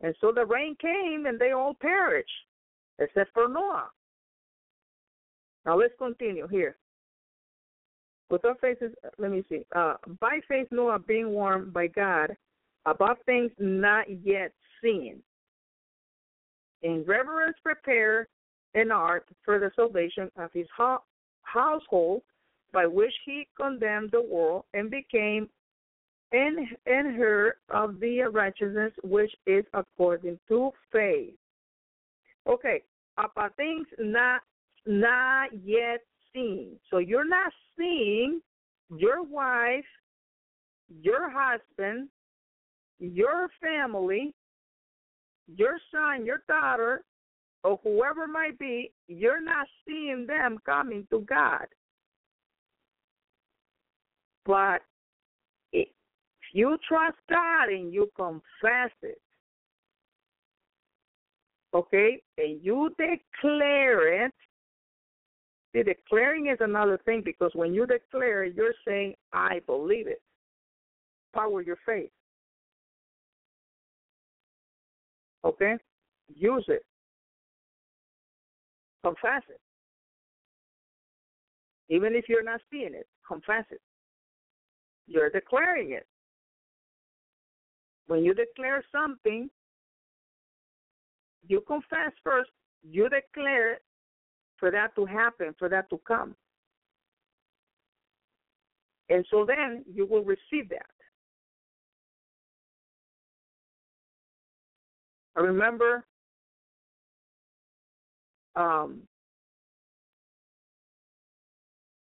[0.00, 2.28] And so the rain came and they all perished,
[2.98, 3.88] except for Noah.
[5.64, 6.76] Now let's continue here.
[8.28, 9.64] With our faces, let me see.
[9.74, 12.36] Uh, by faith, Noah being warned by God
[12.84, 15.22] about things not yet seen.
[16.82, 18.28] In reverence, prepare
[18.74, 21.02] an ark for the salvation of his ho-
[21.42, 22.22] household,
[22.72, 25.48] by which he condemned the world and became
[26.32, 31.34] an heir of the righteousness which is according to faith.
[32.46, 32.82] Okay,
[33.16, 34.42] about things not
[34.86, 36.02] not yet
[36.36, 36.78] seen.
[36.90, 38.40] So you're not seeing
[38.90, 39.84] your wife,
[41.02, 42.08] your husband,
[42.98, 44.34] your family,
[45.48, 47.02] your son, your daughter,
[47.64, 51.66] or whoever might be, you're not seeing them coming to God.
[54.44, 54.82] But
[55.72, 55.88] if
[56.52, 59.20] you trust God and you confess it,
[61.74, 64.34] okay, and you declare it,
[65.76, 70.22] see, declaring is another thing because when you declare you're saying, I believe it.
[71.34, 72.10] Power your faith.
[75.44, 75.74] Okay?
[76.34, 76.82] Use it.
[79.04, 79.60] Confess it.
[81.88, 83.80] Even if you're not seeing it, confess it.
[85.06, 86.06] You're declaring it.
[88.08, 89.48] When you declare something,
[91.46, 92.50] you confess first,
[92.82, 93.82] you declare it
[94.58, 96.34] for that to happen, for that to come.
[99.08, 100.86] And so then you will receive that.
[105.36, 106.04] I remember
[108.56, 109.02] um,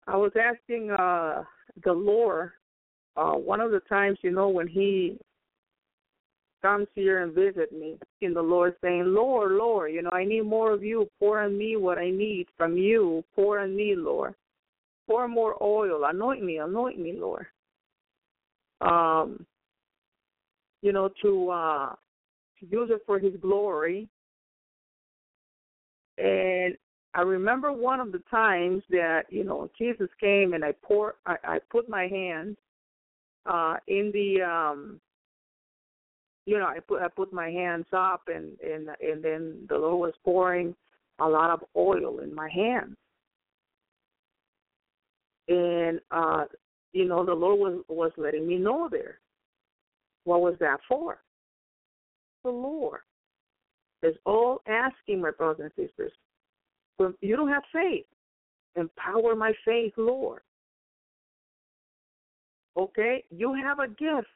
[0.07, 1.43] I was asking uh,
[1.83, 2.51] the Lord
[3.15, 5.17] uh, one of the times, you know, when He
[6.61, 10.41] comes here and visit me, in the Lord saying, Lord, Lord, you know, I need
[10.41, 11.09] more of you.
[11.19, 13.23] Pour on me what I need from you.
[13.35, 14.35] Pour on me, Lord.
[15.07, 16.05] Pour more oil.
[16.05, 16.57] Anoint me.
[16.57, 17.45] Anoint me, Lord.
[18.81, 19.45] Um,
[20.81, 21.95] you know, to uh,
[22.59, 24.07] use it for His glory.
[26.17, 26.75] And
[27.13, 31.35] I remember one of the times that you know Jesus came and I pour I,
[31.43, 32.55] I put my hand
[33.45, 35.01] uh in the um
[36.45, 39.99] you know I put I put my hands up and and and then the Lord
[39.99, 40.75] was pouring
[41.19, 42.95] a lot of oil in my hands
[45.47, 46.45] and uh
[46.93, 49.19] you know the Lord was was letting me know there
[50.23, 51.19] what was that for
[52.43, 53.01] the Lord.
[54.01, 56.11] It's all asking, my brothers and sisters.
[56.97, 58.05] When you don't have faith,
[58.75, 60.41] empower my faith, Lord.
[62.77, 63.23] Okay?
[63.29, 64.27] You have a gift.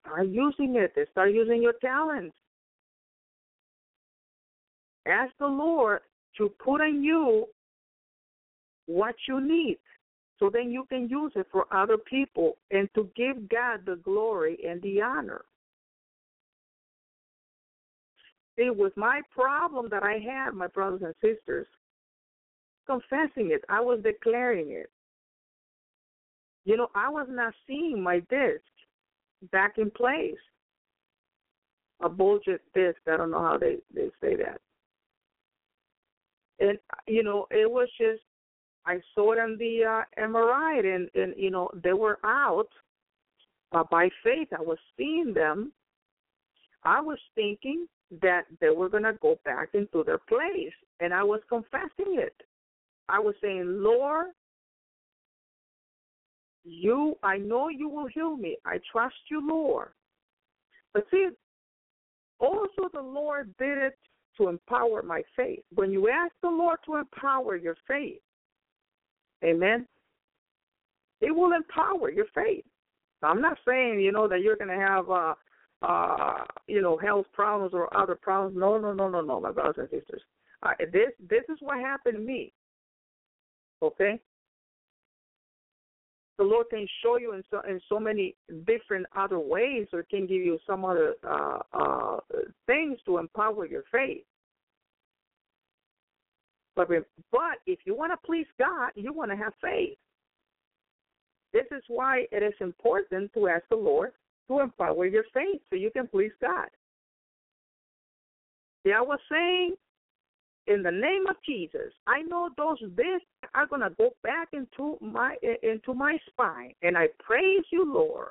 [0.00, 0.94] Start using it.
[1.12, 2.36] Start using your talents.
[5.06, 6.00] Ask the Lord
[6.36, 7.46] to put in you
[8.86, 9.78] what you need
[10.38, 14.58] so then you can use it for other people and to give God the glory
[14.66, 15.44] and the honor.
[18.56, 21.66] It was my problem that I had, my brothers and sisters,
[22.86, 23.64] confessing it.
[23.68, 24.90] I was declaring it.
[26.64, 28.62] You know, I was not seeing my disc
[29.52, 30.34] back in place.
[32.00, 32.98] A bulging disc.
[33.08, 34.60] I don't know how they they say that.
[36.60, 38.22] And you know, it was just
[38.86, 42.68] I saw it on the uh, MRI, and and you know they were out.
[43.70, 45.72] Uh, by faith, I was seeing them.
[46.84, 47.86] I was thinking
[48.22, 52.34] that they were gonna go back into their place, and I was confessing it.
[53.08, 54.28] I was saying, Lord,
[56.64, 58.56] you, I know you will heal me.
[58.64, 59.90] I trust you, Lord.
[60.94, 61.28] But see,
[62.38, 63.98] also the Lord did it
[64.36, 65.60] to empower my faith.
[65.74, 68.20] When you ask the Lord to empower your faith,
[69.44, 69.86] Amen.
[71.20, 72.64] It will empower your faith.
[73.22, 75.34] I'm not saying, you know, that you're going to have, uh,
[75.82, 78.56] uh, you know, health problems or other problems.
[78.56, 80.22] No, no, no, no, no, my brothers and sisters.
[80.62, 82.52] Uh, this this is what happened to me.
[83.82, 84.20] Okay.
[86.38, 90.20] The Lord can show you in so in so many different other ways, or can
[90.20, 92.18] give you some other uh, uh,
[92.66, 94.22] things to empower your faith.
[96.76, 96.88] But
[97.32, 99.98] but if you want to please God, you want to have faith.
[101.52, 104.12] This is why it is important to ask the Lord
[104.46, 106.68] to empower your faith so you can please God.
[108.84, 109.74] Yeah, I was saying,
[110.68, 113.24] in the name of Jesus, I know those bits
[113.54, 118.28] are gonna go back into my into my spine, and I praise you, Lord.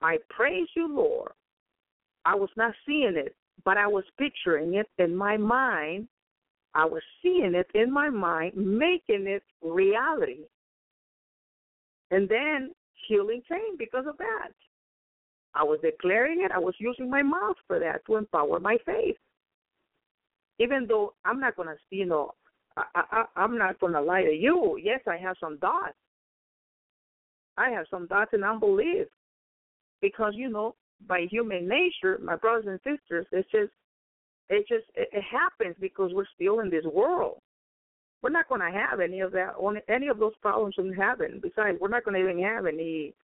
[0.00, 1.32] I praise you, Lord.
[2.24, 3.34] I was not seeing it,
[3.64, 6.08] but I was picturing it in my mind
[6.74, 10.44] I was seeing it in my mind, making it reality.
[12.10, 12.72] And then
[13.08, 14.50] healing came because of that.
[15.54, 19.16] I was declaring it, I was using my mouth for that to empower my faith.
[20.62, 22.32] Even though I'm not to, you know,
[22.76, 24.78] I, I, I'm not to lie to you.
[24.82, 25.96] Yes, I have some doubts.
[27.56, 29.06] I have some doubts and unbelief
[30.00, 30.74] because, you know,
[31.06, 33.72] by human nature, my brothers and sisters, it's just
[34.48, 37.38] it just it, it happens because we're still in this world.
[38.22, 39.54] We're not to have any of that,
[39.88, 41.40] any of those problems in heaven.
[41.42, 43.14] Besides, we're not to even have any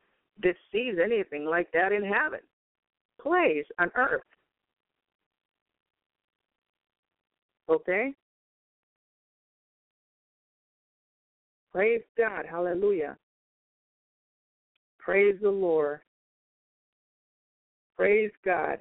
[0.42, 2.40] disease, anything like that in heaven.
[3.22, 4.22] Place on earth.
[7.68, 8.14] Okay?
[11.72, 12.44] Praise God.
[12.48, 13.16] Hallelujah.
[14.98, 16.00] Praise the Lord.
[17.96, 18.78] Praise God.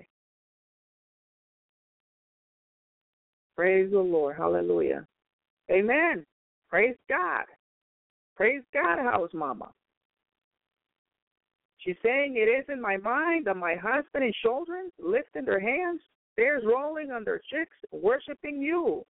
[3.56, 4.36] Praise the Lord.
[4.38, 5.06] Hallelujah.
[5.72, 6.26] Amen.
[6.70, 7.46] Praise God.
[8.36, 9.72] Praise God, house mama.
[11.80, 16.02] She's saying it is in my mind that my husband and children lifting their hands,
[16.38, 19.06] tears rolling on their cheeks, worshiping you.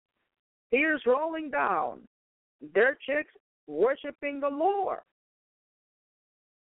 [0.72, 2.00] Tears rolling down,
[2.74, 3.32] their cheeks
[3.66, 4.98] worshiping the Lord.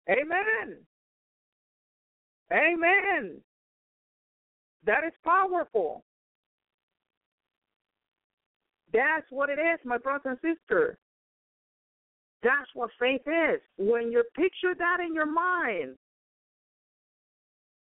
[0.09, 0.77] Amen.
[2.51, 3.37] Amen.
[4.85, 6.03] That is powerful.
[8.91, 10.97] That's what it is, my brother and sister.
[12.43, 13.61] That's what faith is.
[13.77, 15.95] When you picture that in your mind,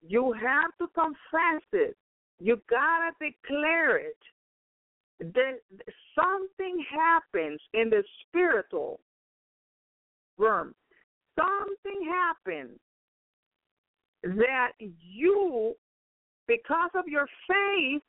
[0.02, 1.98] you have to confess it.
[2.40, 4.18] You gotta declare it.
[5.20, 5.58] Then
[6.16, 9.00] something happens in the spiritual
[10.38, 10.76] realm.
[11.36, 12.80] Something happens
[14.24, 15.74] that you,
[16.48, 18.02] because of your faith,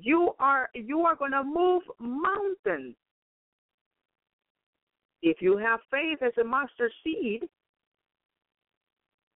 [0.00, 2.94] you are you are going to move mountains
[5.20, 7.42] if you have faith as a mustard seed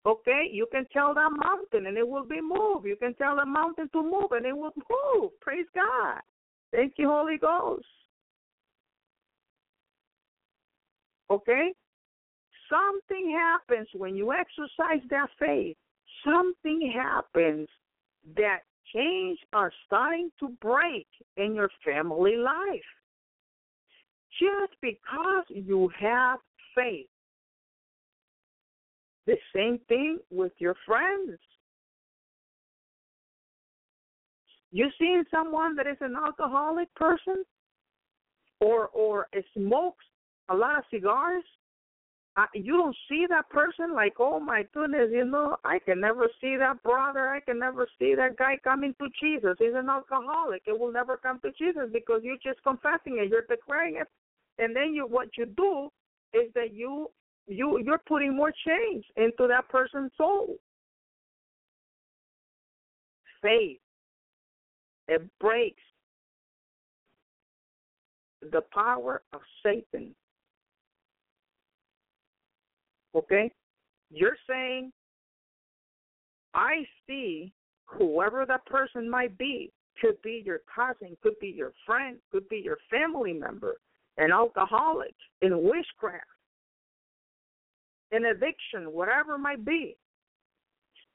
[0.06, 0.48] okay?
[0.50, 2.86] You can tell that mountain and it will be moved.
[2.86, 5.30] You can tell the mountain to move and it will move.
[5.40, 6.20] Praise god.
[6.72, 7.84] Thank you holy ghost.
[11.30, 11.72] Okay?
[12.70, 15.76] Something happens when you exercise that faith.
[16.24, 17.68] Something happens
[18.36, 18.60] that
[18.94, 21.06] change are starting to break
[21.36, 22.80] in your family life.
[24.40, 26.38] Just because you have
[26.74, 27.06] faith.
[29.26, 31.38] The same thing with your friends.
[34.72, 37.44] You seeing someone that is an alcoholic person
[38.60, 40.04] or or smokes
[40.48, 41.42] a lot of cigars
[42.54, 46.56] you don't see that person like, oh my goodness, you know, I can never see
[46.58, 49.56] that brother, I can never see that guy coming to Jesus.
[49.58, 50.62] He's an alcoholic.
[50.66, 54.08] It will never come to Jesus because you're just confessing it, you're declaring it,
[54.58, 55.88] and then you what you do
[56.34, 57.10] is that you
[57.47, 60.56] you you're putting more change into that person's soul.
[63.43, 63.78] Faith.
[65.09, 65.82] It breaks
[68.43, 70.14] the power of Satan
[73.16, 73.51] Okay?
[74.10, 74.93] You're saying,
[76.55, 77.52] I see
[77.86, 82.59] whoever that person might be, could be your cousin, could be your friend, could be
[82.59, 83.77] your family member,
[84.18, 86.24] an alcoholic, in witchcraft,
[88.12, 89.96] in addiction, whatever it might be.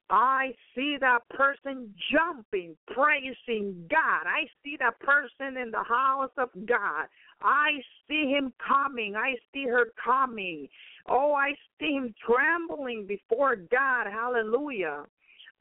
[0.09, 4.27] I see that person jumping, praising God.
[4.27, 7.05] I see that person in the house of God.
[7.41, 9.15] I see him coming.
[9.15, 10.67] I see her coming.
[11.07, 14.07] Oh, I see him trembling before God.
[14.11, 15.05] Hallelujah.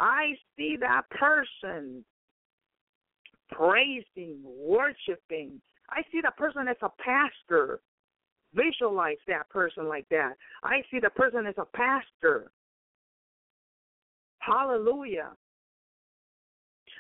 [0.00, 2.04] I see that person
[3.52, 5.60] praising, worshiping.
[5.90, 7.80] I see that person as a pastor.
[8.54, 10.32] Visualize that person like that.
[10.64, 12.50] I see the person as a pastor.
[14.38, 15.30] Hallelujah.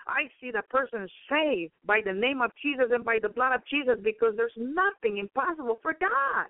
[0.06, 3.62] I see the person saved by the name of Jesus and by the blood of
[3.66, 6.46] Jesus because there's nothing impossible for God.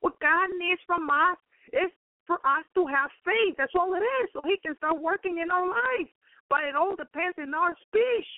[0.00, 1.38] What God needs from us
[1.72, 1.90] is
[2.26, 3.56] for us to have faith.
[3.56, 6.08] That's all it is, so He can start working in our life.
[6.48, 8.28] But it all depends in our speech.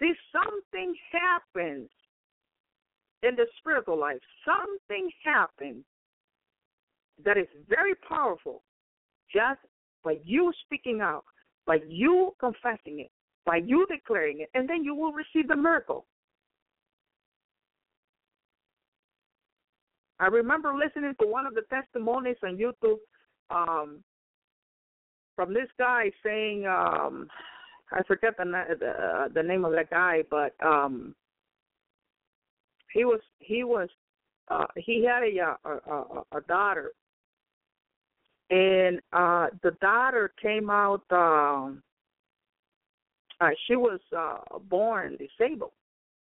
[0.00, 1.88] See, something happens
[3.22, 4.18] in the spiritual life.
[4.44, 5.84] Something happens
[7.24, 8.62] that is very powerful
[9.32, 9.60] just
[10.04, 11.24] by you speaking out,
[11.66, 13.10] by you confessing it,
[13.46, 16.06] by you declaring it, and then you will receive the miracle.
[20.18, 22.98] I remember listening to one of the testimonies on YouTube
[23.50, 24.04] um,
[25.34, 27.28] from this guy saying, um,
[27.90, 28.44] I forget the
[28.78, 31.14] the, the name of that guy, but um,
[32.92, 33.88] he was he was
[34.48, 36.92] uh, he had a, a a, a daughter,
[38.50, 41.02] and uh, the daughter came out.
[41.10, 41.82] Um,
[43.40, 44.38] uh, she was uh,
[44.68, 45.72] born disabled.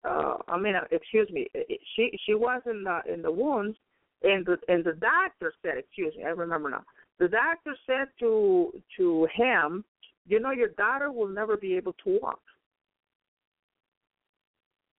[0.05, 1.47] Uh, I mean, uh, excuse me,
[1.95, 3.77] she she was in the in the wounds,
[4.23, 6.85] and the and the doctor said, excuse me, I remember now.
[7.19, 9.85] The doctor said to to him,
[10.27, 12.41] you know, your daughter will never be able to walk.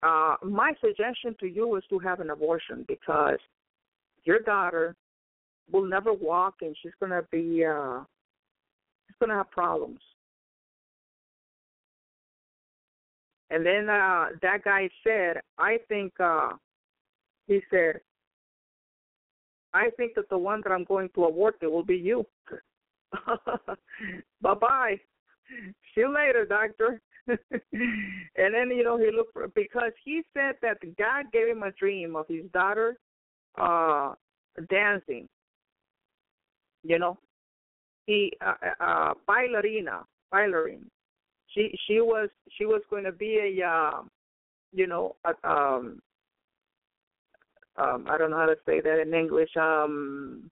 [0.07, 3.39] Uh, my suggestion to you is to have an abortion because
[4.23, 4.95] your daughter
[5.69, 7.99] will never walk and she's gonna be uh
[9.05, 9.99] she's gonna have problems.
[13.49, 16.51] And then uh that guy said, I think uh
[17.47, 17.99] he said,
[19.73, 22.25] I think that the one that I'm going to abort it will be you.
[24.41, 24.95] bye bye.
[25.93, 27.01] See you later, doctor.
[27.73, 31.71] and then you know he looked for because he said that God gave him a
[31.71, 32.97] dream of his daughter
[33.59, 34.13] uh
[34.69, 35.27] dancing.
[36.83, 37.17] You know,
[38.05, 40.85] he uh, uh ballerina, ballerina.
[41.47, 44.01] She she was she was going to be a uh,
[44.73, 46.01] you know a, um
[47.77, 49.55] um I don't know how to say that in English.
[49.57, 50.49] Um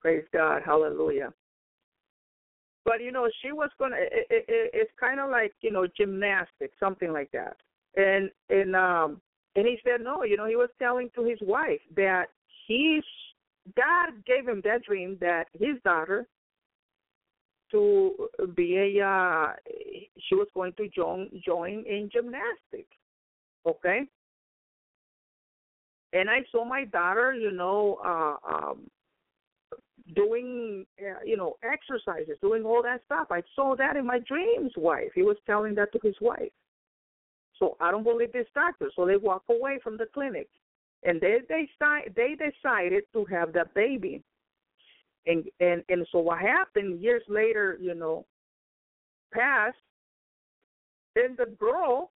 [0.00, 1.32] praise God, hallelujah.
[2.84, 3.96] But you know, she was gonna.
[3.98, 7.56] It, it, it's kind of like you know gymnastics, something like that.
[7.96, 9.20] And and um
[9.54, 10.24] and he said no.
[10.24, 12.26] You know, he was telling to his wife that
[12.66, 13.04] he's
[13.76, 16.26] God gave him that dream that his daughter
[17.70, 19.52] to be a uh,
[20.28, 22.96] she was going to join join in gymnastics.
[23.66, 24.02] Okay.
[26.12, 28.90] And I saw my daughter, you know, uh, um,
[30.14, 33.28] doing, uh, you know, exercises, doing all that stuff.
[33.30, 34.72] I saw that in my dreams.
[34.76, 36.52] Wife, he was telling that to his wife.
[37.58, 38.90] So I don't believe this doctor.
[38.96, 40.48] So they walk away from the clinic,
[41.04, 41.68] and they they
[42.16, 44.22] they decided to have that baby.
[45.26, 48.26] And and and so what happened years later, you know,
[49.32, 49.76] passed.
[51.14, 52.10] Then the girl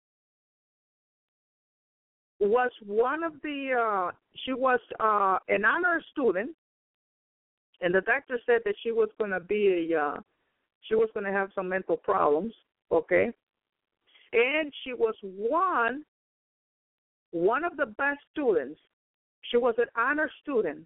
[2.39, 4.11] was one of the uh
[4.45, 6.55] she was uh an honor student
[7.81, 10.17] and the doctor said that she was going to be a uh,
[10.81, 12.53] she was going to have some mental problems
[12.91, 13.31] okay?
[14.33, 16.03] And she was one
[17.31, 18.79] one of the best students.
[19.51, 20.85] She was an honor student.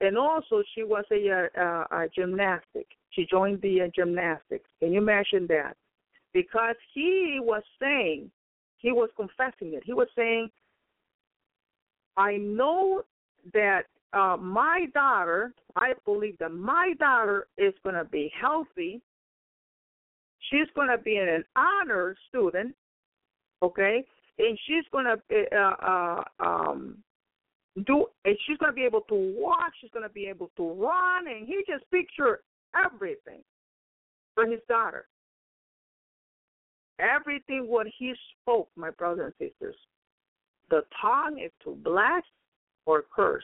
[0.00, 2.86] And also she was a, a, uh, a gymnastic.
[3.10, 4.68] She joined the uh, gymnastics.
[4.80, 5.76] Can you imagine that?
[6.32, 8.30] Because he was saying
[8.78, 9.82] he was confessing it.
[9.84, 10.50] He was saying
[12.16, 13.02] i know
[13.52, 19.00] that uh, my daughter, I believe that my daughter is going to be healthy.
[20.50, 22.74] She's going to be an honor student,
[23.62, 24.04] okay,
[24.38, 26.98] and she's going to uh, uh, um,
[27.86, 28.06] do.
[28.24, 29.72] And she's going to be able to walk.
[29.80, 32.40] She's going to be able to run, and he just picture
[32.74, 33.40] everything
[34.34, 35.06] for his daughter.
[37.00, 38.12] Everything what he
[38.42, 39.76] spoke, my brothers and sisters.
[40.70, 42.22] The tongue is to bless
[42.86, 43.42] or curse.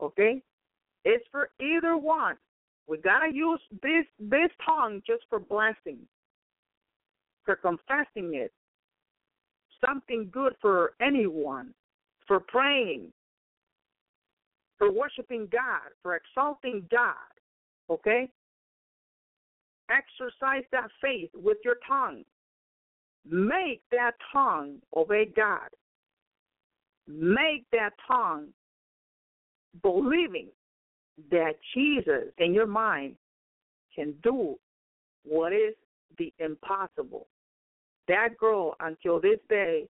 [0.00, 0.42] Okay?
[1.04, 2.36] It's for either one.
[2.86, 5.98] We gotta use this this tongue just for blessing,
[7.44, 8.52] for confessing it.
[9.84, 11.74] Something good for anyone,
[12.26, 13.12] for praying,
[14.78, 17.14] for worshiping God, for exalting God.
[17.90, 18.30] Okay?
[19.90, 22.24] Exercise that faith with your tongue.
[23.26, 25.68] Make that tongue obey God.
[27.06, 28.48] Make that tongue
[29.82, 30.48] believing
[31.30, 33.16] that Jesus in your mind
[33.94, 34.56] can do
[35.24, 35.74] what is
[36.18, 37.26] the impossible.
[38.08, 39.88] That girl, until this day,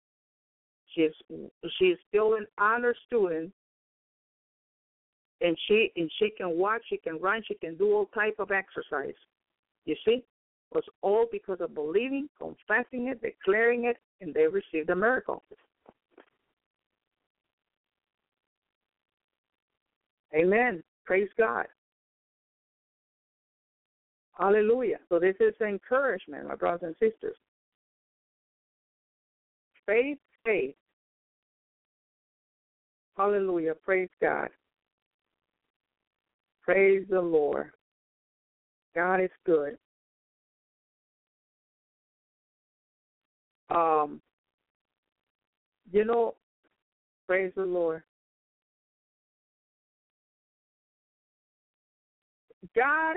[0.94, 1.12] she's
[1.78, 3.52] she's still an honor student,
[5.40, 8.50] and she and she can walk, she can run, she can do all type of
[8.50, 9.14] exercise.
[9.86, 10.24] You see, it
[10.74, 15.42] was all because of believing, confessing it, declaring it, and they received a miracle.
[20.34, 20.82] Amen.
[21.04, 21.66] Praise God.
[24.38, 24.98] Hallelujah.
[25.08, 27.36] So this is encouragement, my brothers and sisters.
[29.86, 30.74] Faith, faith.
[33.16, 33.74] Hallelujah.
[33.84, 34.48] Praise God.
[36.62, 37.70] Praise the Lord.
[38.94, 39.76] God is good.
[43.68, 44.20] Um,
[45.92, 46.34] you know,
[47.26, 48.02] praise the Lord.
[52.76, 53.16] God,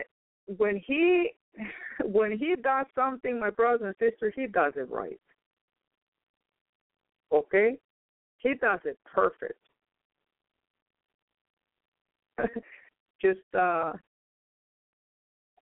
[0.57, 1.31] when He
[2.03, 5.19] when He does something, my brothers and sisters, He does it right.
[7.31, 7.77] Okay,
[8.39, 9.59] He does it perfect.
[13.21, 13.93] Just uh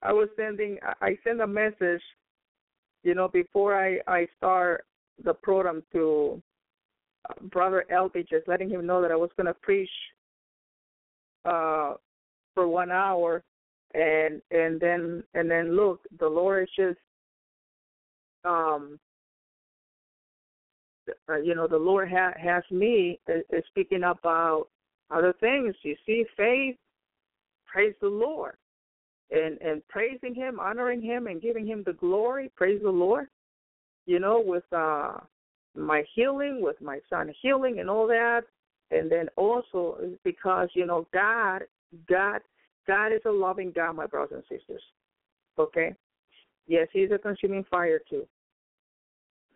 [0.02, 2.02] I was sending I sent a message,
[3.02, 4.84] you know, before I I start
[5.22, 6.42] the program to
[7.28, 9.90] uh, brother Elvi, just letting him know that I was going to preach
[11.44, 11.94] uh
[12.54, 13.42] for one hour,
[13.94, 16.98] and and then and then look, the Lord is just
[18.44, 18.98] um
[21.28, 24.68] uh, you know the Lord ha- has me uh, uh, speaking about
[25.10, 25.74] other things.
[25.82, 26.76] You see, faith,
[27.66, 28.56] praise the Lord
[29.30, 32.50] and and praising him, honoring him, and giving him the glory.
[32.56, 33.28] Praise the Lord.
[34.06, 35.18] You know, with uh
[35.76, 38.42] my healing, with my son healing, and all that,
[38.90, 41.62] and then also because you know God,
[42.08, 42.40] God,
[42.90, 44.82] God is a loving God, my brothers and sisters.
[45.58, 45.94] Okay,
[46.66, 48.26] yes, He's a consuming fire too.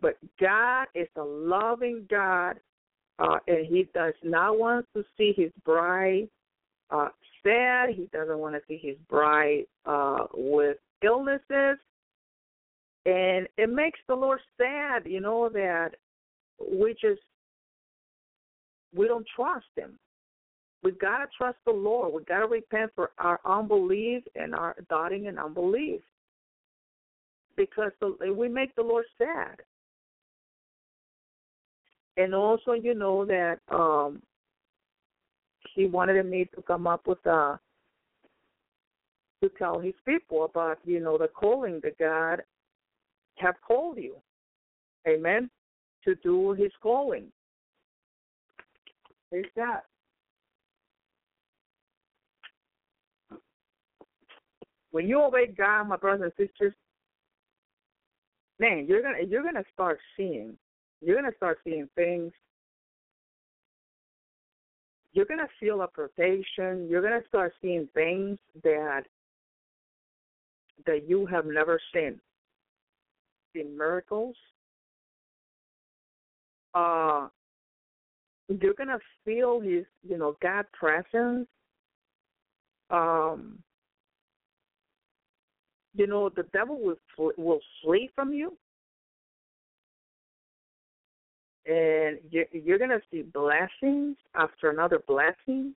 [0.01, 2.57] But God is a loving God,
[3.19, 6.29] uh, and He does not want to see His bride
[6.89, 7.09] uh,
[7.43, 7.89] sad.
[7.89, 11.77] He doesn't want to see his bride uh, with illnesses.
[13.05, 15.91] And it makes the Lord sad, you know, that
[16.59, 17.21] we just
[18.95, 19.99] we don't trust him.
[20.85, 22.13] We gotta trust the Lord.
[22.13, 25.99] We've gotta repent for our unbelief and our doubting and unbelief,
[27.57, 29.61] because the, we make the Lord sad.
[32.17, 34.21] And also, you know that um
[35.73, 37.59] he wanted me to come up with a
[39.41, 42.43] to tell his people about you know the calling that God
[43.37, 44.17] have called you,
[45.07, 45.49] Amen,
[46.03, 47.25] to do His calling.
[49.31, 49.79] Praise God.
[54.95, 56.73] When you obey God, my brothers and sisters,
[58.59, 60.57] man, you're gonna you're gonna start seeing,
[61.01, 62.31] you're gonna start seeing things
[65.11, 66.87] you're to feel a protection.
[66.89, 69.01] You're to start seeing things that
[70.85, 72.21] that you have never seen.
[73.53, 74.37] See miracles.
[76.73, 77.27] Uh,
[78.47, 81.47] you're to feel His, you know, God presence.
[82.89, 83.59] Um,
[85.95, 88.57] you know, the devil will will flee from you
[91.65, 95.73] and you're, you're going to see blessings after another blessing.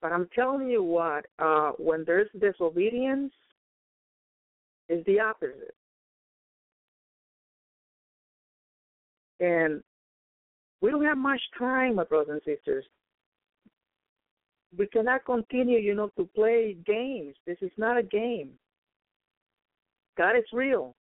[0.00, 3.32] But I'm telling you what, uh, when there's disobedience,
[4.88, 5.74] is the opposite.
[9.40, 9.82] And
[10.80, 12.84] We don't have much time, my brothers and sisters.
[14.76, 17.34] We cannot continue, you know, to play games.
[17.46, 18.50] This is not a game.
[20.16, 20.94] God is real.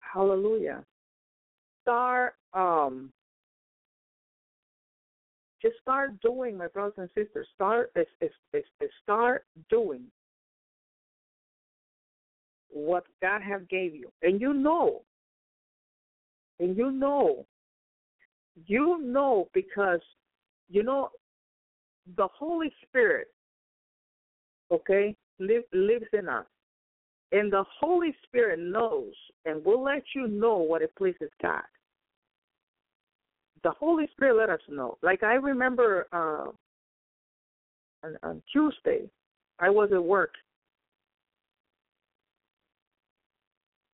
[0.00, 0.84] Hallelujah.
[1.82, 3.12] Start um
[5.62, 7.46] just start doing, my brothers and sisters.
[7.54, 10.04] Start is, is, is, is start doing
[12.70, 15.02] what God have gave you, and you know,
[16.60, 17.44] and you know,
[18.66, 20.00] you know because
[20.68, 21.10] you know
[22.16, 23.28] the Holy Spirit,
[24.70, 26.46] okay, live, lives in us,
[27.32, 29.12] and the Holy Spirit knows
[29.44, 31.62] and will let you know what it pleases God
[33.62, 34.96] the Holy Spirit let us know.
[35.02, 36.50] Like I remember uh,
[38.04, 39.08] on, on Tuesday,
[39.58, 40.34] I was at work.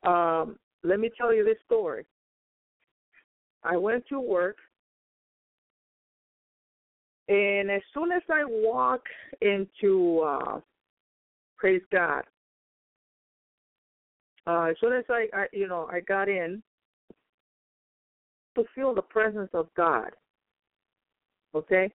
[0.05, 2.05] Um, let me tell you this story.
[3.65, 4.59] I went to work,
[7.29, 9.03] and as soon as I walk
[9.41, 10.61] into, uh,
[11.57, 12.23] praise God,
[14.47, 16.63] uh, as soon as I, I, you know, I got in,
[18.55, 20.11] to feel the presence of God.
[21.55, 21.91] Okay?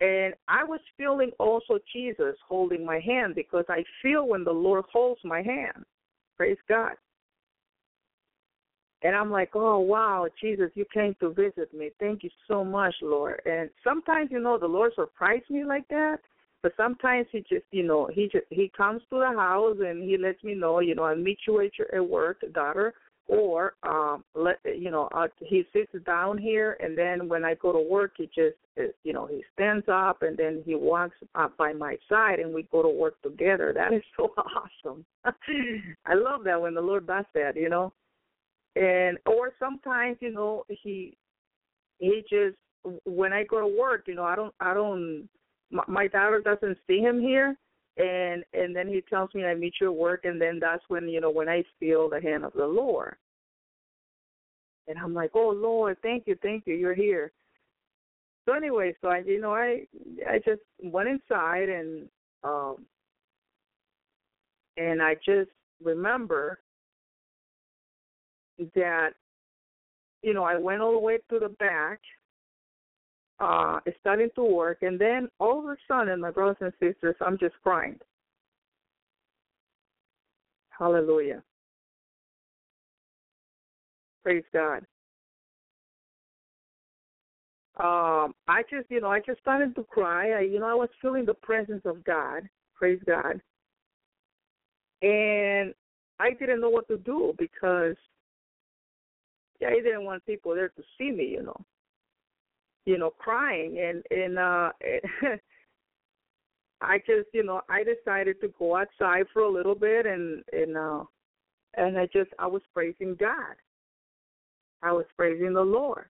[0.00, 4.84] And I was feeling also Jesus holding my hand because I feel when the Lord
[4.92, 5.84] holds my hand.
[6.36, 6.92] Praise God.
[9.04, 11.90] And I'm like, oh, wow, Jesus, you came to visit me.
[12.00, 13.40] Thank you so much, Lord.
[13.44, 16.18] And sometimes, you know, the Lord surprised me like that.
[16.62, 20.16] But sometimes he just, you know, he just he comes to the house and he
[20.16, 22.94] lets me know, you know, I meet you at your at work, daughter
[23.26, 27.72] or um let you know uh, he sits down here and then when i go
[27.72, 31.56] to work he just uh, you know he stands up and then he walks up
[31.56, 34.30] by my side and we go to work together that is so
[34.84, 35.04] awesome
[36.04, 37.92] i love that when the lord does that you know
[38.76, 41.16] and or sometimes you know he
[41.98, 42.56] he just
[43.04, 45.28] when i go to work you know i don't i don't
[45.70, 47.56] my, my daughter doesn't see him here
[47.96, 51.08] and and then he tells me I meet you at work, and then that's when
[51.08, 53.16] you know when I feel the hand of the Lord,
[54.88, 57.32] and I'm like, oh Lord, thank you, thank you, you're here.
[58.44, 59.86] So anyway, so I you know I
[60.28, 62.08] I just went inside and
[62.42, 62.84] um
[64.76, 65.50] and I just
[65.82, 66.58] remember
[68.74, 69.10] that
[70.22, 72.00] you know I went all the way to the back
[73.40, 77.38] uh, starting to work, and then all of a sudden, my brothers and sisters, I'm
[77.38, 77.98] just crying.
[80.78, 81.42] Hallelujah.
[84.22, 84.84] Praise God.
[87.76, 90.32] Um, I just, you know, I just started to cry.
[90.32, 92.48] I, you know, I was feeling the presence of God.
[92.74, 93.40] Praise God.
[95.02, 95.74] And
[96.20, 97.96] I didn't know what to do because
[99.66, 101.64] I didn't want people there to see me, you know
[102.86, 104.72] you know, crying and and uh
[106.80, 110.76] I just, you know, I decided to go outside for a little bit and and
[110.76, 111.04] uh
[111.76, 113.56] and I just I was praising God.
[114.82, 116.06] I was praising the Lord.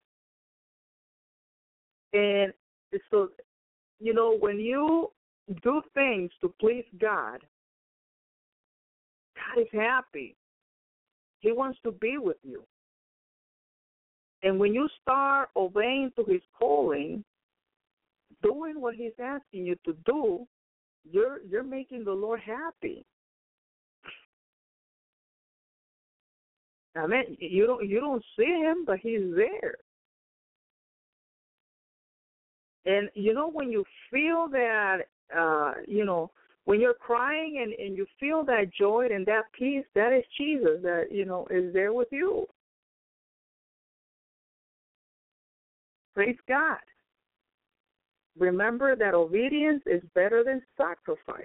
[2.12, 2.52] And
[3.10, 3.28] so
[4.00, 5.10] you know, when you
[5.62, 7.40] do things to please God,
[9.36, 10.34] God is happy.
[11.40, 12.64] He wants to be with you.
[14.44, 17.24] And when you start obeying to his calling,
[18.42, 20.46] doing what he's asking you to do,
[21.10, 23.06] you're you're making the Lord happy.
[26.94, 29.76] I mean, you don't you don't see him, but he's there.
[32.84, 34.98] And you know when you feel that,
[35.34, 36.30] uh, you know,
[36.66, 40.82] when you're crying and and you feel that joy and that peace, that is Jesus
[40.82, 42.46] that you know is there with you.
[46.14, 46.78] Praise God.
[48.38, 51.44] Remember that obedience is better than sacrifice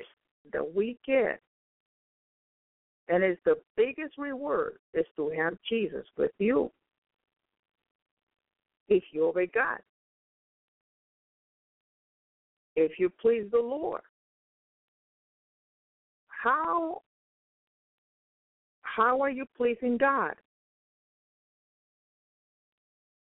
[0.53, 1.39] that we get.
[3.07, 6.71] And it's the biggest reward is to have Jesus with you
[8.87, 9.79] if you obey God.
[12.75, 14.01] If you please the Lord.
[16.27, 17.01] How
[18.81, 20.35] how are you pleasing God?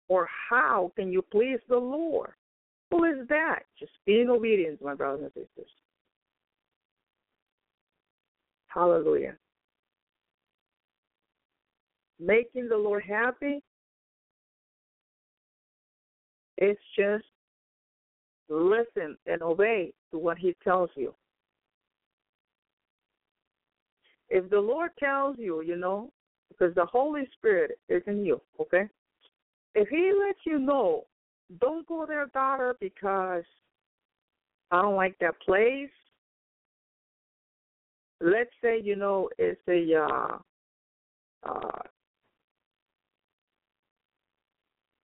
[0.08, 2.32] Or how can you please the Lord?
[2.90, 3.60] Who is that?
[3.78, 5.70] Just being obedient, my brothers and sisters.
[8.68, 9.36] Hallelujah.
[12.20, 13.62] Making the Lord happy
[16.58, 17.24] is just
[18.48, 21.14] listen and obey to what He tells you.
[24.30, 26.10] If the Lord tells you, you know,
[26.48, 28.88] because the Holy Spirit is in you, okay?
[29.74, 31.04] If He lets you know,
[31.60, 33.44] don't go there, daughter, because
[34.70, 35.90] I don't like that place.
[38.20, 40.38] Let's say, you know, it's a, uh,
[41.48, 41.82] uh,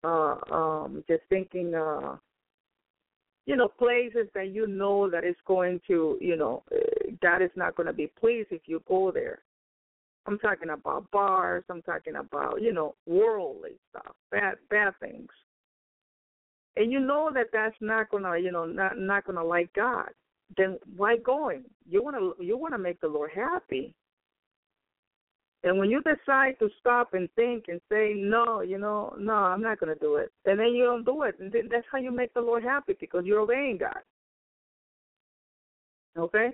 [0.03, 2.17] uh, um, just thinking, uh,
[3.45, 7.51] you know, places that you know that is going to, you know, uh, God is
[7.55, 9.39] not going to be pleased if you go there.
[10.25, 11.63] I'm talking about bars.
[11.69, 15.29] I'm talking about, you know, worldly stuff, bad, bad things.
[16.75, 20.09] And you know that that's not gonna, you know, not not gonna like God.
[20.57, 21.65] Then why going?
[21.87, 23.93] You wanna you wanna make the Lord happy.
[25.63, 29.61] And when you decide to stop and think and say, no, you know, no, I'm
[29.61, 32.11] not to do it, and then you don't do it, and then that's how you
[32.11, 34.01] make the Lord happy because you're obeying God.
[36.17, 36.49] Okay?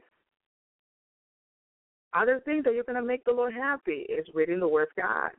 [2.13, 5.03] Other things that you're going to make the Lord happy is reading the Word of
[5.03, 5.31] God.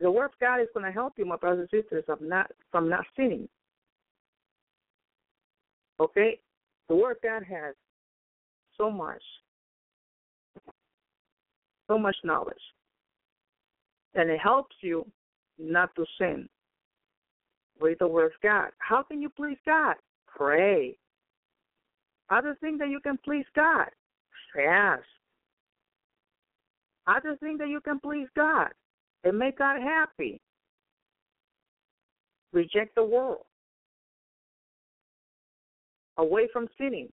[0.00, 2.50] The Word of God is going to help you, my brothers and sisters, of not
[2.70, 3.48] from not sinning.
[5.98, 6.38] Okay?
[6.88, 7.74] The Word of God has
[8.76, 9.22] so much
[11.88, 12.56] so much knowledge.
[14.14, 15.06] And it helps you
[15.58, 16.48] not to sin.
[17.80, 18.70] Read the Word of God.
[18.78, 19.96] How can you please God?
[20.26, 20.96] Pray.
[22.30, 23.88] Other things that you can please God?
[24.54, 25.02] Fast.
[27.08, 28.68] Other think that you can please God
[29.24, 30.40] and make God happy.
[32.52, 33.44] Reject the world.
[36.18, 37.08] Away from sinning.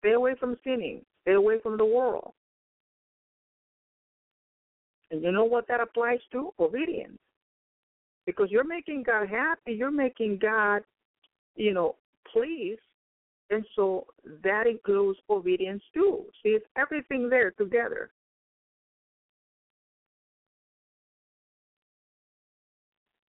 [0.00, 1.00] Stay away from sinning.
[1.22, 2.32] Stay away from the world.
[5.10, 6.50] And you know what that applies to?
[6.60, 7.18] Obedience.
[8.26, 10.82] Because you're making God happy, you're making God,
[11.56, 11.96] you know,
[12.30, 12.80] pleased.
[13.50, 14.06] And so
[14.44, 16.24] that includes obedience too.
[16.42, 18.10] See, it's everything there together.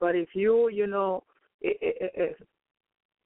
[0.02, 1.22] But if you, you know,
[1.60, 2.36] if,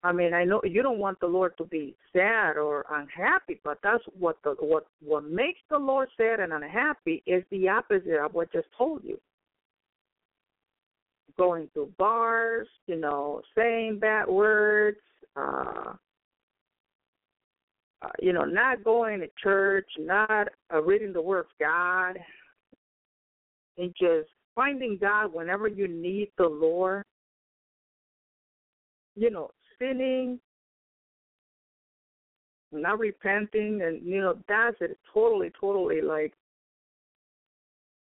[0.05, 3.79] I mean, I know you don't want the Lord to be sad or unhappy, but
[3.83, 8.35] that's what the what what makes the Lord sad and unhappy is the opposite of
[8.35, 9.19] what I just told you.
[11.39, 14.99] Going to bars, you know, saying bad words,
[15.35, 15.95] uh,
[18.03, 22.19] uh, you know, not going to church, not uh, reading the Word of God,
[23.79, 27.05] and just finding God whenever you need the Lord.
[29.15, 30.41] You know, sinning,
[32.73, 34.99] not repenting, and you know that's it.
[35.15, 36.33] Totally, totally like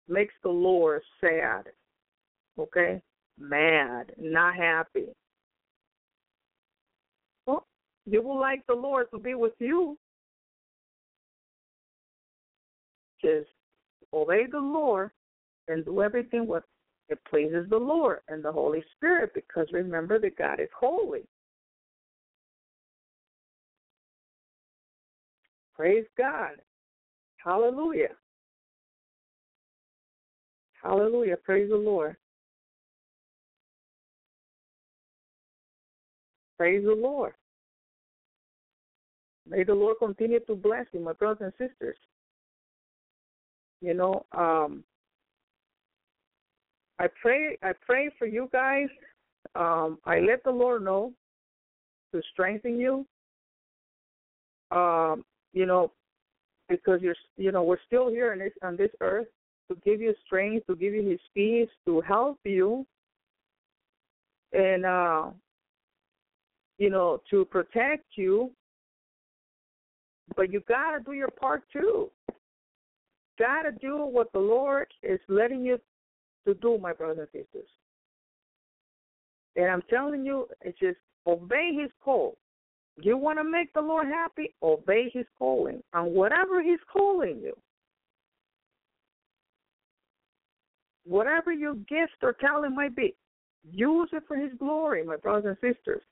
[0.08, 1.66] makes the Lord sad.
[2.58, 3.00] Okay,
[3.38, 5.06] mad, not happy.
[7.46, 7.66] Well,
[8.04, 9.96] you will like the Lord to be with you.
[13.22, 13.48] Just
[14.12, 15.10] obey the Lord
[15.68, 16.64] and do everything what
[17.08, 21.22] it pleases the Lord and the Holy Spirit because remember that God is holy.
[25.74, 26.56] Praise God.
[27.36, 28.08] Hallelujah.
[30.82, 31.36] Hallelujah.
[31.36, 32.16] Praise the Lord.
[36.58, 37.32] Praise the Lord.
[39.48, 41.96] May the Lord continue to bless you, my brothers and sisters.
[43.80, 44.84] You know, um,
[46.98, 48.88] I pray I pray for you guys.
[49.54, 51.12] Um, I let the Lord know
[52.12, 53.06] to strengthen you.
[54.70, 55.92] Um, you know,
[56.68, 59.28] because you're, you know, we're still here on this on this earth
[59.70, 62.86] to give you strength, to give you His peace, to help you,
[64.52, 65.26] and uh,
[66.78, 68.50] you know, to protect you.
[70.36, 72.10] But you gotta do your part too.
[73.38, 75.78] Gotta do what the Lord is letting you
[76.48, 77.68] to do, my brothers and sisters.
[79.56, 82.36] And I'm telling you, it's just obey His call.
[83.00, 84.54] You want to make the Lord happy?
[84.62, 87.54] Obey His calling and whatever He's calling you.
[91.04, 93.14] Whatever your gift or talent might be,
[93.70, 96.02] use it for His glory, my brothers and sisters.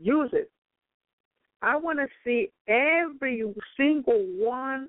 [0.00, 0.50] Use it.
[1.60, 3.42] I want to see every
[3.76, 4.88] single one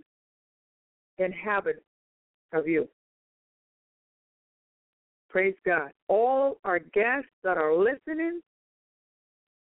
[1.17, 1.83] inhabit
[2.53, 2.87] of you.
[5.29, 5.91] Praise God.
[6.07, 8.41] All our guests that are listening,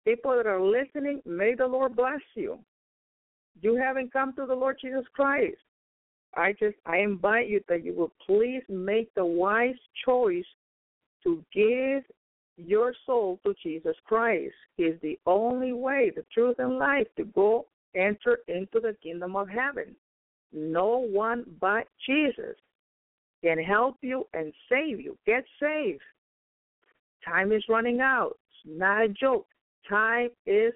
[0.04, 2.58] people that are listening, may the Lord bless you.
[3.60, 5.58] You haven't come to the Lord Jesus Christ.
[6.34, 10.44] I just I invite you that you will please make the wise choice
[11.24, 12.04] to give
[12.56, 14.54] your soul to Jesus Christ.
[14.76, 19.34] He is the only way, the truth, and life to go enter into the kingdom
[19.34, 19.96] of heaven.
[20.52, 22.56] No one but Jesus.
[23.42, 25.16] Can help you and save you.
[25.26, 26.02] Get saved.
[27.24, 28.38] Time is running out.
[28.50, 29.46] It's not a joke.
[29.88, 30.72] Time is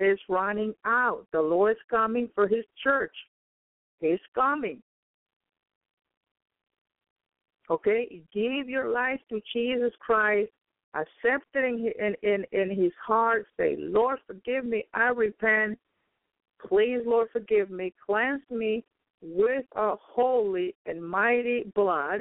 [0.00, 1.26] is running out.
[1.32, 3.14] The Lord is coming for His church.
[4.00, 4.82] He's coming.
[7.68, 10.50] Okay, give your life to Jesus Christ.
[10.94, 13.46] Accept it in, in, in, in His heart.
[13.58, 14.84] Say, Lord, forgive me.
[14.94, 15.78] I repent.
[16.66, 17.92] Please, Lord, forgive me.
[18.06, 18.84] Cleanse me
[19.22, 22.20] with a holy and mighty blood.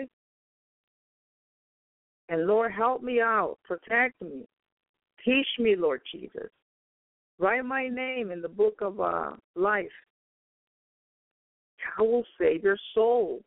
[2.29, 3.57] And Lord, help me out.
[3.63, 4.45] Protect me.
[5.23, 6.49] Teach me, Lord Jesus.
[7.37, 9.85] Write my name in the book of uh, life.
[11.97, 13.41] I will save your soul.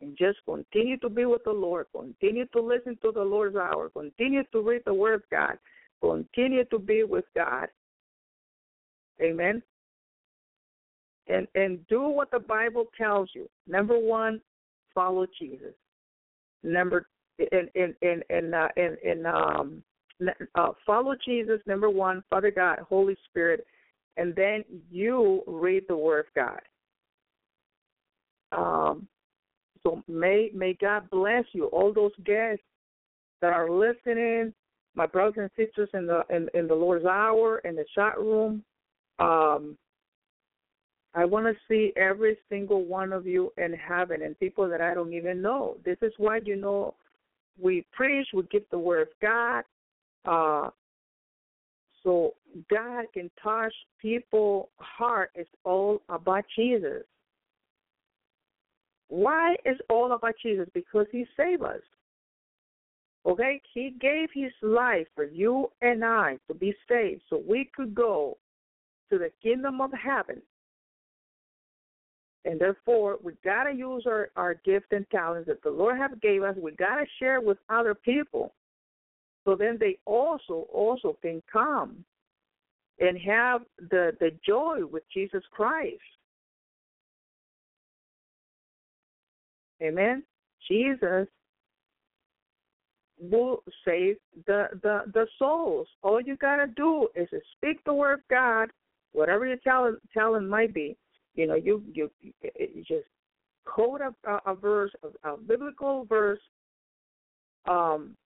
[0.00, 1.86] And just continue to be with the Lord.
[1.96, 3.88] Continue to listen to the Lord's hour.
[3.88, 5.56] Continue to read the Word of God.
[6.02, 7.68] Continue to be with God.
[9.22, 9.62] Amen.
[11.26, 13.48] And and do what the Bible tells you.
[13.66, 14.40] Number one,
[14.94, 15.74] follow Jesus.
[16.62, 17.06] Number
[17.38, 19.82] in in in in uh, in, in um
[20.54, 21.60] uh, follow Jesus.
[21.66, 23.66] Number one, Father God, Holy Spirit,
[24.16, 26.60] and then you read the Word of God.
[28.52, 29.08] Um,
[29.82, 31.66] so may may God bless you.
[31.66, 32.62] All those guests
[33.40, 34.54] that are listening,
[34.94, 38.62] my brothers and sisters in the in, in the Lord's hour in the chat room.
[39.18, 39.76] Um,
[41.14, 44.94] I want to see every single one of you in heaven and people that I
[44.94, 45.76] don't even know.
[45.84, 46.94] This is why you know
[47.60, 49.64] we preach, we give the word of God.
[50.24, 50.70] Uh,
[52.02, 52.34] so
[52.70, 55.30] God can touch people's heart.
[55.34, 57.02] It's all about Jesus.
[59.08, 60.68] Why is all about Jesus?
[60.74, 61.80] Because He saved us.
[63.24, 67.94] Okay, He gave His life for you and I to be saved, so we could
[67.94, 68.36] go
[69.10, 70.42] to the kingdom of heaven.
[72.44, 76.42] And therefore, we gotta use our our gifts and talents that the Lord have gave
[76.42, 76.56] us.
[76.60, 78.52] We gotta share with other people,
[79.44, 82.04] so then they also also can come
[83.00, 86.00] and have the the joy with Jesus Christ.
[89.82, 90.22] Amen.
[90.68, 91.26] Jesus
[93.20, 94.16] will save
[94.46, 95.86] the, the, the souls.
[96.02, 98.70] All you gotta do is speak the word of God,
[99.12, 100.96] whatever your talent talent might be.
[101.34, 103.06] You know, you you, you just
[103.64, 104.14] quote a,
[104.46, 106.40] a verse, a, a biblical verse.
[107.66, 108.16] Um,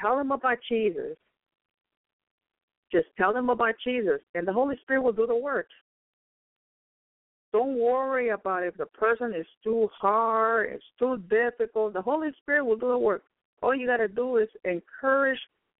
[0.00, 1.16] tell them about Jesus.
[2.92, 5.68] Just tell them about Jesus, and the Holy Spirit will do the work.
[7.52, 11.94] Don't worry about if the person is too hard, it's too difficult.
[11.94, 13.24] The Holy Spirit will do the work.
[13.62, 15.38] All you got to do is encourage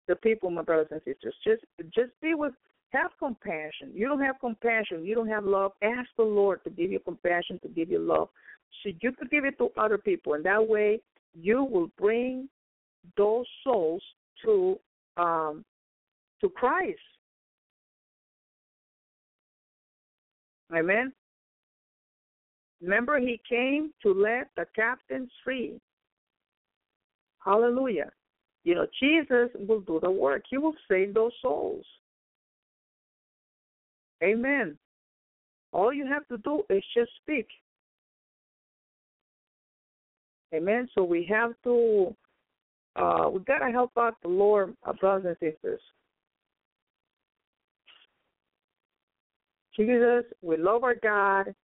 [0.08, 1.34] the people, my brothers and sisters.
[1.44, 1.62] Just,
[1.94, 2.52] just be with,
[2.92, 3.90] have compassion.
[3.94, 5.04] You don't have compassion.
[5.04, 5.72] You don't have love.
[5.82, 8.28] Ask the Lord to give you compassion, to give you love,
[8.82, 11.00] so you could give it to other people, and that way
[11.34, 12.48] you will bring
[13.16, 14.02] those souls
[14.44, 14.78] to
[15.16, 15.64] um,
[16.40, 16.98] to Christ.
[20.74, 21.12] Amen.
[22.80, 25.78] Remember, he came to let the captains free.
[27.44, 28.10] Hallelujah.
[28.64, 30.42] You know, Jesus will do the work.
[30.48, 31.84] He will save those souls.
[34.22, 34.76] Amen.
[35.72, 37.46] All you have to do is just speak.
[40.54, 40.88] Amen.
[40.94, 42.14] So we have to,
[42.96, 45.80] uh, we gotta help out the Lord, our brothers and sisters.
[49.76, 51.54] Jesus, we love our God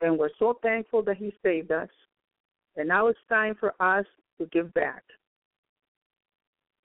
[0.00, 1.88] and we're so thankful that He saved us.
[2.76, 4.04] And now it's time for us
[4.38, 5.02] to give back.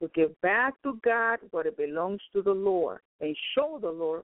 [0.01, 4.21] To give back to God what it belongs to the Lord and show the Lord,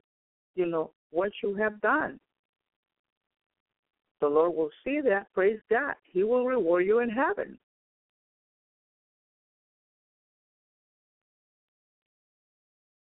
[0.55, 2.19] you know, what you have done.
[4.21, 5.27] The Lord will see that.
[5.33, 5.95] Praise God.
[6.03, 7.57] He will reward you in heaven.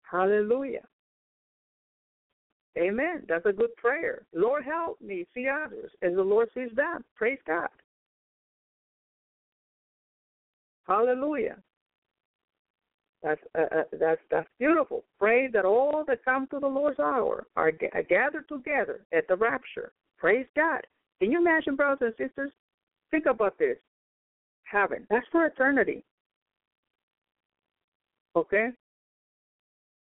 [0.03, 0.81] Hallelujah.
[2.77, 3.23] Amen.
[3.27, 4.23] That's a good prayer.
[4.33, 7.03] Lord, help me see others as the Lord sees them.
[7.15, 7.69] Praise God.
[10.87, 11.57] Hallelujah.
[13.23, 15.03] That's uh, uh, that's that's beautiful.
[15.19, 19.35] Pray that all that come to the Lord's hour are g- gathered together at the
[19.35, 19.91] rapture.
[20.17, 20.81] Praise God.
[21.19, 22.51] Can you imagine, brothers and sisters?
[23.11, 23.77] Think about this.
[24.63, 25.05] Heaven.
[25.09, 26.03] That's for eternity.
[28.35, 28.69] Okay?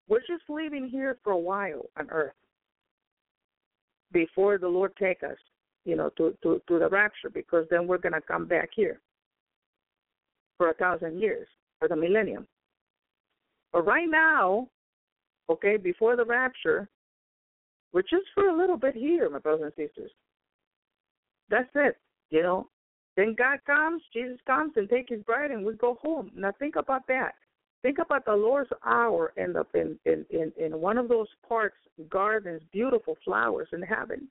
[0.07, 2.33] We're just living here for a while on earth
[4.11, 5.37] before the Lord take us,
[5.83, 9.01] you know, to, to, to the rapture, because then we're to come back here
[10.57, 11.47] for a thousand years,
[11.79, 12.47] for the millennium.
[13.75, 14.69] But right now,
[15.49, 16.87] okay, before the rapture,
[17.91, 20.11] we're just for a little bit here, my brothers and sisters.
[21.49, 21.97] That's it,
[22.29, 22.69] you know.
[23.17, 26.31] Then God comes, Jesus comes and take his bride and we go home.
[26.33, 27.33] Now think about that.
[27.81, 31.77] Think about the Lord's hour in the in in in, in one of those parks,
[32.09, 34.29] gardens, beautiful flowers in heaven.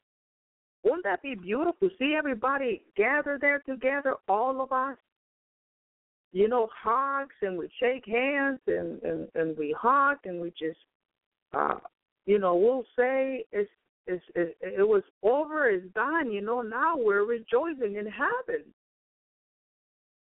[0.84, 1.90] Wouldn't that be beautiful?
[1.98, 4.96] See everybody gather there together, all of us.
[6.34, 10.80] You know, hugs and we shake hands and and and we hug and we just,
[11.52, 11.76] uh,
[12.26, 13.70] you know, we'll say it's
[14.08, 16.32] it's it, it was over, it's done.
[16.32, 18.64] You know, now we're rejoicing in heaven.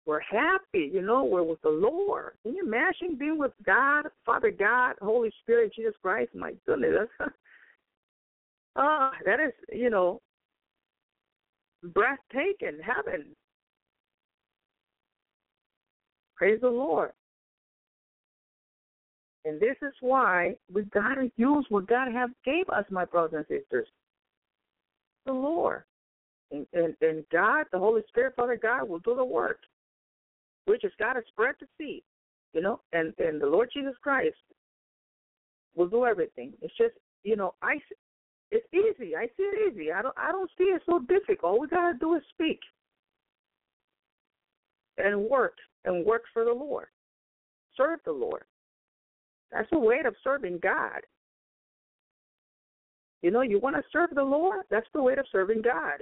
[0.06, 2.34] We're happy, you know, we're with the Lord.
[2.44, 6.32] Can you imagine being with God, Father God, Holy Spirit, Jesus Christ?
[6.36, 7.32] My goodness, that's
[8.76, 10.20] ah, uh, that is, you know,
[11.82, 13.28] breathtaking heaven.
[16.36, 17.12] Praise the Lord.
[19.46, 23.60] And this is why we gotta use what God have gave us, my brothers and
[23.60, 23.88] sisters.
[25.26, 25.84] The Lord.
[26.52, 29.60] And, and, and God, the Holy Spirit, Father God, will do the work.
[30.66, 32.04] We just gotta spread the seed,
[32.54, 34.36] you know, and, and the Lord Jesus Christ
[35.76, 36.54] will do everything.
[36.62, 37.80] It's just, you know, I
[38.52, 39.16] it's easy.
[39.16, 39.92] I see it easy.
[39.92, 41.44] I don't I don't see it so difficult.
[41.44, 42.60] All we gotta do is speak
[44.98, 46.88] and work and work for the Lord.
[47.76, 48.44] Serve the Lord.
[49.52, 51.02] That's a way of serving God.
[53.22, 54.66] You know, you want to serve the Lord?
[54.70, 56.02] That's the way of serving God.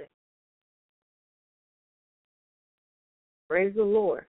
[3.48, 4.24] Praise the Lord.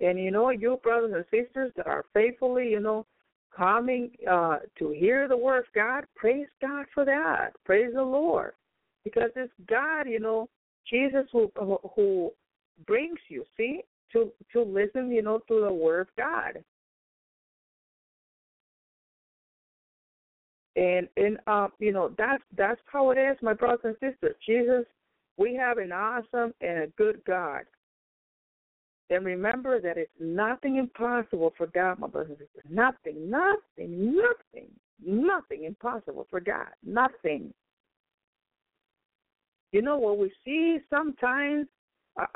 [0.00, 3.06] And you know, you brothers and sisters that are faithfully, you know,
[3.56, 7.50] coming uh, to hear the word of God, praise God for that.
[7.64, 8.52] Praise the Lord,
[9.04, 10.48] because it's God, you know,
[10.88, 11.50] Jesus who
[11.94, 12.32] who
[12.86, 16.62] brings you, see, to to listen, you know, to the word of God.
[20.76, 24.36] And and uh, you know that's that's how it is, my brothers and sisters.
[24.46, 24.84] Jesus,
[25.36, 27.62] we have an awesome and a good God.
[29.10, 32.70] And remember that it's nothing impossible for God, my brothers and sisters.
[32.70, 34.70] Nothing, nothing, nothing,
[35.04, 36.68] nothing impossible for God.
[36.82, 37.52] Nothing.
[39.72, 41.66] You know what we see sometimes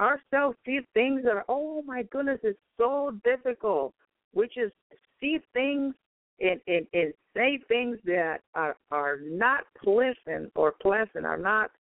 [0.01, 3.95] ourselves see things that are oh my goodness, it's so difficult.
[4.35, 4.75] We just
[5.21, 5.95] see things
[6.41, 11.71] and, and, and say things that are are not pleasant or pleasant, are not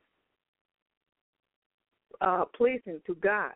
[2.20, 3.52] uh, pleasing to God.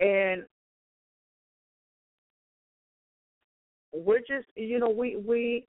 [0.00, 0.44] and
[3.92, 5.66] we're just you know we we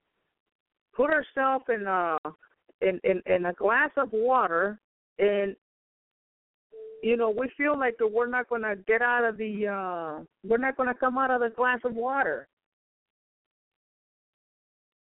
[0.95, 2.17] put ourselves in a
[2.81, 4.79] in, a glass of water
[5.19, 5.55] and
[7.01, 10.57] you know we feel like we're not going to get out of the uh we're
[10.57, 12.47] not going to come out of the glass of water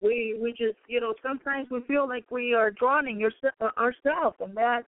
[0.02, 3.28] we we just you know sometimes we feel like we are drowning
[3.62, 4.84] uh, ourselves and that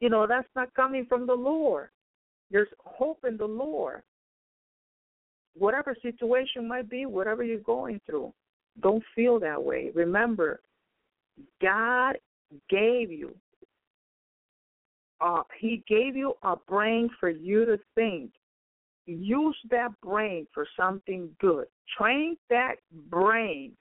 [0.00, 1.88] you know that's not coming from the lord
[2.50, 4.02] there's hope in the Lord.
[5.54, 8.32] Whatever situation might be, whatever you're going through,
[8.82, 9.90] don't feel that way.
[9.94, 10.60] Remember,
[11.60, 12.16] God
[12.70, 13.34] gave you.
[15.20, 18.30] Uh, he gave you a brain for you to think.
[19.06, 21.66] Use that brain for something good.
[21.96, 22.76] Train that
[23.08, 23.72] brain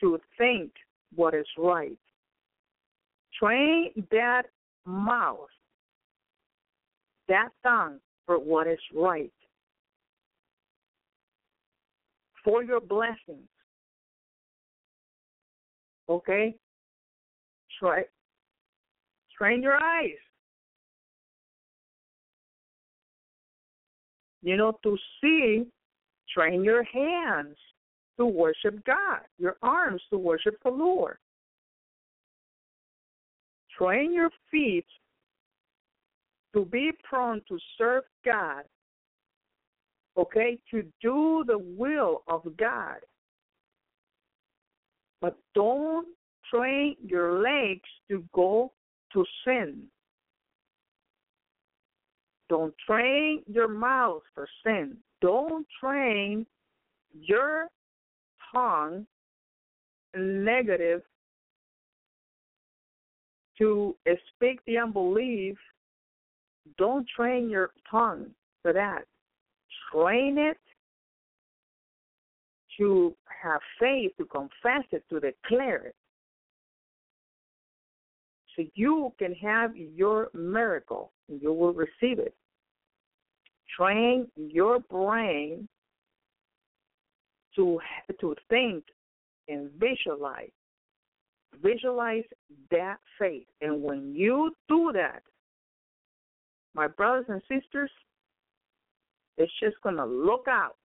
[0.00, 0.70] to think
[1.14, 1.98] what is right.
[3.38, 4.44] Train that
[4.86, 5.48] mouth
[7.28, 9.32] that tongue for what is right,
[12.44, 13.48] for your blessings.
[16.08, 16.54] Okay?
[17.78, 18.04] Try
[19.36, 20.10] train your eyes.
[24.42, 25.64] You know, to see,
[26.32, 27.56] train your hands
[28.18, 31.16] to worship God, your arms to worship the Lord.
[33.78, 34.86] Train your feet
[36.54, 38.64] to be prone to serve God,
[40.16, 42.96] okay, to do the will of God.
[45.22, 46.06] But don't
[46.52, 48.72] train your legs to go
[49.14, 49.84] to sin.
[52.50, 54.98] Don't train your mouth for sin.
[55.22, 56.44] Don't train
[57.18, 57.68] your
[58.52, 59.06] tongue
[60.14, 61.00] negative
[63.56, 63.96] to
[64.36, 65.56] speak the unbelief
[66.78, 68.30] don't train your tongue
[68.62, 69.04] for that.
[69.92, 70.58] Train it
[72.78, 75.94] to have faith, to confess it, to declare it.
[78.56, 81.12] So you can have your miracle.
[81.28, 82.34] You will receive it.
[83.76, 85.68] Train your brain
[87.56, 87.80] to
[88.20, 88.84] to think
[89.48, 90.50] and visualize
[91.60, 92.24] Visualize
[92.70, 93.46] that faith.
[93.60, 95.22] And when you do that,
[96.74, 97.90] my brothers and sisters,
[99.36, 100.76] it's just going to look out.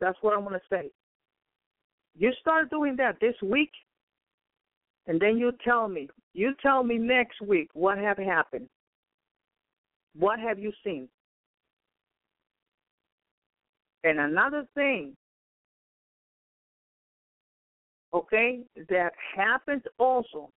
[0.00, 0.90] That's what I'm going to say.
[2.16, 3.70] You start doing that this week,
[5.06, 6.08] and then you tell me.
[6.34, 8.68] You tell me next week what have happened.
[10.18, 11.08] What have you seen?
[14.04, 15.16] And another thing,
[18.14, 20.50] okay, that happens also,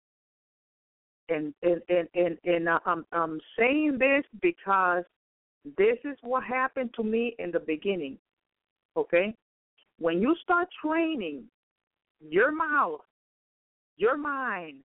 [1.30, 5.04] and and and and, and uh, I'm I'm saying this because
[5.78, 8.18] this is what happened to me in the beginning.
[8.98, 9.34] Okay,
[10.00, 11.44] when you start training
[12.20, 13.02] your mouth,
[13.98, 14.80] your mind,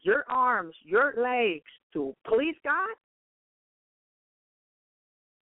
[0.00, 2.94] your arms, your legs to please God,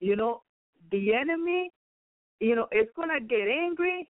[0.01, 0.43] you know,
[0.91, 1.71] the enemy,
[2.41, 4.09] you know, is gonna get angry,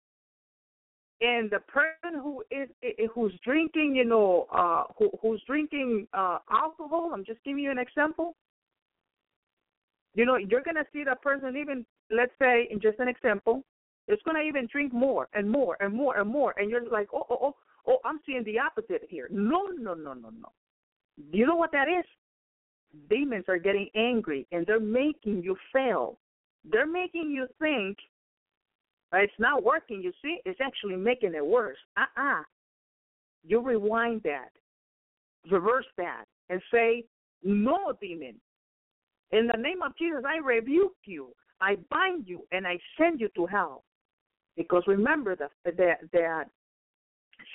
[1.22, 2.70] and the person who is
[3.14, 7.12] who's drinking, you know, uh, who, who's drinking uh, alcohol.
[7.14, 8.36] I'm just giving you an example.
[10.16, 13.64] You know, you're gonna see that person even, let's say, in just an example,
[14.08, 17.26] it's gonna even drink more and more and more and more, and you're like, oh,
[17.30, 17.56] oh, oh,
[17.88, 19.28] oh, I'm seeing the opposite here.
[19.32, 20.52] No, no, no, no, no.
[21.32, 22.06] Do you know what that is?
[23.10, 26.18] demons are getting angry and they're making you fail.
[26.70, 27.98] They're making you think
[29.14, 30.40] it's not working, you see?
[30.46, 31.78] It's actually making it worse.
[31.98, 32.40] Uh uh-uh.
[32.40, 32.44] uh
[33.44, 34.52] You rewind that,
[35.50, 37.04] reverse that, and say,
[37.44, 38.36] No, demon.
[39.32, 41.30] In the name of Jesus, I rebuke you.
[41.62, 43.84] I bind you and I send you to hell.
[44.58, 46.46] Because remember that, that, that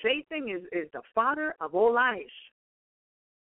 [0.03, 2.23] Satan is, is the father of all lies.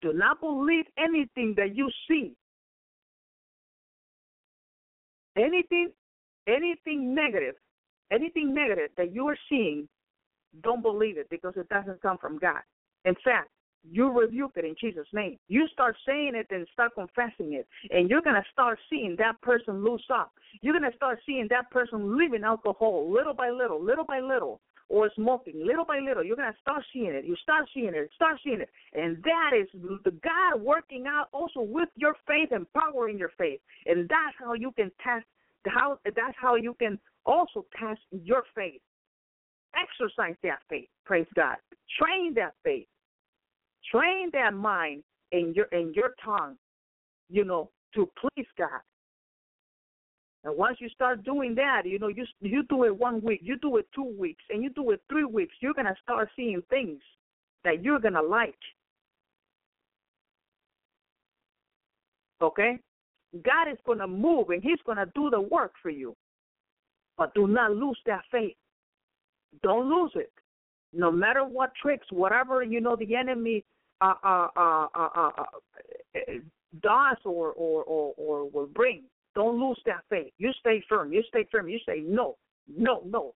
[0.01, 2.35] Do not believe anything that you see.
[5.37, 5.91] Anything
[6.47, 7.55] anything negative,
[8.11, 9.89] anything negative that you are seeing,
[10.63, 12.61] don't believe it because it doesn't come from God.
[13.05, 13.49] In fact,
[13.91, 15.39] you rebuke it in Jesus' name.
[15.49, 19.85] You start saying it and start confessing it, and you're gonna start seeing that person
[19.85, 20.33] lose up.
[20.61, 24.61] You're gonna start seeing that person leaving alcohol little by little, little by little,
[24.93, 27.25] or smoking, little by little, you're gonna start seeing it.
[27.25, 29.67] You start seeing it, start seeing it, and that is
[30.05, 34.37] the God working out also with your faith, and power in your faith, and that's
[34.39, 35.25] how you can test.
[35.67, 38.81] How that's how you can also test your faith.
[39.75, 40.89] Exercise that faith.
[41.07, 41.57] Praise God.
[41.99, 42.87] Train that faith.
[43.91, 45.03] Train that mind
[45.33, 46.57] in your in your tongue.
[47.29, 48.81] You know to please God.
[50.45, 53.57] And once you start doing that, you know, you you do it one week, you
[53.59, 57.01] do it two weeks, and you do it three weeks, you're gonna start seeing things
[57.65, 58.59] that you're gonna like.
[62.41, 62.79] Okay?
[63.45, 66.17] God is gonna move and He's gonna do the work for you.
[67.17, 68.57] But do not lose that faith.
[69.63, 70.33] Don't lose it.
[70.93, 73.65] No matter what tricks, whatever you know the enemy
[74.03, 76.33] uh, uh, uh, uh, uh, uh
[76.83, 79.03] does or, or or or will bring,
[79.35, 80.33] don't lose that faith.
[80.39, 81.13] You stay firm.
[81.13, 81.69] You stay firm.
[81.69, 82.37] You say, no,
[82.69, 83.35] no, no.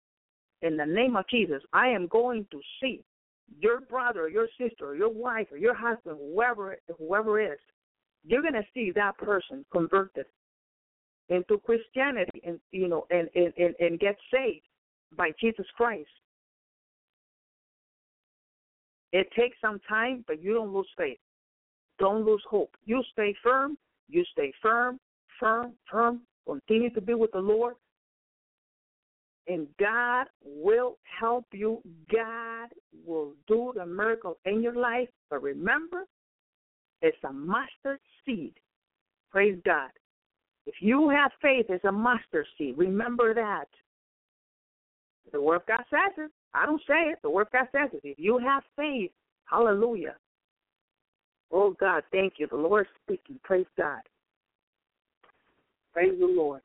[0.63, 3.05] In the name of Jesus, I am going to see
[3.61, 7.59] your brother, your sister, your wife, or your husband, whoever whoever is,
[8.25, 10.27] you're gonna see that person converted
[11.29, 14.67] into Christianity and you know and, and, and, and get saved
[15.17, 16.09] by Jesus Christ.
[19.17, 21.17] It takes some time, but you don't lose faith.
[21.99, 22.77] Don't lose hope.
[22.85, 23.79] You stay firm,
[24.11, 25.01] you stay firm,
[25.41, 27.77] firm, firm, continue to be with the Lord,
[29.49, 31.81] and God will help you.
[32.13, 32.69] God
[33.07, 35.09] will do the miracle in your life.
[35.31, 36.05] But remember,
[37.01, 38.53] it's a mustard seed.
[39.31, 39.89] Praise God.
[40.67, 42.77] If you have faith, it's a mustard seed.
[42.77, 43.69] Remember that.
[45.33, 46.31] The Word of God says it.
[46.55, 47.19] I don't say it.
[47.23, 48.01] The Word God says it.
[48.03, 49.11] If you have faith,
[49.45, 50.17] hallelujah.
[51.53, 52.47] Oh God, thank you.
[52.51, 53.39] The Lord speaking.
[53.43, 54.01] Praise God.
[55.93, 56.61] Praise the Lord.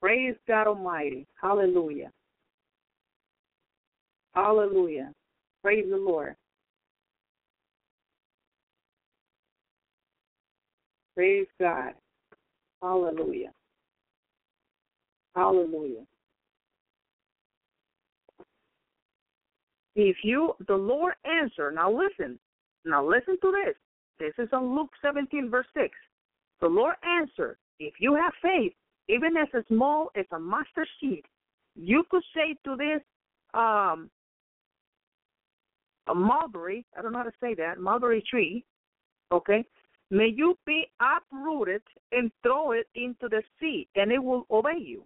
[0.00, 1.26] Praise God Almighty.
[1.40, 2.10] Hallelujah.
[4.34, 5.12] Hallelujah.
[5.62, 6.34] Praise the Lord.
[11.14, 11.92] Praise God.
[12.82, 13.52] Hallelujah.
[15.36, 16.04] Hallelujah.
[19.94, 22.38] If you, the Lord answer, now listen,
[22.84, 23.74] now listen to this.
[24.18, 25.88] This is on Luke 17, verse 6.
[26.60, 28.72] The Lord answered, if you have faith,
[29.08, 31.24] even as small as a mustard seed,
[31.74, 33.00] you could say to this
[33.54, 34.10] um,
[36.08, 38.64] a mulberry, I don't know how to say that, mulberry tree,
[39.32, 39.64] okay,
[40.10, 45.04] may you be uprooted and throw it into the sea, and it will obey you.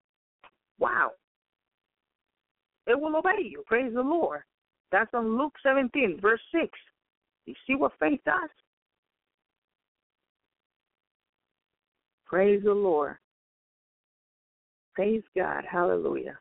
[0.79, 1.13] Wow.
[2.87, 3.65] It will obey you.
[3.67, 4.43] Praise the Lord.
[4.93, 6.69] That's on Luke 17, verse 6.
[7.47, 8.51] You see what faith does?
[12.27, 13.17] Praise the Lord.
[14.95, 15.65] Praise God.
[15.71, 16.39] Hallelujah.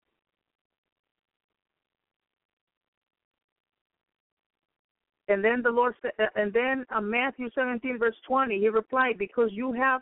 [5.27, 9.17] And then the Lord said, uh, and then uh, Matthew 17, verse 20, he replied,
[9.17, 10.01] Because you have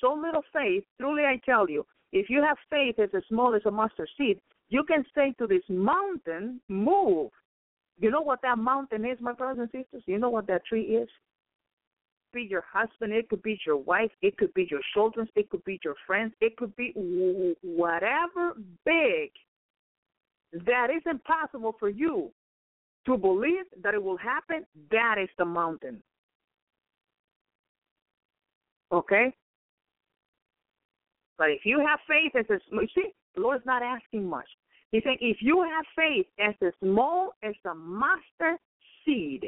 [0.00, 3.70] so little faith, truly I tell you, if you have faith as small as a
[3.70, 7.30] mustard seed, you can say to this mountain, Move.
[7.98, 10.02] You know what that mountain is, my brothers and sisters?
[10.06, 11.08] You know what that tree is?
[11.08, 15.28] It could be your husband, it could be your wife, it could be your children,
[15.34, 16.92] it could be your friends, it could be
[17.62, 18.54] whatever
[18.84, 19.30] big
[20.52, 22.30] that is impossible for you
[23.06, 26.02] to believe that it will happen, that is the mountain.
[28.92, 29.34] Okay?
[31.36, 34.48] But if you have faith as a you see, the Lord's not asking much.
[34.90, 38.58] He's saying if you have faith as small as a mustard
[39.04, 39.44] seed,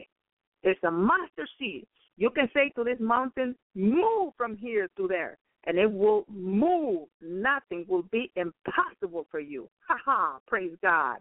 [0.63, 1.87] it's a mustard seed.
[2.19, 7.09] You can say to this mountain, move from here to there, and it will move.
[7.23, 9.69] Nothing will be impossible for you.
[9.89, 10.39] Ha ha!
[10.47, 11.17] Praise God.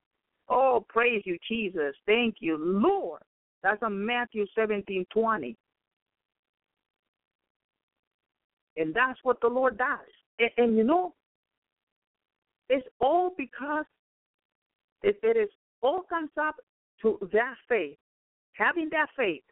[0.49, 1.95] Oh, praise you, Jesus.
[2.05, 3.21] Thank you, Lord.
[3.63, 5.55] That's on Matthew seventeen twenty.
[8.75, 9.97] And that's what the Lord does.
[10.39, 11.13] And, and you know,
[12.69, 13.85] it's all because
[15.03, 15.49] it, it is
[15.81, 16.55] all comes up
[17.01, 17.97] to that faith.
[18.53, 19.43] Having that faith,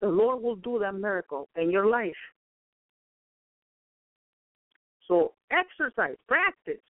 [0.00, 2.12] the Lord will do that miracle in your life.
[5.06, 6.80] So exercise, practice,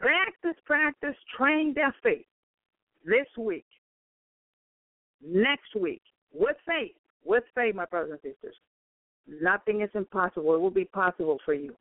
[0.00, 2.24] Practice, practice, train that faith
[3.04, 3.66] this week,
[5.22, 6.00] next week,
[6.32, 8.56] with faith, with faith, my brothers and sisters.
[9.42, 10.54] Nothing is impossible.
[10.54, 11.74] It will be possible for you.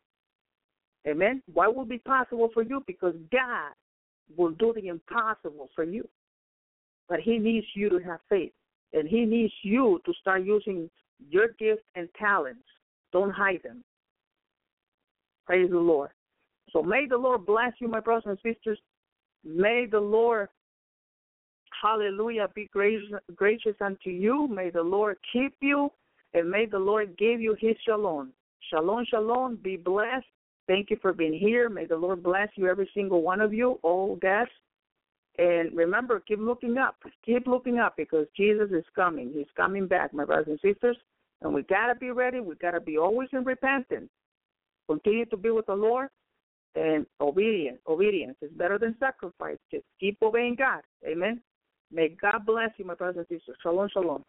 [1.08, 1.42] Amen.
[1.54, 2.84] Why will it be possible for you?
[2.86, 3.72] Because God
[4.36, 6.08] will do the impossible for you.
[7.08, 8.54] But He needs you to have faith.
[8.94, 10.90] And He needs you to start using
[11.30, 12.64] your gifts and talents.
[13.12, 13.84] Don't hide them.
[15.46, 16.12] Praise the Lord.
[16.72, 18.80] So may the Lord bless you, my brothers and sisters.
[19.44, 20.50] May the Lord,
[21.82, 24.48] hallelujah, be gracious, gracious unto you.
[24.48, 25.92] May the Lord keep you,
[26.34, 28.32] and may the Lord give you his shalom.
[28.70, 29.58] Shalom, shalom.
[29.64, 30.26] Be blessed.
[30.70, 31.68] Thank you for being here.
[31.68, 34.54] May the Lord bless you, every single one of you, all guests.
[35.40, 36.96] And remember, keep looking up.
[37.26, 39.32] Keep looking up because Jesus is coming.
[39.34, 40.96] He's coming back, my brothers and sisters.
[41.42, 42.40] And we got to be ready.
[42.40, 44.12] We got to be always in repentance.
[44.88, 46.10] Continue to be with the Lord
[46.76, 47.80] and obedience.
[47.88, 49.58] Obedience is better than sacrifice.
[49.72, 50.82] Just keep obeying God.
[51.08, 51.42] Amen.
[51.92, 53.58] May God bless you, my brothers and sisters.
[53.64, 54.24] Shalom, shalom.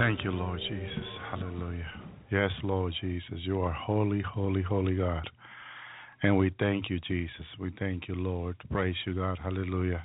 [0.00, 1.04] Thank you, Lord Jesus.
[1.30, 1.86] Hallelujah.
[2.32, 3.38] Yes, Lord Jesus.
[3.40, 5.28] You are holy, holy, holy God.
[6.22, 7.44] And we thank you, Jesus.
[7.58, 8.56] We thank you, Lord.
[8.70, 9.38] Praise you, God.
[9.44, 10.02] Hallelujah.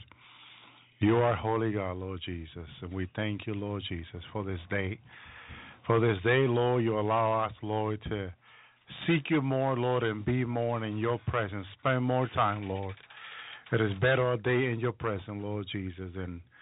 [1.00, 2.68] You are holy God, Lord Jesus.
[2.82, 5.00] And we thank you, Lord Jesus, for this day.
[5.88, 8.34] For this day, Lord, you allow us, Lord, to
[9.08, 11.66] seek you more, Lord, and be more in your presence.
[11.80, 12.96] Spend more time, Lord.
[13.72, 16.55] It is better a day in your presence, Lord Jesus, than a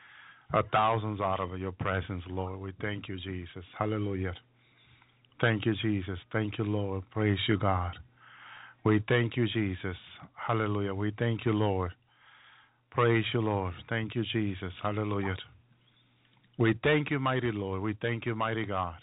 [0.71, 2.59] thousands out of your presence, Lord.
[2.59, 3.63] We thank you, Jesus.
[3.77, 4.33] Hallelujah.
[5.41, 6.19] Thank you, Jesus.
[6.31, 7.03] Thank you, Lord.
[7.11, 7.93] Praise you, God.
[8.85, 9.97] We thank you, Jesus.
[10.35, 10.93] Hallelujah.
[10.93, 11.91] We thank you, Lord.
[12.91, 13.73] Praise you, Lord.
[13.89, 14.71] Thank you, Jesus.
[14.83, 15.35] Hallelujah.
[16.59, 17.81] We thank you, mighty Lord.
[17.81, 18.95] We thank you, mighty God.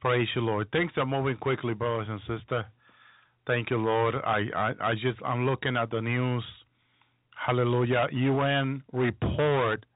[0.00, 0.70] Praise you, Lord.
[0.72, 2.64] Things are moving quickly, brothers and sisters.
[3.46, 4.16] Thank you, Lord.
[4.16, 6.44] I, I, I just I'm looking at the news.
[7.46, 8.08] Hallelujah.
[8.10, 9.86] UN report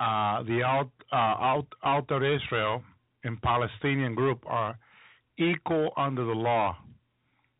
[0.00, 2.82] uh, the out, uh, out outer Israel
[3.24, 4.76] and Palestinian group are
[5.38, 6.76] equal under the law.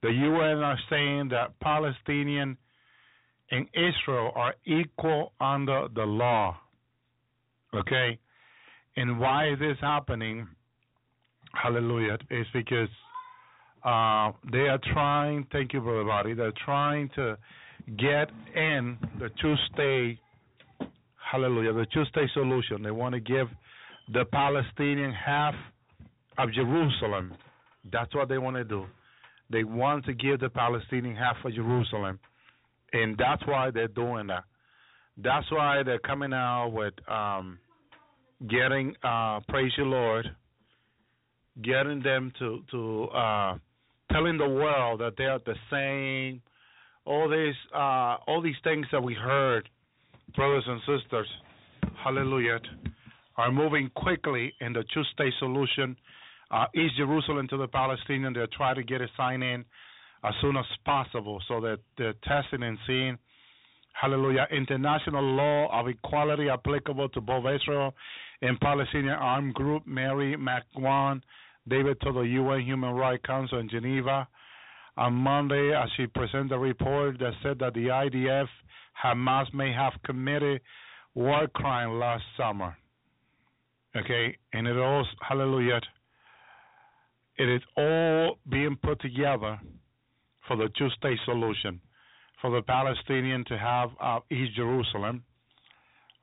[0.02, 2.56] The UN are saying that Palestinian
[3.50, 6.56] and Israel are equal under the law.
[7.74, 8.18] Okay?
[8.96, 10.48] And why is this happening?
[11.54, 12.18] Hallelujah.
[12.30, 12.88] It's because
[13.84, 17.36] uh, they are trying, thank you, Brother Body, they're trying to
[17.96, 20.18] get in the two state,
[21.32, 22.82] hallelujah, the two state solution.
[22.82, 23.46] They want to give
[24.12, 25.54] the Palestinian half
[26.36, 27.32] of Jerusalem.
[27.90, 28.84] That's what they want to do.
[29.50, 32.20] They want to give the Palestinian half of Jerusalem.
[32.92, 34.44] And that's why they're doing that.
[35.16, 37.58] That's why they're coming out with um,
[38.48, 40.26] getting, uh, praise the Lord,
[41.62, 43.54] getting them to, to uh,
[44.10, 46.42] telling the world that they are the same.
[47.06, 49.68] All these, uh, all these things that we heard,
[50.34, 51.26] brothers and sisters,
[52.04, 52.60] hallelujah,
[53.36, 55.96] are moving quickly in the two-state solution.
[56.50, 59.64] Uh, East Jerusalem to the Palestinian, they're trying to get it signed in
[60.24, 63.18] as soon as possible so that they're testing and seeing,
[64.00, 67.94] hallelujah, international law of equality applicable to both Israel
[68.42, 69.86] and Palestinian armed group.
[69.86, 71.22] Mary McGowan,
[71.68, 74.28] Davis to the UN Human Rights Council in Geneva.
[74.96, 78.46] On Monday, as she presented a report that said that the IDF,
[79.02, 80.60] Hamas may have committed
[81.14, 82.76] war crime last summer.
[83.94, 85.80] Okay, and it all, hallelujah,
[87.36, 89.58] it is all being put together
[90.46, 91.80] for the two state solution,
[92.40, 95.22] for the Palestinian to have uh, East Jerusalem.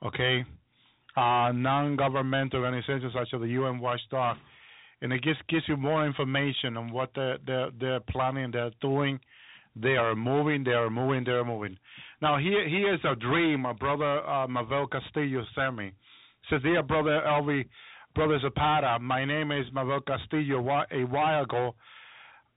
[0.04, 0.44] Okay?
[1.16, 4.36] Uh, non governmental organizations such as the UN Watchdog.
[5.02, 9.18] And it just gives you more information on what they're, they're, they're planning, they're doing.
[9.76, 11.76] They are moving, they are moving, they are moving.
[12.20, 15.92] Now, here, here's a dream my brother uh, Mavel Castillo sent me.
[16.48, 17.64] Says, Dear brother Elvi,
[18.14, 20.58] brother Zapata, my name is Mavel Castillo.
[20.90, 21.74] A while ago,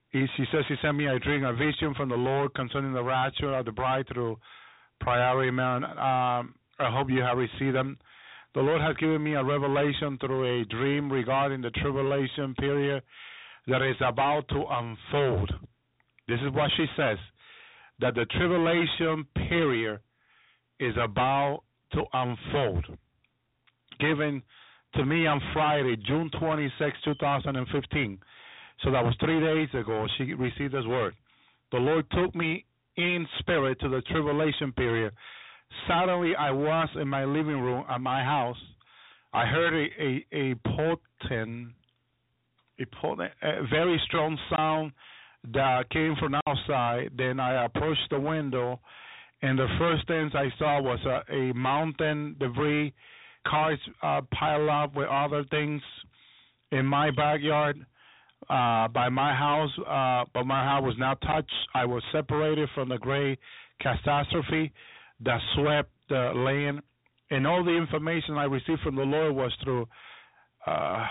[0.10, 3.04] he, she says he sent me a dream, a vision from the Lord concerning the
[3.04, 4.38] rapture of the bride through
[5.00, 5.84] priority man.
[5.84, 7.98] Um, I hope you have received them.
[8.54, 13.02] The Lord has given me a revelation through a dream regarding the tribulation period
[13.68, 15.52] that is about to unfold.
[16.28, 17.18] This is what she says
[18.00, 20.00] that the tribulation period
[20.80, 21.62] is about
[21.94, 22.86] to unfold.
[24.00, 24.42] Given
[24.96, 28.20] to me on Friday, June 26, 2015.
[28.84, 30.08] So that was three days ago.
[30.18, 31.14] She received this word.
[31.72, 32.66] The Lord took me
[32.98, 35.14] in spirit to the tribulation period.
[35.88, 38.58] Suddenly, I was in my living room at my house.
[39.34, 41.70] I heard a a, a potent,
[42.80, 44.92] a potent, a very strong sound
[45.52, 47.12] that came from outside.
[47.18, 48.80] Then I approached the window,
[49.42, 52.94] and the first things I saw was a, a mountain debris,
[53.48, 55.82] cars uh, piled up with other things
[56.72, 57.78] in my backyard
[58.50, 61.52] uh, by my house, uh, but my house was not touched.
[61.76, 63.40] I was separated from the great
[63.82, 64.72] catastrophe
[65.26, 66.82] that swept the land,
[67.32, 69.88] and all the information I received from the Lord was through.
[70.66, 71.06] Uh,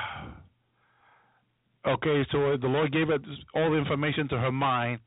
[1.86, 3.22] okay, so the Lord gave it
[3.54, 5.00] all the information to her mind.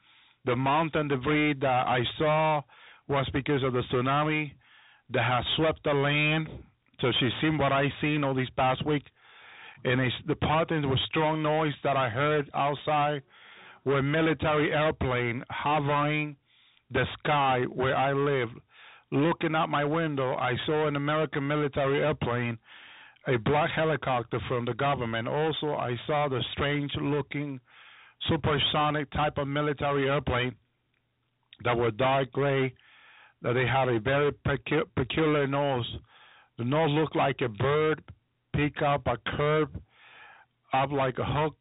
[0.45, 2.61] The mountain debris that I saw
[3.07, 4.51] was because of the tsunami
[5.11, 6.47] that has swept the land.
[7.01, 9.09] So she's seen what I've seen all these past weeks
[9.85, 13.21] and a, the patterns was strong noise that I heard outside
[13.85, 16.35] were military airplane hovering
[16.91, 18.49] the sky where I live.
[19.11, 22.57] Looking out my window, I saw an American military airplane,
[23.27, 25.27] a black helicopter from the government.
[25.27, 27.59] Also, I saw the strange looking
[28.29, 30.55] supersonic type of military airplane
[31.63, 32.73] that were dark gray,
[33.41, 34.31] that they had a very
[34.95, 35.89] peculiar nose.
[36.57, 38.03] The nose looked like a bird
[38.55, 39.69] pick up a curve
[40.73, 41.55] up like a hook.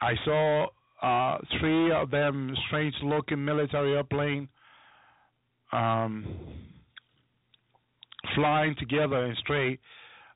[0.00, 0.66] I saw
[1.02, 4.48] uh, three of them strange looking military airplane
[5.72, 6.26] um,
[8.34, 9.80] flying together and straight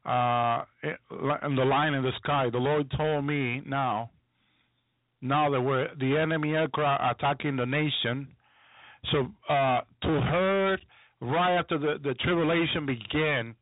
[0.04, 2.48] uh, in the line in the sky.
[2.50, 4.10] The Lord told me now,
[5.22, 8.28] now that we're the enemy aircraft attacking the nation.
[9.12, 10.78] So uh, to her,
[11.20, 13.54] right after the, the tribulation began,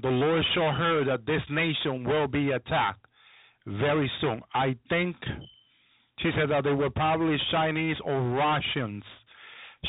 [0.00, 3.04] the Lord showed her that this nation will be attacked
[3.66, 4.40] very soon.
[4.54, 5.16] I think
[6.20, 9.04] she said that they were probably Chinese or Russians.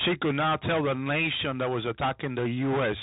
[0.06, 2.96] She could not tell the nation that was attacking the U.S.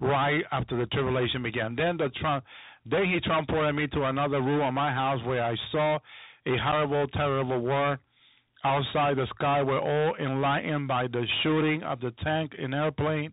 [0.00, 1.74] right after the tribulation began.
[1.76, 2.44] Then the Trump,
[2.86, 5.98] then he transported me to another room of my house where I saw
[6.46, 7.98] a horrible, terrible war.
[8.64, 13.32] Outside the sky were all enlightened by the shooting of the tank and airplane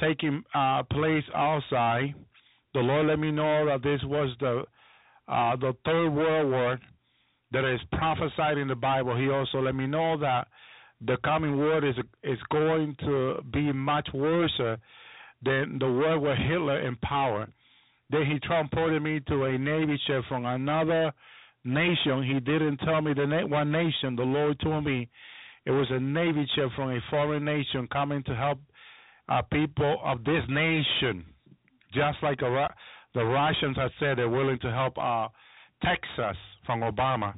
[0.00, 2.14] taking uh, place outside.
[2.74, 4.64] The Lord let me know that this was the
[5.28, 6.80] uh, the third world war
[7.52, 9.16] that is prophesied in the Bible.
[9.16, 10.48] He also let me know that
[11.06, 14.60] the coming war is is going to be much worse
[15.42, 17.48] than the war with Hitler in power.
[18.10, 21.12] Then he transported me to a Navy ship from another
[21.64, 22.24] nation.
[22.24, 24.16] He didn't tell me the na- one nation.
[24.16, 25.08] The Lord told me
[25.66, 28.58] it was a Navy ship from a foreign nation coming to help
[29.28, 31.24] uh, people of this nation.
[31.92, 32.68] Just like a,
[33.14, 35.28] the Russians have said they're willing to help uh,
[35.82, 36.36] Texas
[36.66, 37.34] from Obama.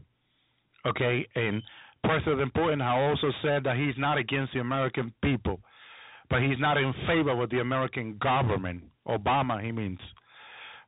[0.86, 1.62] Okay, and
[2.04, 5.60] President Putin has also said that he's not against the American people,
[6.30, 8.84] but he's not in favor with the American government.
[9.06, 9.98] Obama, he means.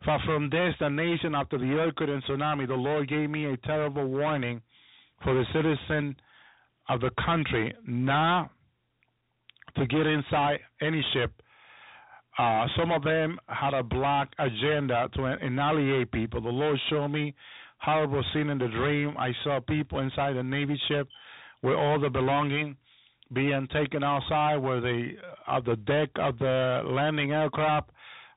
[0.05, 3.57] For from this, the nation after the earthquake and tsunami, the Lord gave me a
[3.59, 4.61] terrible warning
[5.23, 6.17] for the citizen
[6.89, 8.51] of the country not
[9.77, 11.33] to get inside any ship.
[12.39, 16.41] Uh, some of them had a black agenda to annihilate people.
[16.41, 17.35] The Lord showed me
[17.79, 19.15] horrible scene in the dream.
[19.19, 21.09] I saw people inside a Navy ship
[21.62, 22.77] with all the belonging
[23.33, 25.17] being taken outside where they
[25.49, 27.91] uh, of the deck of the landing aircraft.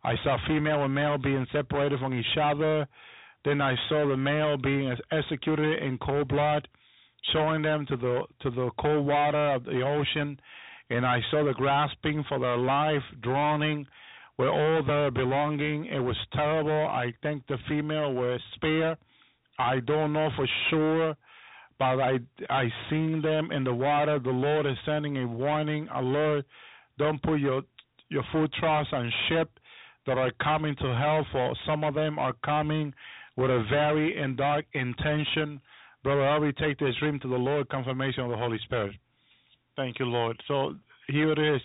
[0.03, 2.87] I saw female and male being separated from each other.
[3.43, 6.67] Then I saw the male being executed in cold blood,
[7.33, 10.39] showing them to the to the cold water of the ocean.
[10.89, 13.87] And I saw the grasping for their life, drowning
[14.37, 15.85] with all their belonging.
[15.85, 16.87] It was terrible.
[16.87, 18.97] I think the female was spared
[19.57, 21.15] I don't know for sure,
[21.77, 24.19] but I I seen them in the water.
[24.19, 26.45] The Lord is sending a warning alert.
[26.97, 27.63] Don't put your
[28.09, 29.49] your full trust on ship
[30.07, 31.25] that are coming to hell.
[31.31, 32.93] For some of them are coming
[33.35, 35.59] with a very and dark intention.
[36.03, 38.95] Brother Elvi, take this dream to the Lord, confirmation of the Holy Spirit.
[39.75, 40.41] Thank you, Lord.
[40.47, 40.75] So
[41.07, 41.61] here it is,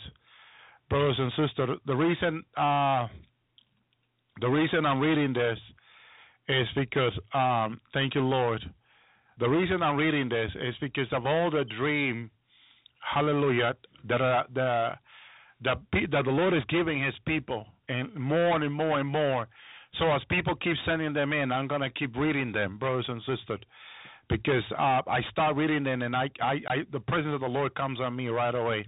[0.89, 1.79] brothers and sisters.
[1.87, 3.07] The reason uh,
[4.41, 5.59] the reason I'm reading this
[6.49, 8.63] is because um, thank you, Lord.
[9.41, 12.31] The reason I'm reading this is because of all the dream,
[13.01, 13.75] hallelujah,
[14.07, 14.91] that uh, the
[15.63, 15.75] the
[16.13, 19.49] that the Lord is giving His people, and more and more and more.
[19.99, 23.61] So as people keep sending them in, I'm gonna keep reading them, brothers and sisters,
[24.29, 27.75] because uh, I start reading them, and I, I, I, the presence of the Lord
[27.75, 28.87] comes on me right away.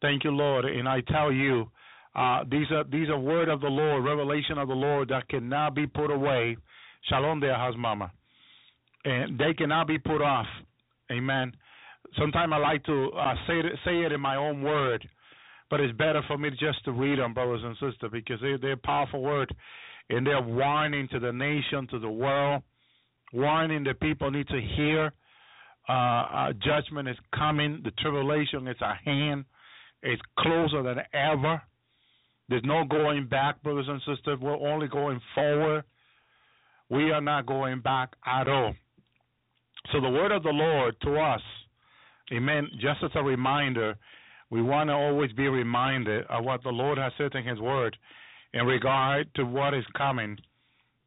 [0.00, 1.68] Thank you, Lord, and I tell you,
[2.14, 5.74] uh, these are these are word of the Lord, revelation of the Lord that cannot
[5.74, 6.56] be put away.
[7.08, 8.12] Shalom there, house mama,
[9.06, 10.46] and they cannot be put off.
[11.10, 11.52] Amen.
[12.18, 15.08] Sometimes I like to uh, say it, say it in my own word,
[15.70, 18.76] but it's better for me just to read them, brothers and sisters, because they, they're
[18.76, 19.54] powerful word,
[20.10, 22.62] and they're warning to the nation, to the world,
[23.32, 25.12] warning that people need to hear.
[25.88, 27.80] Uh, uh, judgment is coming.
[27.84, 29.44] The tribulation is at hand.
[30.02, 31.62] It's closer than ever.
[32.48, 34.38] There's no going back, brothers and sisters.
[34.40, 35.84] We're only going forward.
[36.88, 38.74] We are not going back at all.
[39.92, 41.40] So the word of the Lord to us,
[42.32, 43.96] amen, just as a reminder,
[44.50, 47.96] we want to always be reminded of what the Lord has said in his word
[48.52, 50.36] in regard to what is coming.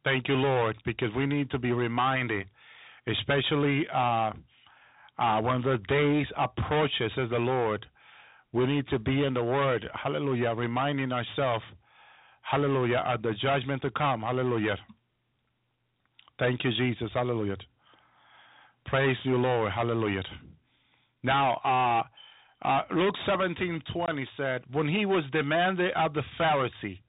[0.04, 2.46] Thank you, Lord, because we need to be reminded,
[3.06, 4.32] especially uh,
[5.18, 7.84] uh, when the days approaches, says the Lord,
[8.52, 9.86] we need to be in the Word.
[9.94, 10.54] Hallelujah.
[10.54, 11.64] Reminding ourselves,
[12.42, 14.22] hallelujah, of the judgment to come.
[14.22, 14.76] Hallelujah.
[16.38, 17.10] Thank you, Jesus.
[17.12, 17.56] Hallelujah.
[18.90, 19.70] Praise you, Lord.
[19.72, 20.24] Hallelujah.
[21.22, 27.00] Now, uh, uh, Luke 17:20 said, "When he was demanded of the Pharisee,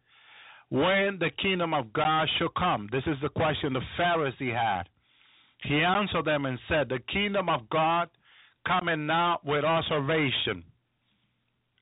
[0.69, 4.89] when the kingdom of God shall come." This is the question the Pharisee had.
[5.63, 8.09] He answered them and said, "The kingdom of God
[8.63, 10.63] coming now with observation."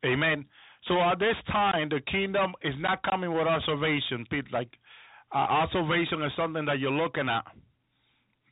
[0.06, 0.46] Amen.
[0.84, 4.50] So at this time, the kingdom is not coming with observation, Pete.
[4.50, 4.80] Like
[5.34, 7.46] uh, observation is something that you're looking at.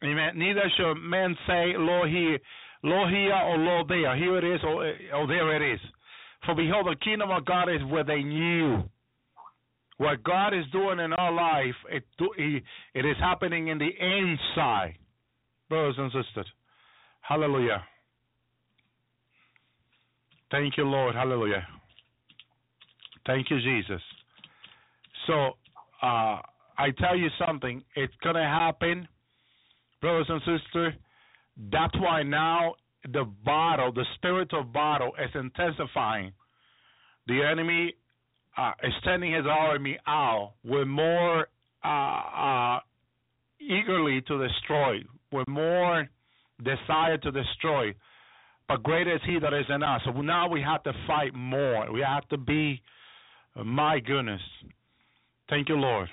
[0.03, 0.37] Amen.
[0.37, 2.37] Neither shall men say, Lo here,
[2.83, 4.15] lo here, or lo there.
[4.15, 5.79] Here it is, or, or there it is.
[6.45, 8.83] For behold, the kingdom of God is within you.
[9.97, 12.03] What God is doing in our life, it,
[12.93, 14.95] it is happening in the inside,
[15.69, 16.45] brothers and sisters.
[17.21, 17.83] Hallelujah.
[20.51, 21.15] Thank you, Lord.
[21.15, 21.65] Hallelujah.
[23.25, 24.01] Thank you, Jesus.
[25.25, 25.57] So,
[26.01, 26.39] uh,
[26.77, 29.07] I tell you something, it's going to happen,
[30.01, 30.93] brothers and sisters.
[31.71, 32.75] That's why now
[33.11, 36.31] the battle, the spirit of battle, is intensifying.
[37.27, 37.93] The enemy
[38.57, 41.47] uh, is sending his army out with more
[41.83, 42.79] uh, uh,
[43.59, 46.07] eagerly to destroy, with more
[46.63, 47.93] desire to destroy.
[48.67, 50.01] But greater is he that is in us.
[50.05, 51.91] So now we have to fight more.
[51.91, 52.81] We have to be,
[53.55, 54.41] my goodness.
[55.49, 56.09] Thank you, Lord.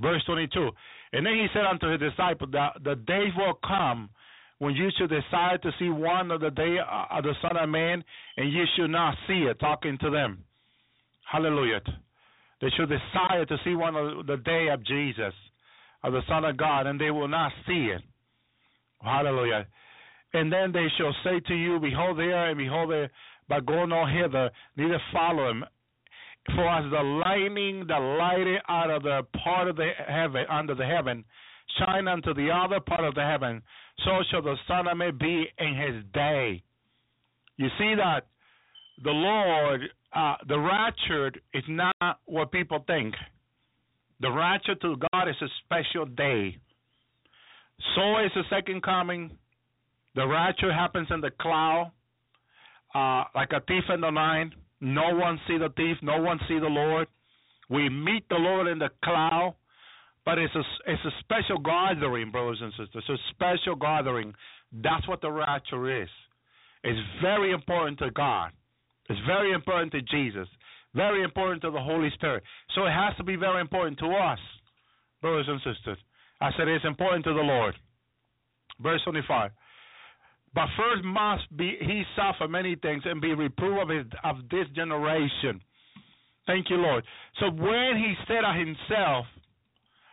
[0.00, 0.70] Verse 22.
[1.12, 4.10] And then he said unto his disciples, the, the days will come
[4.58, 7.68] when you should decide to see one of the day uh, of the Son of
[7.68, 8.04] Man,
[8.36, 10.44] and you should not see it, talking to them.
[11.30, 11.80] Hallelujah.
[12.60, 15.32] They should desire to see one of the day of Jesus,
[16.04, 18.02] of the Son of God, and they will not see it.
[19.02, 19.66] Hallelujah.
[20.34, 23.10] And then they shall say to you, Behold there, and behold there,
[23.48, 25.64] but go no hither, neither follow him.
[26.46, 30.86] For as the lightning that lighted out of the part of the heaven under the
[30.86, 31.24] heaven
[31.78, 33.62] shine unto the other part of the heaven,
[34.04, 36.62] so shall the Son of Man be in his day.
[37.56, 38.26] You see that
[39.04, 39.82] the Lord,
[40.14, 43.14] uh, the rapture is not what people think.
[44.20, 46.56] The rapture to God is a special day.
[47.94, 49.30] So is the second coming.
[50.14, 51.92] The rapture happens in the cloud,
[52.94, 54.50] uh, like a thief in the night.
[54.80, 55.96] No one see the thief.
[56.02, 57.06] No one see the Lord.
[57.68, 59.54] We meet the Lord in the cloud,
[60.24, 63.04] but it's a it's a special gathering, brothers and sisters.
[63.08, 64.34] It's a special gathering.
[64.72, 66.08] That's what the rapture is.
[66.82, 68.52] It's very important to God.
[69.08, 70.48] It's very important to Jesus.
[70.94, 72.42] Very important to the Holy Spirit.
[72.74, 74.38] So it has to be very important to us,
[75.20, 75.98] brothers and sisters.
[76.40, 77.74] I said it's important to the Lord.
[78.80, 79.50] Verse 25.
[80.54, 84.66] But first must be he suffer many things and be reproved of, his, of this
[84.74, 85.60] generation.
[86.46, 87.04] Thank you, Lord.
[87.38, 89.26] So when he said of himself,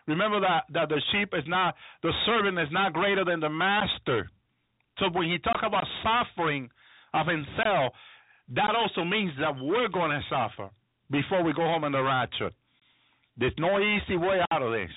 [0.06, 4.30] remember that, that the sheep is not, the servant is not greater than the master.
[5.00, 6.70] So when he talk about suffering
[7.14, 7.94] of himself,
[8.56, 10.70] that also means that we're going to suffer
[11.10, 12.52] before we go home in the rapture.
[13.38, 14.90] There's no easy way out of this,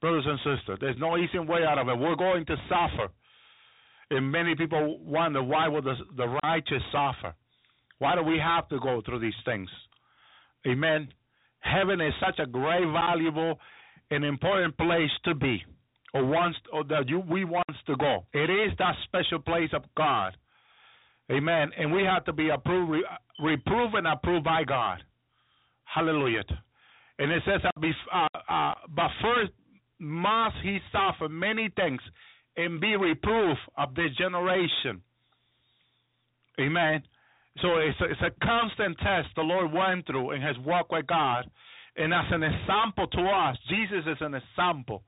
[0.00, 0.78] brothers and sisters.
[0.80, 1.98] There's no easy way out of it.
[1.98, 3.12] We're going to suffer.
[4.10, 7.34] And many people wonder why will the, the righteous suffer?
[7.98, 9.68] Why do we have to go through these things?
[10.66, 11.08] Amen.
[11.60, 13.58] Heaven is such a great, valuable,
[14.10, 15.62] and important place to be,
[16.12, 18.26] or wants, or that you we wants to go.
[18.32, 20.36] It is that special place of God.
[21.30, 21.70] Amen.
[21.78, 23.04] And we have to be approved,
[23.40, 25.02] reproved and approved by God.
[25.84, 26.44] Hallelujah.
[27.18, 27.60] And it says,
[28.12, 29.52] uh, uh, but first
[29.98, 32.00] must he suffer many things
[32.56, 35.02] and be reproved of this generation.
[36.60, 37.02] Amen.
[37.62, 41.06] So it's a, it's a constant test the Lord went through in his walk with
[41.06, 41.50] God.
[41.96, 45.02] And as an example to us, Jesus is an example.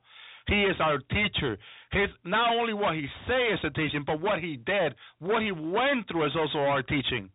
[0.49, 1.57] He is our teacher.
[1.93, 5.53] His not only what he says is a teaching, but what he did, what he
[5.53, 7.31] went through is also our teaching.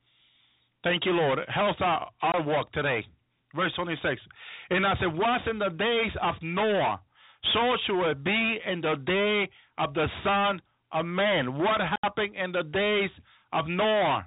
[0.84, 1.40] Thank you, Lord.
[1.48, 3.06] Help our, our walk today.
[3.56, 4.22] Verse 26.
[4.70, 7.00] And as it was in the days of Noah,
[7.54, 11.58] so shall it be in the day of the Son of Man.
[11.58, 13.10] What happened in the days
[13.54, 14.26] of Noah?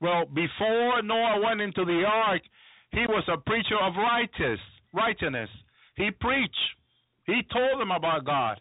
[0.00, 2.42] Well, before Noah went into the ark,
[2.92, 4.60] he was a preacher of righteous,
[4.92, 5.50] righteousness.
[5.96, 6.54] He preached.
[7.26, 8.60] He told them about God.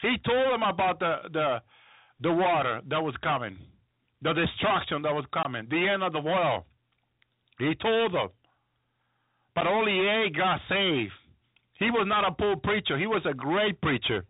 [0.00, 1.58] He told them about the the
[2.20, 3.58] the water that was coming,
[4.22, 6.64] the destruction that was coming, the end of the world.
[7.58, 8.28] He told them.
[9.54, 11.12] But only eight got saved.
[11.78, 12.98] He was not a poor preacher.
[12.98, 14.24] He was a great preacher.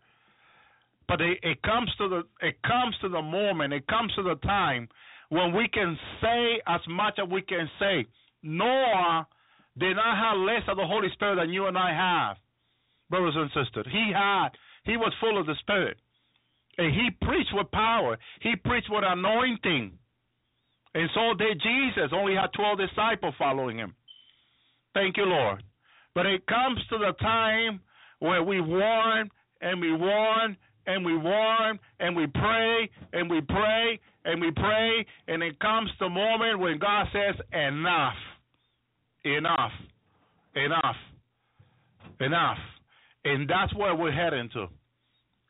[1.07, 4.35] But it, it comes to the it comes to the moment, it comes to the
[4.43, 4.89] time
[5.29, 8.05] when we can say as much as we can say.
[8.43, 9.27] Noah
[9.77, 12.37] did not have less of the Holy Spirit than you and I have,
[13.09, 13.87] brothers and sisters.
[13.91, 14.49] He had
[14.83, 15.97] he was full of the Spirit.
[16.77, 18.17] And he preached with power.
[18.41, 19.97] He preached with anointing.
[20.93, 22.11] And so did Jesus.
[22.13, 23.95] Only had twelve disciples following him.
[24.93, 25.63] Thank you, Lord.
[26.17, 27.79] But it comes to the time
[28.17, 29.29] where we warn
[29.61, 35.05] and we warn and we warn and we pray and we pray and we pray
[35.27, 38.15] and it comes the moment when God says enough.
[39.25, 39.71] Enough.
[40.55, 40.95] Enough.
[42.19, 42.57] Enough.
[43.23, 44.65] And that's where we're heading to.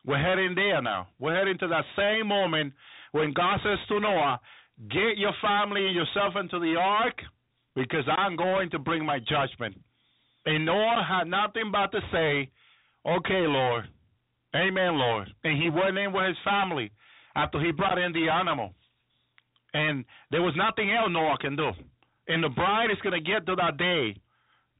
[0.05, 1.07] We're heading there now.
[1.17, 2.73] We're heading to that same moment
[3.13, 4.37] when God says to Noah,
[4.89, 7.21] Get your family and yourself into the ark
[7.73, 9.77] because I'm going to bring my judgment.
[10.47, 12.49] And Noah had nothing but to say,
[13.05, 13.83] Okay, Lord.
[14.55, 15.29] Amen, Lord.
[15.43, 16.89] And he went in with his family
[17.35, 18.73] after he brought in the animal.
[19.73, 21.71] And there was nothing else Noah can do.
[22.29, 24.15] And the bride is going to get to that day,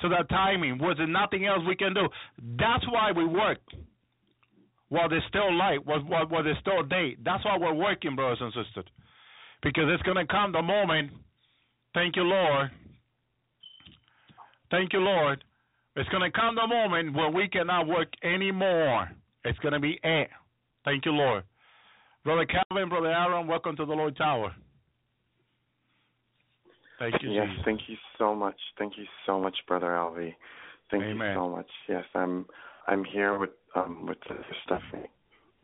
[0.02, 0.78] to that timing.
[0.80, 2.08] Was there nothing else we can do?
[2.58, 3.60] That's why we work.
[4.88, 7.18] While there's still light, while, while, while there's still day.
[7.26, 8.90] That's why we're working, brothers and sisters.
[9.62, 11.12] Because it's going to come the moment.
[11.94, 12.72] Thank you, Lord.
[14.72, 15.44] Thank you, Lord.
[15.98, 19.10] It's going to come the moment where we cannot work anymore.
[19.44, 20.30] It's going to be it.
[20.86, 21.44] Thank you, Lord.
[22.24, 24.54] Brother Calvin, Brother Aaron, welcome to the Lord's Hour.
[27.00, 27.32] Thank you.
[27.32, 27.66] Yes, Jesus.
[27.66, 28.58] thank you so much.
[28.78, 30.36] Thank you so much, Brother Elvi.
[30.92, 31.30] Thank Amen.
[31.30, 31.70] you so much.
[31.90, 32.46] Yes, I'm
[32.88, 34.18] I'm here with um with
[34.66, 35.10] Stephanie.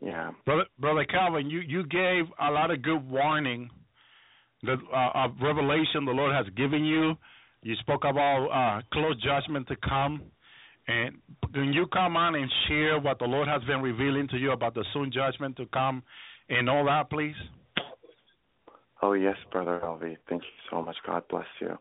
[0.01, 0.31] Yeah.
[0.45, 3.69] Brother, Brother Calvin, you, you gave a lot of good warning
[4.63, 7.15] that uh, of revelation the Lord has given you.
[7.63, 10.21] You spoke about uh, close judgment to come.
[10.87, 11.15] And
[11.53, 14.73] can you come on and share what the Lord has been revealing to you about
[14.73, 16.03] the soon judgment to come
[16.49, 17.35] and all that, please?
[19.01, 20.17] Oh yes, Brother Elvi.
[20.29, 20.97] Thank you so much.
[21.05, 21.77] God bless you.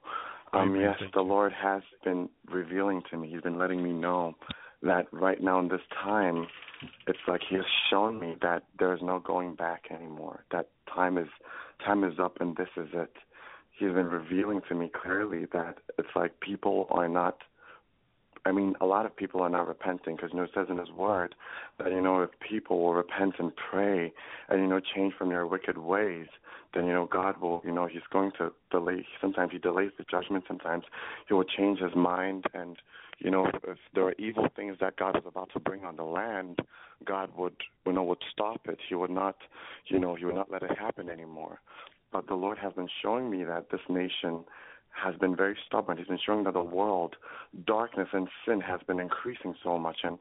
[0.53, 3.29] Um yes, the Lord has been revealing to me.
[3.33, 4.35] He's been letting me know
[4.83, 6.47] that right now in this time
[7.07, 10.45] it's like he has shown me that there is no going back anymore.
[10.53, 11.29] That time is
[11.85, 13.13] time is up and this is it.
[13.73, 17.39] He's been revealing to me clearly that it's like people are not
[18.45, 20.79] I mean, a lot of people are not repenting because you know it says in
[20.79, 21.35] His Word
[21.79, 24.13] that you know if people will repent and pray
[24.49, 26.27] and you know change from their wicked ways,
[26.75, 29.07] then you know God will you know He's going to delay.
[29.21, 30.45] Sometimes He delays the judgment.
[30.49, 30.85] Sometimes
[31.29, 32.77] He will change His mind and
[33.21, 36.05] you know if there are evil things that God is about to bring on the
[36.05, 36.59] land,
[37.05, 38.79] God would you know would stop it.
[38.89, 39.37] He would not
[39.87, 41.61] you know He would not let it happen anymore.
[42.13, 44.45] But the Lord has been showing me that this nation
[44.91, 45.97] has been very stubborn.
[45.97, 47.17] He's been showing that the world,
[47.67, 50.19] darkness and sin has been increasing so much, and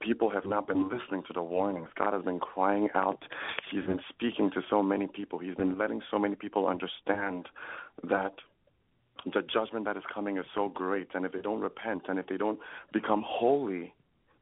[0.00, 1.88] people have not been listening to the warnings.
[1.98, 3.24] God has been crying out.
[3.70, 5.38] He's been speaking to so many people.
[5.38, 7.48] He's been letting so many people understand
[8.04, 8.34] that
[9.24, 12.26] the judgment that is coming is so great, and if they don't repent and if
[12.26, 12.58] they don't
[12.92, 13.92] become holy,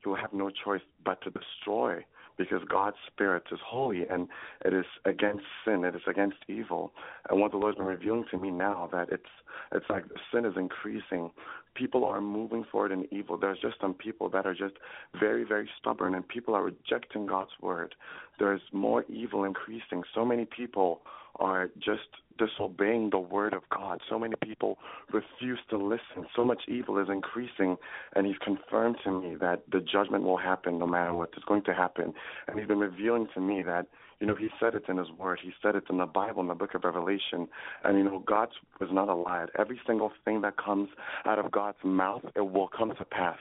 [0.02, 2.04] He will have no choice but to destroy
[2.38, 4.28] because God's spirit is holy and
[4.64, 6.92] it is against sin, it is against evil.
[7.28, 9.24] And what the Lord's been revealing to me now that it's
[9.72, 11.30] it's like sin is increasing.
[11.74, 13.38] People are moving forward in evil.
[13.38, 14.74] There's just some people that are just
[15.18, 17.94] very, very stubborn and people are rejecting God's word.
[18.38, 20.02] There's more evil increasing.
[20.14, 21.02] So many people
[21.36, 24.00] are just disobeying the word of God.
[24.08, 24.78] So many people
[25.12, 26.26] refuse to listen.
[26.34, 27.76] So much evil is increasing,
[28.14, 31.62] and He's confirmed to me that the judgment will happen no matter what is going
[31.64, 32.14] to happen.
[32.48, 33.86] And He's been revealing to me that,
[34.20, 35.40] you know, He said it in His Word.
[35.42, 37.48] He said it in the Bible, in the book of Revelation.
[37.84, 38.48] And, you know, God
[38.80, 39.46] was not a lie.
[39.58, 40.88] Every single thing that comes
[41.26, 43.38] out of God's mouth, it will come to pass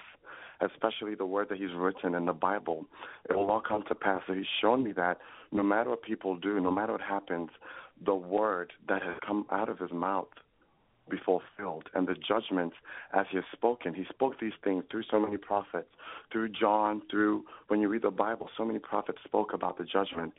[0.64, 2.86] especially the word that he's written in the Bible.
[3.28, 4.22] It will all come to pass.
[4.28, 5.18] So he's shown me that
[5.52, 7.50] no matter what people do, no matter what happens,
[8.06, 10.28] the word that has come out of his mouth
[11.10, 12.76] be fulfilled and the judgments
[13.14, 13.94] as he has spoken.
[13.94, 15.90] He spoke these things through so many prophets,
[16.32, 20.38] through John, through when you read the Bible, so many prophets spoke about the judgments.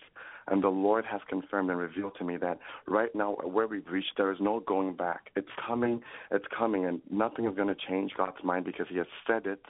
[0.49, 2.59] And the Lord has confirmed and revealed to me that
[2.89, 5.31] right now, where we've reached, there is no going back.
[5.37, 9.07] It's coming, it's coming, and nothing is going to change God's mind because He has
[9.25, 9.65] said it,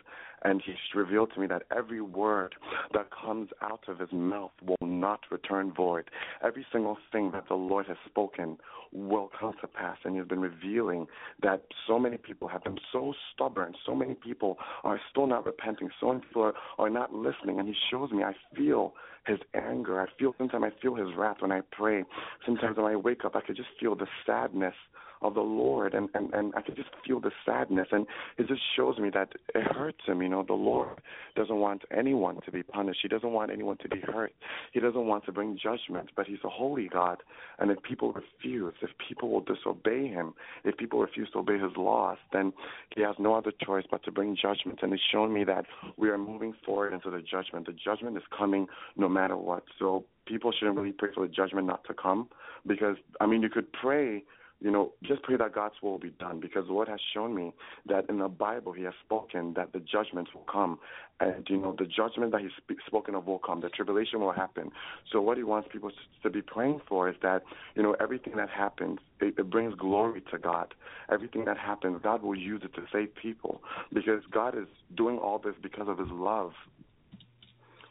[0.44, 2.54] and He's revealed to me that every word
[2.92, 6.04] that comes out of His mouth will not return void.
[6.44, 8.58] Every single thing that the Lord has spoken
[8.92, 11.06] will come to pass, and He's been revealing
[11.42, 15.90] that so many people have been so stubborn, so many people are still not repenting,
[16.00, 18.94] so many people are, are not listening, and He shows me, I feel
[19.26, 22.04] His anger, I feel sometimes I feel His wrath when I pray.
[22.44, 24.74] Sometimes when I wake up, I could just feel the sadness
[25.23, 28.07] of the Lord, and and and I could just feel the sadness, and
[28.39, 30.23] it just shows me that it hurts Him.
[30.23, 31.01] You know, the Lord
[31.36, 33.01] doesn't want anyone to be punished.
[33.02, 34.33] He doesn't want anyone to be hurt.
[34.73, 37.18] He doesn't want to bring judgment, but He's a holy God,
[37.59, 40.34] and if people refuse, if people will disobey Him,
[40.65, 42.52] if people refuse to obey His laws, then
[42.94, 44.81] He has no other choice but to bring judgment.
[44.83, 47.67] And it's shown me that we are moving forward into the judgment.
[47.67, 49.65] The judgment is coming no matter what.
[49.78, 52.28] So people shouldn't really pray for the judgment not to come
[52.67, 54.25] because I mean you could pray
[54.62, 57.52] you know, just pray that God's will be done because the Lord has shown me
[57.86, 60.78] that in the Bible He has spoken that the judgments will come.
[61.18, 63.60] And, you know, the judgment that He's sp- spoken of will come.
[63.60, 64.70] The tribulation will happen.
[65.10, 65.91] So what He wants people
[66.23, 67.42] to be praying for is that,
[67.74, 70.74] you know, everything that happens, it, it brings glory to God.
[71.10, 75.41] Everything that happens, God will use it to save people because God is doing all
[75.41, 76.52] this because of His love.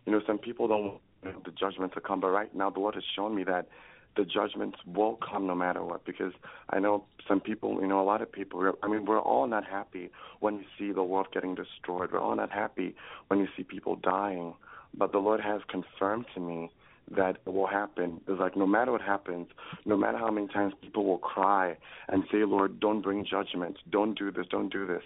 [0.06, 0.84] You know, some people don't
[1.24, 2.22] want the judgment to come.
[2.22, 3.68] But right now, the Lord has shown me that
[4.16, 6.06] the judgments will come no matter what.
[6.06, 6.34] Because
[6.70, 8.74] I know some people, you know, a lot of people.
[8.84, 10.10] I mean, we're all not happy
[10.40, 12.12] when you see the world getting destroyed.
[12.12, 12.96] We're all not happy
[13.28, 14.54] when you see people dying.
[14.94, 16.70] But the Lord has confirmed to me
[17.16, 18.22] that it will happen.
[18.28, 19.48] It's like no matter what happens,
[19.86, 24.18] no matter how many times people will cry and say, Lord, don't bring judgment, don't
[24.18, 25.04] do this, don't do this.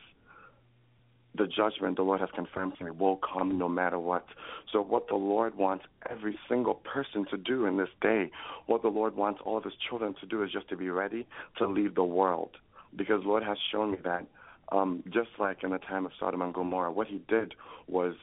[1.37, 4.25] The judgment the Lord has confirmed to me will come no matter what.
[4.71, 8.31] So, what the Lord wants every single person to do in this day,
[8.67, 11.27] what the Lord wants all of His children to do is just to be ready
[11.57, 12.51] to leave the world.
[12.95, 14.25] Because the Lord has shown me that
[14.71, 17.53] um, just like in the time of Sodom and Gomorrah, what He did
[17.87, 18.15] was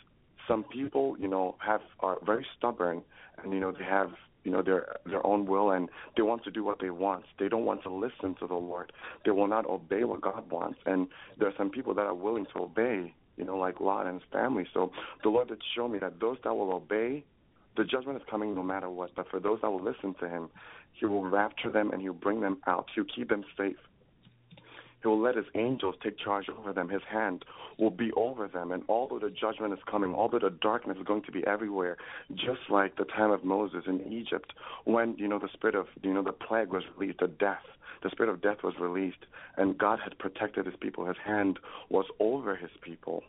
[0.49, 3.03] some people, you know, have are very stubborn
[3.43, 4.13] and you know they have
[4.45, 7.25] you know their their own will and they want to do what they want.
[7.39, 8.93] They don't want to listen to the lord.
[9.25, 10.79] They will not obey what god wants.
[10.87, 14.21] And there are some people that are willing to obey you know like lot and
[14.21, 14.67] his family.
[14.73, 17.25] So the lord did show me that those that will obey
[17.77, 19.15] the judgment is coming no matter what.
[19.15, 20.51] But for those that will listen to him
[20.93, 22.89] he will rapture them and he'll bring them out.
[22.95, 23.77] He'll keep them safe
[25.03, 26.89] he will let his angels take charge over them.
[26.89, 27.45] His hand
[27.79, 28.71] will be over them.
[28.71, 31.97] And although the judgment is coming, although the darkness is going to be everywhere,
[32.35, 34.53] just like the time of Moses in Egypt,
[34.85, 37.65] when, you know, the spirit of, you know, the plague was released, the death,
[38.03, 41.07] the spirit of death was released, and God had protected his people.
[41.07, 41.59] His hand
[41.89, 43.23] was over his people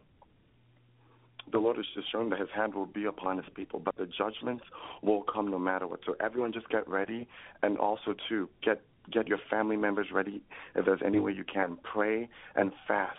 [1.52, 4.06] the Lord is just showing that His hand will be upon His people, but the
[4.06, 4.64] judgments
[5.02, 6.00] will come no matter what.
[6.06, 7.28] So everyone, just get ready,
[7.62, 10.42] and also to get get your family members ready
[10.76, 11.78] if there's any way you can.
[11.84, 13.18] Pray and fast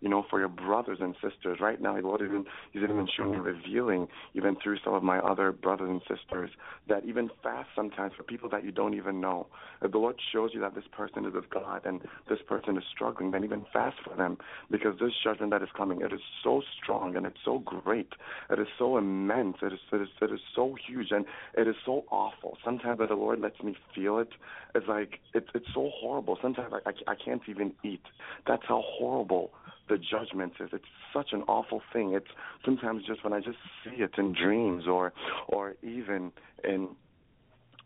[0.00, 1.58] you know, for your brothers and sisters.
[1.60, 5.18] Right now, the Lord even He's even showing me revealing, even through some of my
[5.18, 6.50] other brothers and sisters,
[6.88, 9.46] that even fast sometimes for people that you don't even know.
[9.82, 12.84] If the Lord shows you that this person is of God and this person is
[12.94, 14.38] struggling, then even fast for them,
[14.70, 18.12] because this judgment that is coming, it is so strong and it's so great,
[18.50, 21.24] it is so immense, it is it is it is so huge and
[21.56, 22.58] it is so awful.
[22.64, 24.30] Sometimes that the Lord lets me feel it,
[24.74, 26.38] it's like it's it's so horrible.
[26.42, 28.02] Sometimes I I, I can't even eat.
[28.46, 29.52] That's how horrible
[29.88, 30.70] the judgment is.
[30.72, 32.14] It's such an awful thing.
[32.14, 32.30] It's
[32.64, 35.12] sometimes just when I just see it in dreams or
[35.48, 36.32] or even
[36.64, 36.88] in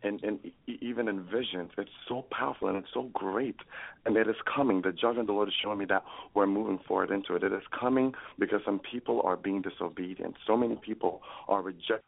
[0.02, 3.56] and, and even in visions, it's so powerful and it's so great,
[4.06, 4.82] and it is coming.
[4.82, 6.04] The judgment of the Lord is showing me that
[6.34, 7.42] we're moving forward into it.
[7.42, 10.36] It is coming because some people are being disobedient.
[10.46, 12.00] So many people are rejecting